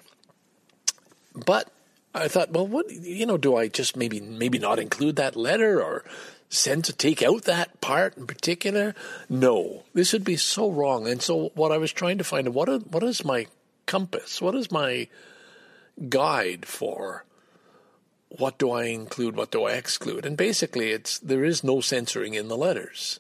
But 1.33 1.71
I 2.15 2.27
thought, 2.27 2.51
well, 2.51 2.67
what 2.67 2.89
you 2.89 3.25
know, 3.25 3.37
do 3.37 3.55
I 3.55 3.67
just 3.67 3.95
maybe 3.95 4.19
maybe 4.19 4.59
not 4.59 4.79
include 4.79 5.17
that 5.17 5.35
letter 5.35 5.81
or 5.81 6.03
send 6.49 6.85
to 6.85 6.93
take 6.93 7.21
out 7.21 7.43
that 7.43 7.79
part 7.81 8.17
in 8.17 8.27
particular? 8.27 8.95
No, 9.29 9.83
this 9.93 10.13
would 10.13 10.23
be 10.23 10.37
so 10.37 10.69
wrong. 10.69 11.07
And 11.07 11.21
so, 11.21 11.51
what 11.55 11.71
I 11.71 11.77
was 11.77 11.91
trying 11.91 12.17
to 12.17 12.23
find 12.23 12.53
what 12.53 12.87
what 12.87 13.03
is 13.03 13.23
my 13.23 13.47
compass? 13.85 14.41
What 14.41 14.55
is 14.55 14.71
my 14.71 15.07
guide 16.09 16.65
for 16.65 17.25
what 18.37 18.57
do 18.57 18.71
I 18.71 18.85
include, 18.85 19.35
what 19.35 19.51
do 19.51 19.65
I 19.65 19.73
exclude? 19.73 20.25
And 20.25 20.37
basically, 20.37 20.91
it's 20.91 21.19
there 21.19 21.43
is 21.43 21.63
no 21.63 21.81
censoring 21.81 22.33
in 22.33 22.47
the 22.47 22.57
letters. 22.57 23.19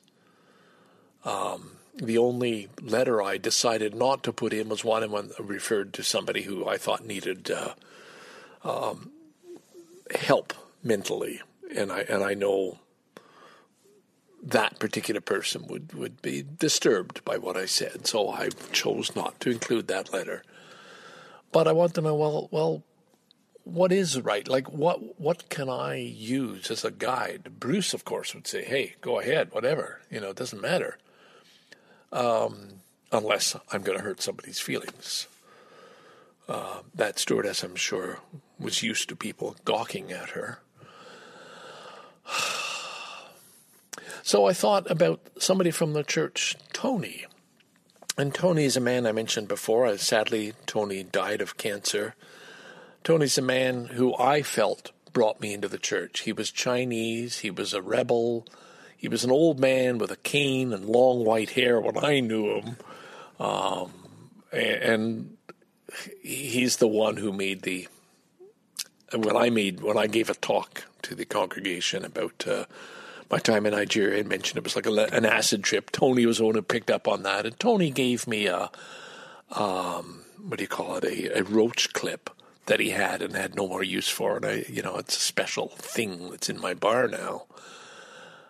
Um, 1.25 1.73
the 1.95 2.17
only 2.17 2.69
letter 2.81 3.21
I 3.21 3.37
decided 3.37 3.93
not 3.93 4.23
to 4.23 4.33
put 4.33 4.53
in 4.53 4.69
was 4.69 4.83
one 4.83 5.03
I 5.03 5.23
referred 5.39 5.93
to 5.93 6.03
somebody 6.03 6.43
who 6.43 6.67
I 6.67 6.77
thought 6.77 7.05
needed 7.05 7.51
uh, 7.51 7.73
um, 8.63 9.11
help 10.15 10.53
mentally, 10.81 11.41
and 11.75 11.91
I 11.91 12.01
and 12.01 12.23
I 12.23 12.33
know 12.33 12.79
that 14.43 14.79
particular 14.79 15.21
person 15.21 15.67
would, 15.67 15.93
would 15.93 16.21
be 16.21 16.43
disturbed 16.57 17.23
by 17.23 17.37
what 17.37 17.55
I 17.55 17.65
said, 17.65 18.07
so 18.07 18.29
I 18.29 18.49
chose 18.71 19.15
not 19.15 19.39
to 19.41 19.51
include 19.51 19.87
that 19.87 20.11
letter. 20.11 20.41
But 21.51 21.67
I 21.67 21.73
want 21.73 21.93
to 21.95 22.01
know, 22.01 22.15
well, 22.15 22.47
well, 22.49 22.83
what 23.63 23.91
is 23.91 24.19
right? 24.19 24.47
Like 24.47 24.71
what 24.71 25.19
what 25.19 25.49
can 25.49 25.69
I 25.69 25.95
use 25.95 26.71
as 26.71 26.83
a 26.83 26.91
guide? 26.91 27.59
Bruce, 27.59 27.93
of 27.93 28.05
course, 28.05 28.33
would 28.33 28.47
say, 28.47 28.63
"Hey, 28.63 28.95
go 29.01 29.19
ahead, 29.19 29.51
whatever. 29.51 30.01
You 30.09 30.19
know, 30.19 30.29
it 30.29 30.35
doesn't 30.35 30.61
matter." 30.61 30.97
Um, 32.11 32.81
unless 33.11 33.55
I'm 33.71 33.81
going 33.81 33.97
to 33.97 34.03
hurt 34.03 34.21
somebody's 34.21 34.59
feelings. 34.59 35.27
Uh, 36.47 36.81
that 36.93 37.19
stewardess, 37.19 37.63
I'm 37.63 37.75
sure, 37.75 38.19
was 38.59 38.83
used 38.83 39.07
to 39.09 39.15
people 39.15 39.55
gawking 39.63 40.11
at 40.11 40.31
her. 40.31 40.59
so 44.23 44.45
I 44.45 44.53
thought 44.53 44.89
about 44.89 45.21
somebody 45.39 45.71
from 45.71 45.93
the 45.93 46.03
church, 46.03 46.57
Tony. 46.73 47.25
And 48.17 48.33
Tony 48.33 48.65
is 48.65 48.75
a 48.75 48.81
man 48.81 49.07
I 49.07 49.13
mentioned 49.13 49.47
before. 49.47 49.97
Sadly, 49.97 50.53
Tony 50.65 51.03
died 51.03 51.41
of 51.41 51.57
cancer 51.57 52.15
Tony's 53.03 53.37
a 53.37 53.41
man 53.41 53.85
who 53.85 54.15
I 54.17 54.43
felt 54.43 54.91
brought 55.11 55.41
me 55.41 55.53
into 55.53 55.67
the 55.67 55.79
church. 55.79 56.21
He 56.21 56.33
was 56.33 56.51
Chinese, 56.51 57.39
he 57.39 57.49
was 57.49 57.73
a 57.73 57.81
rebel, 57.81 58.45
he 58.95 59.07
was 59.07 59.23
an 59.23 59.31
old 59.31 59.59
man 59.59 59.97
with 59.97 60.11
a 60.11 60.17
cane 60.17 60.71
and 60.73 60.85
long 60.85 61.25
white 61.25 61.51
hair 61.51 61.79
when 61.81 61.97
I 61.97 62.19
knew 62.19 62.57
him. 62.57 62.77
Um, 63.39 63.91
and 64.51 65.37
he's 66.21 66.77
the 66.77 66.87
one 66.87 67.17
who 67.17 67.33
made 67.33 67.63
the 67.63 67.87
when 69.13 69.35
I 69.35 69.49
made 69.49 69.81
when 69.81 69.97
I 69.97 70.07
gave 70.07 70.29
a 70.29 70.35
talk 70.35 70.85
to 71.01 71.15
the 71.15 71.25
congregation 71.25 72.05
about 72.05 72.45
uh, 72.47 72.65
my 73.29 73.39
time 73.39 73.65
in 73.65 73.73
Nigeria, 73.73 74.19
I 74.19 74.23
mentioned 74.23 74.57
it 74.57 74.63
was 74.63 74.75
like 74.75 74.85
a, 74.85 74.91
an 75.13 75.25
acid 75.25 75.63
trip. 75.63 75.91
Tony 75.91 76.25
was 76.25 76.37
the 76.37 76.45
one 76.45 76.55
who 76.55 76.61
picked 76.61 76.91
up 76.91 77.07
on 77.07 77.23
that, 77.23 77.45
and 77.45 77.59
Tony 77.59 77.89
gave 77.89 78.27
me 78.27 78.45
a 78.45 78.69
um, 79.51 80.23
what 80.47 80.57
do 80.57 80.63
you 80.63 80.67
call 80.67 80.97
it 80.97 81.03
a, 81.03 81.39
a 81.39 81.43
roach 81.43 81.91
clip 81.93 82.29
that 82.65 82.79
he 82.79 82.89
had 82.89 83.21
and 83.21 83.35
had 83.35 83.55
no 83.55 83.67
more 83.67 83.83
use 83.83 84.07
for. 84.07 84.37
And 84.37 84.45
I, 84.45 84.65
you 84.69 84.81
know, 84.81 84.97
it's 84.97 85.17
a 85.17 85.19
special 85.19 85.69
thing 85.69 86.31
that's 86.31 86.49
in 86.49 86.59
my 86.59 86.73
bar 86.73 87.07
now. 87.07 87.45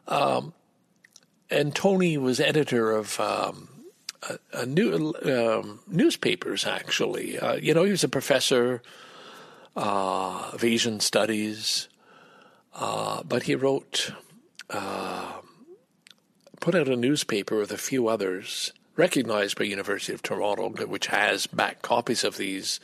Um, 0.07 0.53
and 1.49 1.75
Tony 1.75 2.17
was 2.17 2.39
editor 2.39 2.91
of 2.91 3.19
um, 3.19 3.69
a, 4.29 4.37
a 4.53 4.65
new 4.65 5.13
um, 5.23 5.79
newspapers. 5.87 6.65
Actually, 6.65 7.39
uh, 7.39 7.55
you 7.55 7.73
know, 7.73 7.83
he 7.83 7.91
was 7.91 8.03
a 8.03 8.09
professor 8.09 8.81
uh, 9.75 10.51
of 10.53 10.63
Asian 10.63 10.99
studies. 10.99 11.87
Uh, 12.73 13.23
but 13.23 13.43
he 13.43 13.55
wrote, 13.55 14.13
uh, 14.69 15.33
put 16.59 16.75
out 16.75 16.87
a 16.87 16.95
newspaper 16.95 17.57
with 17.57 17.71
a 17.71 17.77
few 17.77 18.07
others, 18.07 18.71
recognized 18.95 19.57
by 19.57 19.65
University 19.65 20.13
of 20.13 20.21
Toronto, 20.21 20.69
which 20.85 21.07
has 21.07 21.47
back 21.47 21.81
copies 21.81 22.23
of 22.23 22.37
these. 22.37 22.79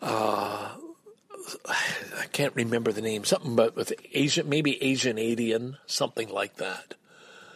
Uh, 0.00 0.70
I 1.68 2.26
can't 2.32 2.54
remember 2.54 2.92
the 2.92 3.02
name. 3.02 3.24
Something 3.24 3.56
but 3.56 3.76
with 3.76 3.92
Asian, 4.12 4.48
maybe 4.48 4.82
Asian 4.82 5.18
Adian, 5.18 5.78
something 5.86 6.28
like 6.28 6.56
that. 6.56 6.94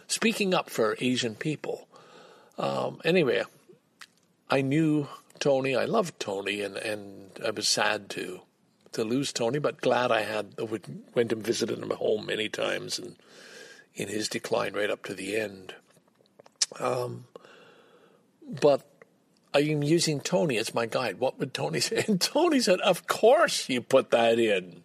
Speaking 0.06 0.54
up 0.54 0.70
for 0.70 0.96
Asian 1.00 1.36
people. 1.36 1.86
Um, 2.58 3.00
anyway, 3.04 3.44
I 4.50 4.60
knew 4.60 5.08
Tony. 5.38 5.76
I 5.76 5.84
loved 5.84 6.18
Tony, 6.18 6.60
and, 6.62 6.76
and 6.76 7.30
I 7.44 7.50
was 7.50 7.68
sad 7.68 8.10
to 8.10 8.40
to 8.92 9.04
lose 9.04 9.32
Tony, 9.32 9.60
but 9.60 9.80
glad 9.80 10.10
I 10.10 10.22
had 10.22 10.58
went 11.14 11.32
and 11.32 11.44
visited 11.44 11.78
him 11.78 11.92
at 11.92 11.98
home 11.98 12.26
many 12.26 12.48
times, 12.48 12.98
and 12.98 13.14
in 13.94 14.08
his 14.08 14.28
decline 14.28 14.74
right 14.74 14.90
up 14.90 15.04
to 15.04 15.14
the 15.14 15.36
end. 15.36 15.74
Um, 16.78 17.26
but 18.60 18.89
I'm 19.52 19.82
using 19.82 20.20
Tony 20.20 20.58
as 20.58 20.74
my 20.74 20.86
guide. 20.86 21.18
What 21.18 21.38
would 21.38 21.52
Tony 21.52 21.80
say? 21.80 22.04
And 22.06 22.20
Tony 22.20 22.60
said, 22.60 22.80
Of 22.80 23.06
course 23.06 23.68
you 23.68 23.80
put 23.80 24.10
that 24.10 24.38
in. 24.38 24.84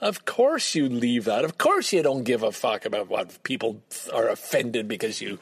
Of 0.00 0.24
course 0.24 0.74
you 0.74 0.88
leave 0.88 1.24
that. 1.24 1.44
Of 1.44 1.56
course 1.56 1.92
you 1.92 2.02
don't 2.02 2.24
give 2.24 2.42
a 2.42 2.52
fuck 2.52 2.84
about 2.84 3.08
what 3.08 3.42
people 3.42 3.82
are 4.12 4.28
offended 4.28 4.86
because 4.86 5.22
you 5.22 5.38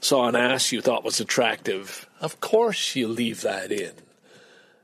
saw 0.00 0.26
an 0.26 0.36
ass 0.36 0.72
you 0.72 0.80
thought 0.80 1.04
was 1.04 1.20
attractive. 1.20 2.08
Of 2.20 2.40
course 2.40 2.96
you 2.96 3.08
leave 3.08 3.42
that 3.42 3.70
in. 3.70 3.92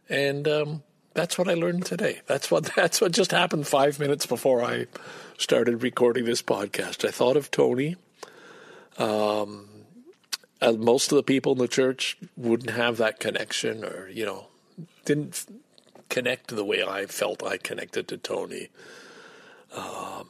And 0.08 0.46
um, 0.46 0.82
that's 1.14 1.38
what 1.38 1.48
I 1.48 1.54
learned 1.54 1.86
today. 1.86 2.20
That's 2.26 2.50
what 2.50 2.64
that's 2.76 3.00
what 3.00 3.12
just 3.12 3.30
happened 3.30 3.66
five 3.66 3.98
minutes 3.98 4.26
before 4.26 4.62
I 4.62 4.86
started 5.38 5.82
recording 5.82 6.24
this 6.24 6.42
podcast. 6.42 7.06
I 7.06 7.10
thought 7.10 7.36
of 7.36 7.50
Tony. 7.50 7.96
Um, 8.98 9.68
most 10.62 11.12
of 11.12 11.16
the 11.16 11.22
people 11.22 11.52
in 11.52 11.58
the 11.58 11.68
church 11.68 12.16
wouldn't 12.36 12.70
have 12.70 12.96
that 12.96 13.20
connection, 13.20 13.84
or 13.84 14.08
you 14.08 14.24
know, 14.24 14.46
didn't 15.04 15.46
connect 16.08 16.48
the 16.48 16.64
way 16.64 16.82
I 16.82 17.06
felt 17.06 17.42
I 17.42 17.56
connected 17.56 18.08
to 18.08 18.16
Tony. 18.16 18.68
Um, 19.74 20.28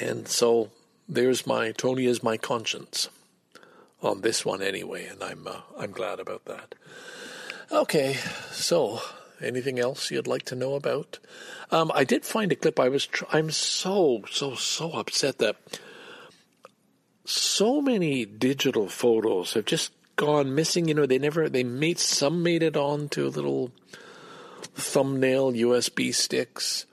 and 0.00 0.28
so 0.28 0.70
there's 1.08 1.46
my 1.46 1.72
Tony 1.72 2.06
is 2.06 2.22
my 2.22 2.36
conscience 2.36 3.08
on 4.02 4.22
this 4.22 4.44
one 4.44 4.62
anyway, 4.62 5.06
and 5.06 5.22
I'm 5.22 5.46
uh, 5.46 5.60
I'm 5.78 5.92
glad 5.92 6.20
about 6.20 6.44
that. 6.46 6.74
Okay, 7.70 8.18
so 8.50 9.00
anything 9.40 9.78
else 9.78 10.10
you'd 10.10 10.26
like 10.26 10.44
to 10.46 10.54
know 10.54 10.74
about? 10.74 11.18
Um, 11.70 11.90
I 11.94 12.04
did 12.04 12.24
find 12.24 12.52
a 12.52 12.56
clip. 12.56 12.78
I 12.78 12.88
was 12.88 13.06
tr- 13.06 13.24
I'm 13.32 13.50
so 13.50 14.24
so 14.30 14.54
so 14.54 14.92
upset 14.92 15.38
that 15.38 15.56
so 17.24 17.80
many 17.80 18.24
digital 18.24 18.88
photos 18.88 19.54
have 19.54 19.64
just 19.64 19.92
gone 20.16 20.54
missing. 20.54 20.88
You 20.88 20.94
know, 20.94 21.06
they 21.06 21.18
never 21.18 21.48
they 21.48 21.64
made 21.64 21.98
some 21.98 22.42
made 22.42 22.62
it 22.62 22.76
onto 22.76 23.28
little 23.28 23.72
thumbnail 24.74 25.52
USB 25.52 26.14
sticks. 26.14 26.86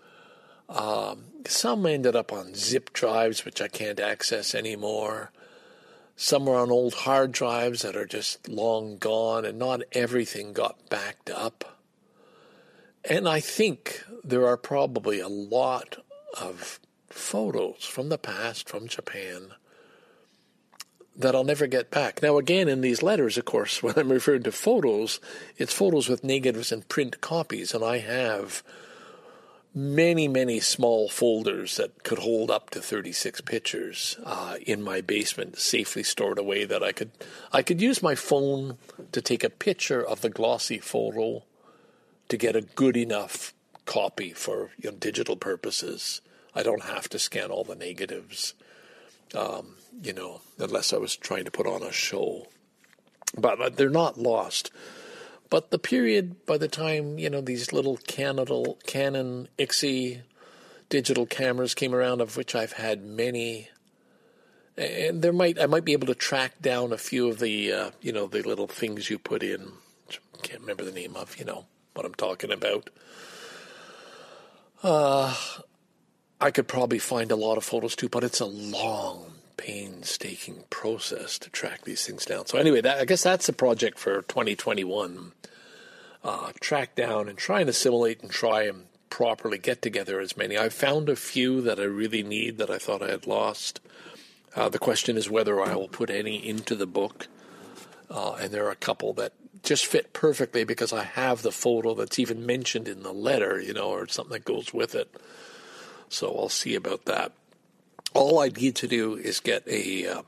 Um, 0.67 1.25
some 1.47 1.85
ended 1.85 2.15
up 2.15 2.31
on 2.31 2.53
zip 2.53 2.93
drives, 2.93 3.45
which 3.45 3.61
I 3.61 3.67
can't 3.67 3.99
access 3.99 4.53
anymore. 4.53 5.31
Some 6.15 6.47
are 6.49 6.57
on 6.57 6.69
old 6.69 6.93
hard 6.93 7.31
drives 7.31 7.81
that 7.81 7.95
are 7.95 8.05
just 8.05 8.49
long 8.49 8.97
gone, 8.97 9.45
and 9.45 9.57
not 9.57 9.81
everything 9.93 10.53
got 10.53 10.89
backed 10.89 11.29
up. 11.29 11.79
And 13.05 13.27
I 13.27 13.39
think 13.39 14.03
there 14.23 14.45
are 14.45 14.57
probably 14.57 15.19
a 15.21 15.29
lot 15.29 16.03
of 16.39 16.79
photos 17.07 17.85
from 17.85 18.09
the 18.09 18.17
past 18.17 18.67
from 18.67 18.87
Japan 18.87 19.53
that 21.19 21.35
I'll 21.35 21.43
never 21.43 21.67
get 21.67 21.91
back. 21.91 22.23
Now, 22.23 22.37
again, 22.37 22.69
in 22.69 22.81
these 22.81 23.03
letters, 23.03 23.37
of 23.37 23.45
course, 23.45 23.83
when 23.83 23.97
I'm 23.97 24.11
referring 24.11 24.43
to 24.43 24.51
photos, 24.51 25.19
it's 25.57 25.73
photos 25.73 26.09
with 26.09 26.23
negatives 26.23 26.71
and 26.71 26.87
print 26.87 27.21
copies, 27.21 27.73
and 27.73 27.83
I 27.83 27.99
have 27.99 28.63
many, 29.75 30.27
many 30.27 30.59
small 30.59 31.09
folders 31.09 31.75
that 31.75 32.03
could 32.03 32.19
hold 32.19 32.49
up 32.49 32.69
to 32.71 32.81
36 32.81 33.41
pictures 33.41 34.17
uh, 34.25 34.55
in 34.65 34.81
my 34.81 35.01
basement, 35.01 35.59
safely 35.59 36.01
stored 36.01 36.39
away 36.39 36.65
that 36.65 36.81
I 36.81 36.91
could 36.91 37.11
I 37.53 37.61
could 37.61 37.79
use 37.79 38.01
my 38.01 38.15
phone 38.15 38.77
to 39.11 39.21
take 39.21 39.43
a 39.43 39.49
picture 39.49 40.03
of 40.03 40.21
the 40.21 40.29
glossy 40.29 40.79
photo 40.79 41.43
to 42.29 42.37
get 42.37 42.55
a 42.55 42.61
good 42.61 42.97
enough 42.97 43.53
copy 43.85 44.31
for 44.33 44.71
you 44.79 44.91
know, 44.91 44.97
digital 44.97 45.35
purposes. 45.35 46.21
I 46.55 46.63
don't 46.63 46.83
have 46.83 47.07
to 47.09 47.19
scan 47.19 47.51
all 47.51 47.63
the 47.63 47.75
negatives, 47.75 48.55
um, 49.35 49.75
you 50.01 50.13
know, 50.13 50.41
unless 50.57 50.93
I 50.93 50.97
was 50.97 51.15
trying 51.15 51.45
to 51.45 51.51
put 51.51 51.67
on 51.67 51.83
a 51.83 51.91
show. 51.91 52.47
But 53.37 53.77
they're 53.77 53.89
not 53.89 54.17
lost. 54.17 54.71
But 55.49 55.71
the 55.71 55.79
period 55.79 56.45
by 56.45 56.57
the 56.57 56.67
time 56.67 57.17
you 57.17 57.29
know 57.29 57.41
these 57.41 57.73
little 57.73 57.97
Canon, 57.97 58.75
Canon 58.85 59.49
IXY 59.57 60.21
digital 60.89 61.25
cameras 61.25 61.73
came 61.73 61.93
around, 61.93 62.21
of 62.21 62.35
which 62.35 62.55
I've 62.55 62.73
had 62.73 63.03
many, 63.03 63.69
and 64.77 65.21
there 65.21 65.33
might 65.33 65.59
I 65.59 65.65
might 65.65 65.85
be 65.85 65.93
able 65.93 66.07
to 66.07 66.15
track 66.15 66.61
down 66.61 66.91
a 66.91 66.97
few 66.97 67.27
of 67.27 67.39
the 67.39 67.71
uh, 67.71 67.91
you 68.01 68.11
know 68.11 68.27
the 68.27 68.41
little 68.41 68.67
things 68.67 69.09
you 69.09 69.17
put 69.17 69.43
in. 69.43 69.71
Can't 70.43 70.61
remember 70.61 70.83
the 70.83 70.91
name 70.91 71.15
of 71.15 71.37
you 71.37 71.45
know 71.45 71.65
what 71.93 72.05
I'm 72.05 72.15
talking 72.15 72.51
about. 72.51 72.89
Uh, 74.81 75.35
I 76.39 76.51
could 76.51 76.67
probably 76.67 76.99
find 76.99 77.31
a 77.31 77.35
lot 77.35 77.57
of 77.57 77.63
photos 77.63 77.95
too, 77.95 78.07
but 78.07 78.23
it's 78.23 78.39
a 78.39 78.45
long, 78.45 79.33
painstaking 79.59 80.63
process 80.69 81.37
to 81.37 81.49
track 81.49 81.83
these 81.83 82.05
things 82.05 82.25
down. 82.25 82.45
So 82.45 82.57
anyway, 82.57 82.79
that, 82.79 82.99
I 82.99 83.05
guess 83.05 83.23
that's 83.23 83.49
a 83.49 83.53
project 83.53 83.99
for 83.99 84.21
2021. 84.21 85.33
Uh, 86.23 86.51
track 86.61 86.95
down 86.95 87.27
and 87.27 87.37
try 87.37 87.59
and 87.59 87.69
assimilate 87.69 88.21
and 88.21 88.31
try 88.31 88.63
and 88.63 88.85
properly 89.09 89.57
get 89.57 89.81
together 89.81 90.21
as 90.21 90.37
many. 90.37 90.57
I've 90.57 90.73
found 90.73 91.09
a 91.09 91.15
few 91.17 91.61
that 91.61 91.77
I 91.77 91.83
really 91.83 92.23
need 92.23 92.57
that 92.57 92.69
I 92.69 92.77
thought 92.77 93.01
I 93.01 93.11
had 93.11 93.27
lost. 93.27 93.81
Uh, 94.55 94.69
the 94.69 94.79
question 94.79 95.17
is 95.17 95.29
whether 95.29 95.61
I 95.61 95.75
will 95.75 95.89
put 95.89 96.09
any 96.09 96.37
into 96.47 96.73
the 96.73 96.87
book. 96.87 97.27
Uh, 98.09 98.37
and 98.39 98.51
there 98.51 98.65
are 98.65 98.71
a 98.71 98.75
couple 98.75 99.13
that 99.13 99.33
just 99.61 99.85
fit 99.85 100.13
perfectly 100.13 100.63
because 100.63 100.93
I 100.93 101.03
have 101.03 101.41
the 101.41 101.51
photo 101.51 101.93
that's 101.93 102.17
even 102.17 102.45
mentioned 102.45 102.87
in 102.87 103.03
the 103.03 103.11
letter, 103.13 103.59
you 103.59 103.73
know, 103.73 103.89
or 103.89 104.07
something 104.07 104.33
that 104.33 104.45
goes 104.45 104.73
with 104.73 104.95
it. 104.95 105.13
So 106.07 106.35
I'll 106.37 106.49
see 106.49 106.75
about 106.75 107.05
that. 107.05 107.33
All 108.13 108.39
I 108.39 108.49
need 108.49 108.75
to 108.77 108.87
do 108.87 109.15
is 109.15 109.39
get 109.39 109.67
a 109.67 110.07
uh, 110.07 110.21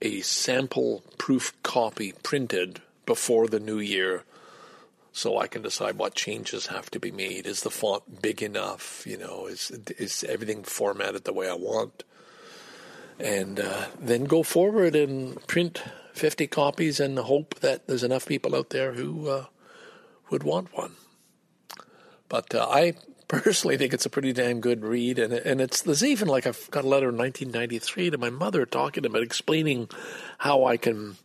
a 0.00 0.20
sample 0.20 1.04
proof 1.18 1.54
copy 1.62 2.12
printed 2.22 2.80
before 3.06 3.46
the 3.48 3.60
new 3.60 3.78
year 3.78 4.24
so 5.12 5.38
I 5.38 5.46
can 5.46 5.62
decide 5.62 5.96
what 5.96 6.14
changes 6.14 6.66
have 6.68 6.90
to 6.90 6.98
be 6.98 7.10
made. 7.10 7.46
Is 7.46 7.62
the 7.62 7.70
font 7.70 8.22
big 8.22 8.42
enough? 8.42 9.06
You 9.06 9.18
know, 9.18 9.46
is 9.46 9.70
is 9.98 10.24
everything 10.24 10.62
formatted 10.64 11.24
the 11.24 11.32
way 11.32 11.48
I 11.48 11.54
want? 11.54 12.04
And 13.18 13.60
uh, 13.60 13.86
then 14.00 14.24
go 14.24 14.42
forward 14.42 14.96
and 14.96 15.46
print 15.46 15.82
50 16.14 16.46
copies 16.48 16.98
and 16.98 17.18
hope 17.18 17.60
that 17.60 17.86
there's 17.86 18.02
enough 18.02 18.26
people 18.26 18.56
out 18.56 18.70
there 18.70 18.94
who 18.94 19.28
uh, 19.28 19.44
would 20.30 20.42
want 20.42 20.74
one. 20.74 20.96
But 22.28 22.54
uh, 22.54 22.66
I 22.68 22.94
personally 23.32 23.78
think 23.78 23.94
it's 23.94 24.04
a 24.04 24.10
pretty 24.10 24.34
damn 24.34 24.60
good 24.60 24.84
read, 24.84 25.18
and 25.18 25.32
and 25.32 25.60
it's 25.60 25.82
there's 25.82 26.04
even 26.04 26.28
like 26.28 26.46
I've 26.46 26.70
got 26.70 26.84
a 26.84 26.88
letter 26.88 27.08
in 27.08 27.16
1993 27.16 28.10
to 28.10 28.18
my 28.18 28.28
mother 28.28 28.66
talking 28.66 29.06
about 29.06 29.22
explaining 29.22 29.88
how 30.38 30.66
I 30.66 30.76
can 30.76 31.16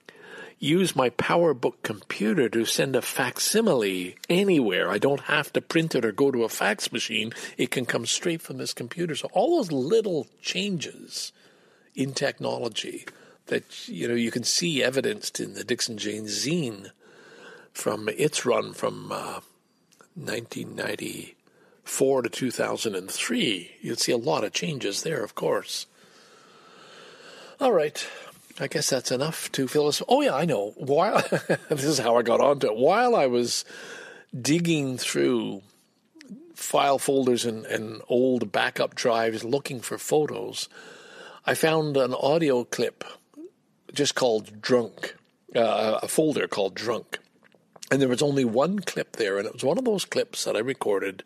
use 0.58 0.96
my 0.96 1.10
PowerBook 1.12 1.74
computer 1.84 2.48
to 2.50 2.66
send 2.66 2.96
a 2.96 3.02
facsimile 3.02 4.16
anywhere. 4.30 4.90
I 4.90 4.98
don't 4.98 5.20
have 5.22 5.52
to 5.54 5.62
print 5.62 5.96
it 5.96 6.06
or 6.06 6.14
go 6.14 6.32
to 6.32 6.46
a 6.46 6.50
fax 6.50 6.94
machine. 6.94 7.34
It 7.58 7.72
can 7.72 7.86
come 7.86 8.06
straight 8.06 8.42
from 8.42 8.58
this 8.58 8.74
computer. 8.74 9.14
So 9.14 9.28
all 9.34 9.58
those 9.58 9.72
little 9.72 10.28
changes 10.42 11.34
in 11.94 12.14
technology 12.14 13.06
that 13.48 13.90
you 13.90 14.08
know 14.08 14.16
you 14.16 14.32
can 14.32 14.46
see 14.46 14.82
evidenced 14.82 15.42
in 15.42 15.56
the 15.56 15.66
Dixon 15.66 15.98
Jeans 15.98 16.46
zine 16.46 16.92
from 17.74 18.08
its 18.08 18.46
run 18.46 18.72
from 18.72 19.12
uh, 19.12 19.42
1994 21.88 22.22
to 22.24 22.30
2003. 22.30 23.72
You'll 23.82 23.96
see 23.96 24.12
a 24.12 24.18
lot 24.18 24.44
of 24.44 24.52
changes 24.52 25.04
there, 25.04 25.24
of 25.24 25.36
course. 25.36 25.88
All 27.62 27.72
right. 27.72 28.06
I 28.60 28.68
guess 28.68 28.90
that's 28.90 29.12
enough 29.12 29.52
to 29.54 29.68
fill 29.68 29.88
us. 29.88 30.02
Oh 30.08 30.22
yeah, 30.22 30.36
I 30.36 30.46
know. 30.46 30.72
While 30.78 31.22
this 31.70 31.86
is 31.86 32.00
how 32.00 32.18
I 32.18 32.24
got 32.24 32.42
onto 32.42 32.68
it. 32.68 32.76
While 32.76 33.16
I 33.16 33.28
was 33.28 33.64
digging 34.40 34.98
through 34.98 35.62
file 36.56 37.00
folders 37.00 37.46
and, 37.46 37.66
and 37.66 38.02
old 38.10 38.52
backup 38.52 38.94
drives 38.96 39.44
looking 39.44 39.80
for 39.80 39.98
photos, 39.98 40.68
I 41.46 41.54
found 41.54 41.96
an 41.96 42.14
audio 42.14 42.64
clip 42.64 43.04
just 43.94 44.16
called 44.16 44.62
Drunk, 44.62 45.16
uh, 45.56 46.00
a 46.04 46.08
folder 46.08 46.48
called 46.48 46.76
Drunk. 46.76 47.20
And 47.90 48.02
there 48.02 48.10
was 48.10 48.22
only 48.22 48.44
one 48.44 48.80
clip 48.80 49.16
there, 49.16 49.38
and 49.38 49.48
it 49.48 49.54
was 49.54 49.64
one 49.64 49.78
of 49.78 49.86
those 49.86 50.04
clips 50.04 50.44
that 50.44 50.58
I 50.58 50.60
recorded 50.60 51.24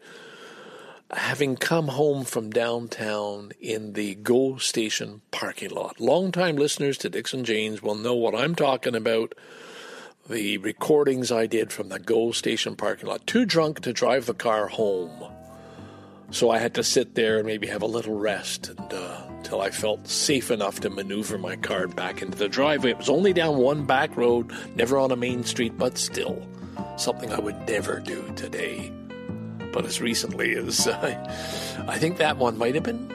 having 1.13 1.57
come 1.57 1.89
home 1.89 2.23
from 2.23 2.49
downtown 2.49 3.51
in 3.59 3.93
the 3.93 4.15
GO 4.15 4.57
station 4.57 5.21
parking 5.31 5.71
lot. 5.71 5.99
Longtime 5.99 6.55
listeners 6.55 6.97
to 6.99 7.09
Dixon 7.09 7.43
Jeans 7.43 7.81
will 7.81 7.95
know 7.95 8.15
what 8.15 8.35
I'm 8.35 8.55
talking 8.55 8.95
about. 8.95 9.35
The 10.29 10.57
recordings 10.59 11.31
I 11.31 11.47
did 11.47 11.73
from 11.73 11.89
the 11.89 11.99
GO 11.99 12.31
station 12.31 12.75
parking 12.75 13.09
lot. 13.09 13.27
Too 13.27 13.45
drunk 13.45 13.81
to 13.81 13.91
drive 13.91 14.25
the 14.25 14.33
car 14.33 14.67
home. 14.67 15.25
So 16.29 16.49
I 16.49 16.59
had 16.59 16.75
to 16.75 16.83
sit 16.83 17.15
there 17.15 17.37
and 17.37 17.45
maybe 17.45 17.67
have 17.67 17.81
a 17.81 17.87
little 17.87 18.17
rest 18.17 18.71
uh, 18.77 19.21
until 19.29 19.59
I 19.59 19.69
felt 19.69 20.07
safe 20.07 20.49
enough 20.49 20.79
to 20.79 20.89
maneuver 20.89 21.37
my 21.37 21.57
car 21.57 21.87
back 21.87 22.21
into 22.21 22.37
the 22.37 22.47
driveway. 22.47 22.91
It 22.91 22.99
was 22.99 23.09
only 23.09 23.33
down 23.33 23.57
one 23.57 23.85
back 23.85 24.15
road, 24.15 24.49
never 24.75 24.97
on 24.97 25.11
a 25.11 25.17
main 25.17 25.43
street, 25.43 25.77
but 25.77 25.97
still 25.97 26.47
something 26.95 27.33
I 27.33 27.39
would 27.39 27.67
never 27.67 27.99
do 27.99 28.31
today 28.35 28.93
but 29.71 29.85
as 29.85 30.01
recently 30.01 30.55
as 30.55 30.87
uh, 30.87 31.85
I 31.87 31.97
think 31.97 32.17
that 32.17 32.37
one 32.37 32.57
might 32.57 32.75
have 32.75 32.83
been 32.83 33.11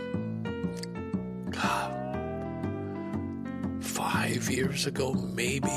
five 3.81 4.51
years 4.51 4.87
ago, 4.87 5.13
maybe. 5.13 5.69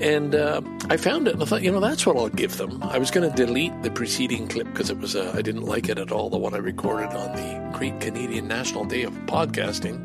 And 0.00 0.34
uh, 0.34 0.60
I 0.90 0.98
found 0.98 1.26
it, 1.26 1.34
and 1.34 1.42
I 1.42 1.46
thought, 1.46 1.62
you 1.62 1.70
know, 1.70 1.80
that's 1.80 2.04
what 2.04 2.16
I'll 2.16 2.28
give 2.28 2.58
them. 2.58 2.82
I 2.82 2.98
was 2.98 3.10
going 3.10 3.30
to 3.30 3.34
delete 3.34 3.82
the 3.82 3.90
preceding 3.90 4.46
clip 4.46 4.66
because 4.66 4.90
it 4.90 4.98
was 4.98 5.16
uh, 5.16 5.32
I 5.34 5.40
didn't 5.40 5.62
like 5.62 5.88
it 5.88 5.98
at 5.98 6.12
all. 6.12 6.28
The 6.28 6.36
one 6.36 6.54
I 6.54 6.58
recorded 6.58 7.10
on 7.16 7.34
the 7.34 7.78
Great 7.78 7.98
Canadian 8.00 8.46
National 8.48 8.84
Day 8.84 9.04
of 9.04 9.14
Podcasting. 9.26 9.96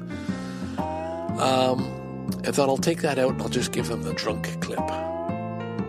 Um, 1.40 2.30
I 2.46 2.52
thought 2.52 2.70
I'll 2.70 2.78
take 2.78 3.02
that 3.02 3.20
out 3.20 3.32
and 3.32 3.42
I'll 3.42 3.50
just 3.50 3.74
give 3.74 3.88
them 3.90 4.04
the 4.04 4.14
drunk 4.14 4.46
clip, 4.62 4.88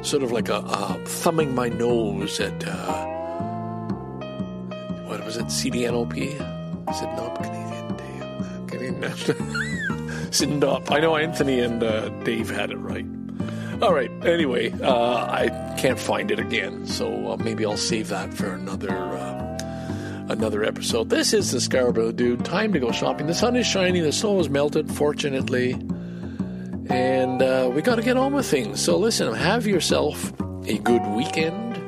sort 0.05 0.23
of 0.23 0.33
like 0.33 0.49
a, 0.49 0.57
a 0.57 1.01
thumbing 1.05 1.55
my 1.55 1.69
nose 1.69 2.41
at 2.41 2.67
uh, 2.67 3.12
what 5.13 5.27
was 5.27 5.37
it, 5.37 5.45
CDNOP? 5.45 6.39
Not 6.87 7.43
Canadian 7.43 7.97
Day? 7.97 8.67
Canadian 8.67 9.01
National. 9.01 9.37
SINDOP. 10.33 10.91
I 10.91 11.01
know 11.01 11.17
Anthony 11.17 11.61
and 11.61 11.83
uh, 11.83 12.09
Dave 12.25 12.49
had 12.49 12.71
it 12.71 12.79
right. 12.79 13.05
All 13.83 13.93
right. 13.93 14.11
Anyway, 14.25 14.73
uh, 14.81 15.27
I 15.27 15.75
can't 15.77 15.99
find 15.99 16.31
it 16.31 16.39
again, 16.39 16.87
so 16.87 17.33
uh, 17.33 17.37
maybe 17.37 17.67
I'll 17.67 17.77
save 17.77 18.09
that 18.09 18.33
for 18.33 18.55
another 18.55 18.91
uh, 18.91 19.59
another 20.31 20.65
episode. 20.65 21.11
This 21.11 21.35
is 21.35 21.51
the 21.51 21.61
Scarborough 21.61 22.13
Dude. 22.13 22.43
Time 22.43 22.73
to 22.73 22.81
go 22.81 22.91
shopping. 22.91 23.27
The 23.27 23.35
sun 23.35 23.55
is 23.55 23.67
shining. 23.67 24.05
The 24.05 24.13
snow 24.13 24.39
has 24.39 24.49
melted, 24.49 24.91
fortunately, 24.91 25.73
and 26.89 27.43
uh, 27.43 27.71
we 27.71 27.83
got 27.83 27.97
to 27.97 28.03
get 28.03 28.17
on 28.17 28.33
with 28.33 28.47
things. 28.47 28.83
So 28.83 28.97
listen, 28.97 29.31
have 29.35 29.67
yourself 29.67 30.33
a 30.67 30.79
good 30.79 31.07
weekend 31.09 31.82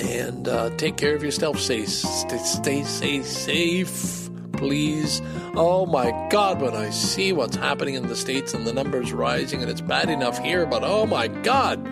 and 0.00 0.48
uh, 0.48 0.70
take 0.76 0.96
care 0.96 1.14
of 1.14 1.22
yourself. 1.22 1.58
Stay, 1.58 1.84
stay, 1.86 2.38
stay, 2.38 2.82
stay 2.84 3.22
safe, 3.22 4.28
please. 4.52 5.22
Oh 5.54 5.86
my 5.86 6.10
God, 6.30 6.60
when 6.60 6.74
I 6.74 6.90
see 6.90 7.32
what's 7.32 7.56
happening 7.56 7.94
in 7.94 8.08
the 8.08 8.16
States 8.16 8.54
and 8.54 8.66
the 8.66 8.72
numbers 8.72 9.12
rising, 9.12 9.62
and 9.62 9.70
it's 9.70 9.80
bad 9.80 10.10
enough 10.10 10.38
here, 10.38 10.66
but 10.66 10.82
oh 10.84 11.06
my 11.06 11.28
God, 11.28 11.84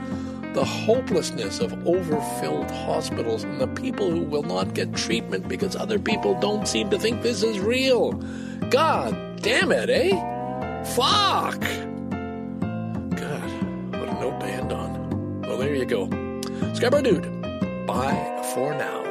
the 0.55 0.65
hopelessness 0.65 1.61
of 1.61 1.73
overfilled 1.87 2.71
hospitals 2.71 3.43
and 3.43 3.61
the 3.61 3.67
people 3.69 4.11
who 4.11 4.23
will 4.23 4.45
not 4.45 4.75
get 4.75 4.95
treatment 4.95 5.49
because 5.49 5.75
other 5.75 5.99
people 5.99 6.39
don't 6.41 6.69
seem 6.69 6.91
to 6.91 6.99
think 6.99 7.23
this 7.23 7.43
is 7.43 7.59
real. 7.59 8.13
God 8.71 9.43
damn 9.43 9.73
it, 9.73 9.91
eh? 9.91 10.11
Fuck! 10.95 11.61
God, 13.19 13.51
what 13.99 14.09
a 14.09 14.15
note 14.21 14.41
to 14.41 14.47
end 14.47 14.73
on. 14.73 15.41
Well, 15.43 15.59
there 15.59 15.75
you 15.75 15.85
go. 15.85 16.09
Scarborough 16.75 17.03
Dude. 17.03 17.44
Bye 17.87 18.41
for 18.55 18.72
now. 18.72 19.04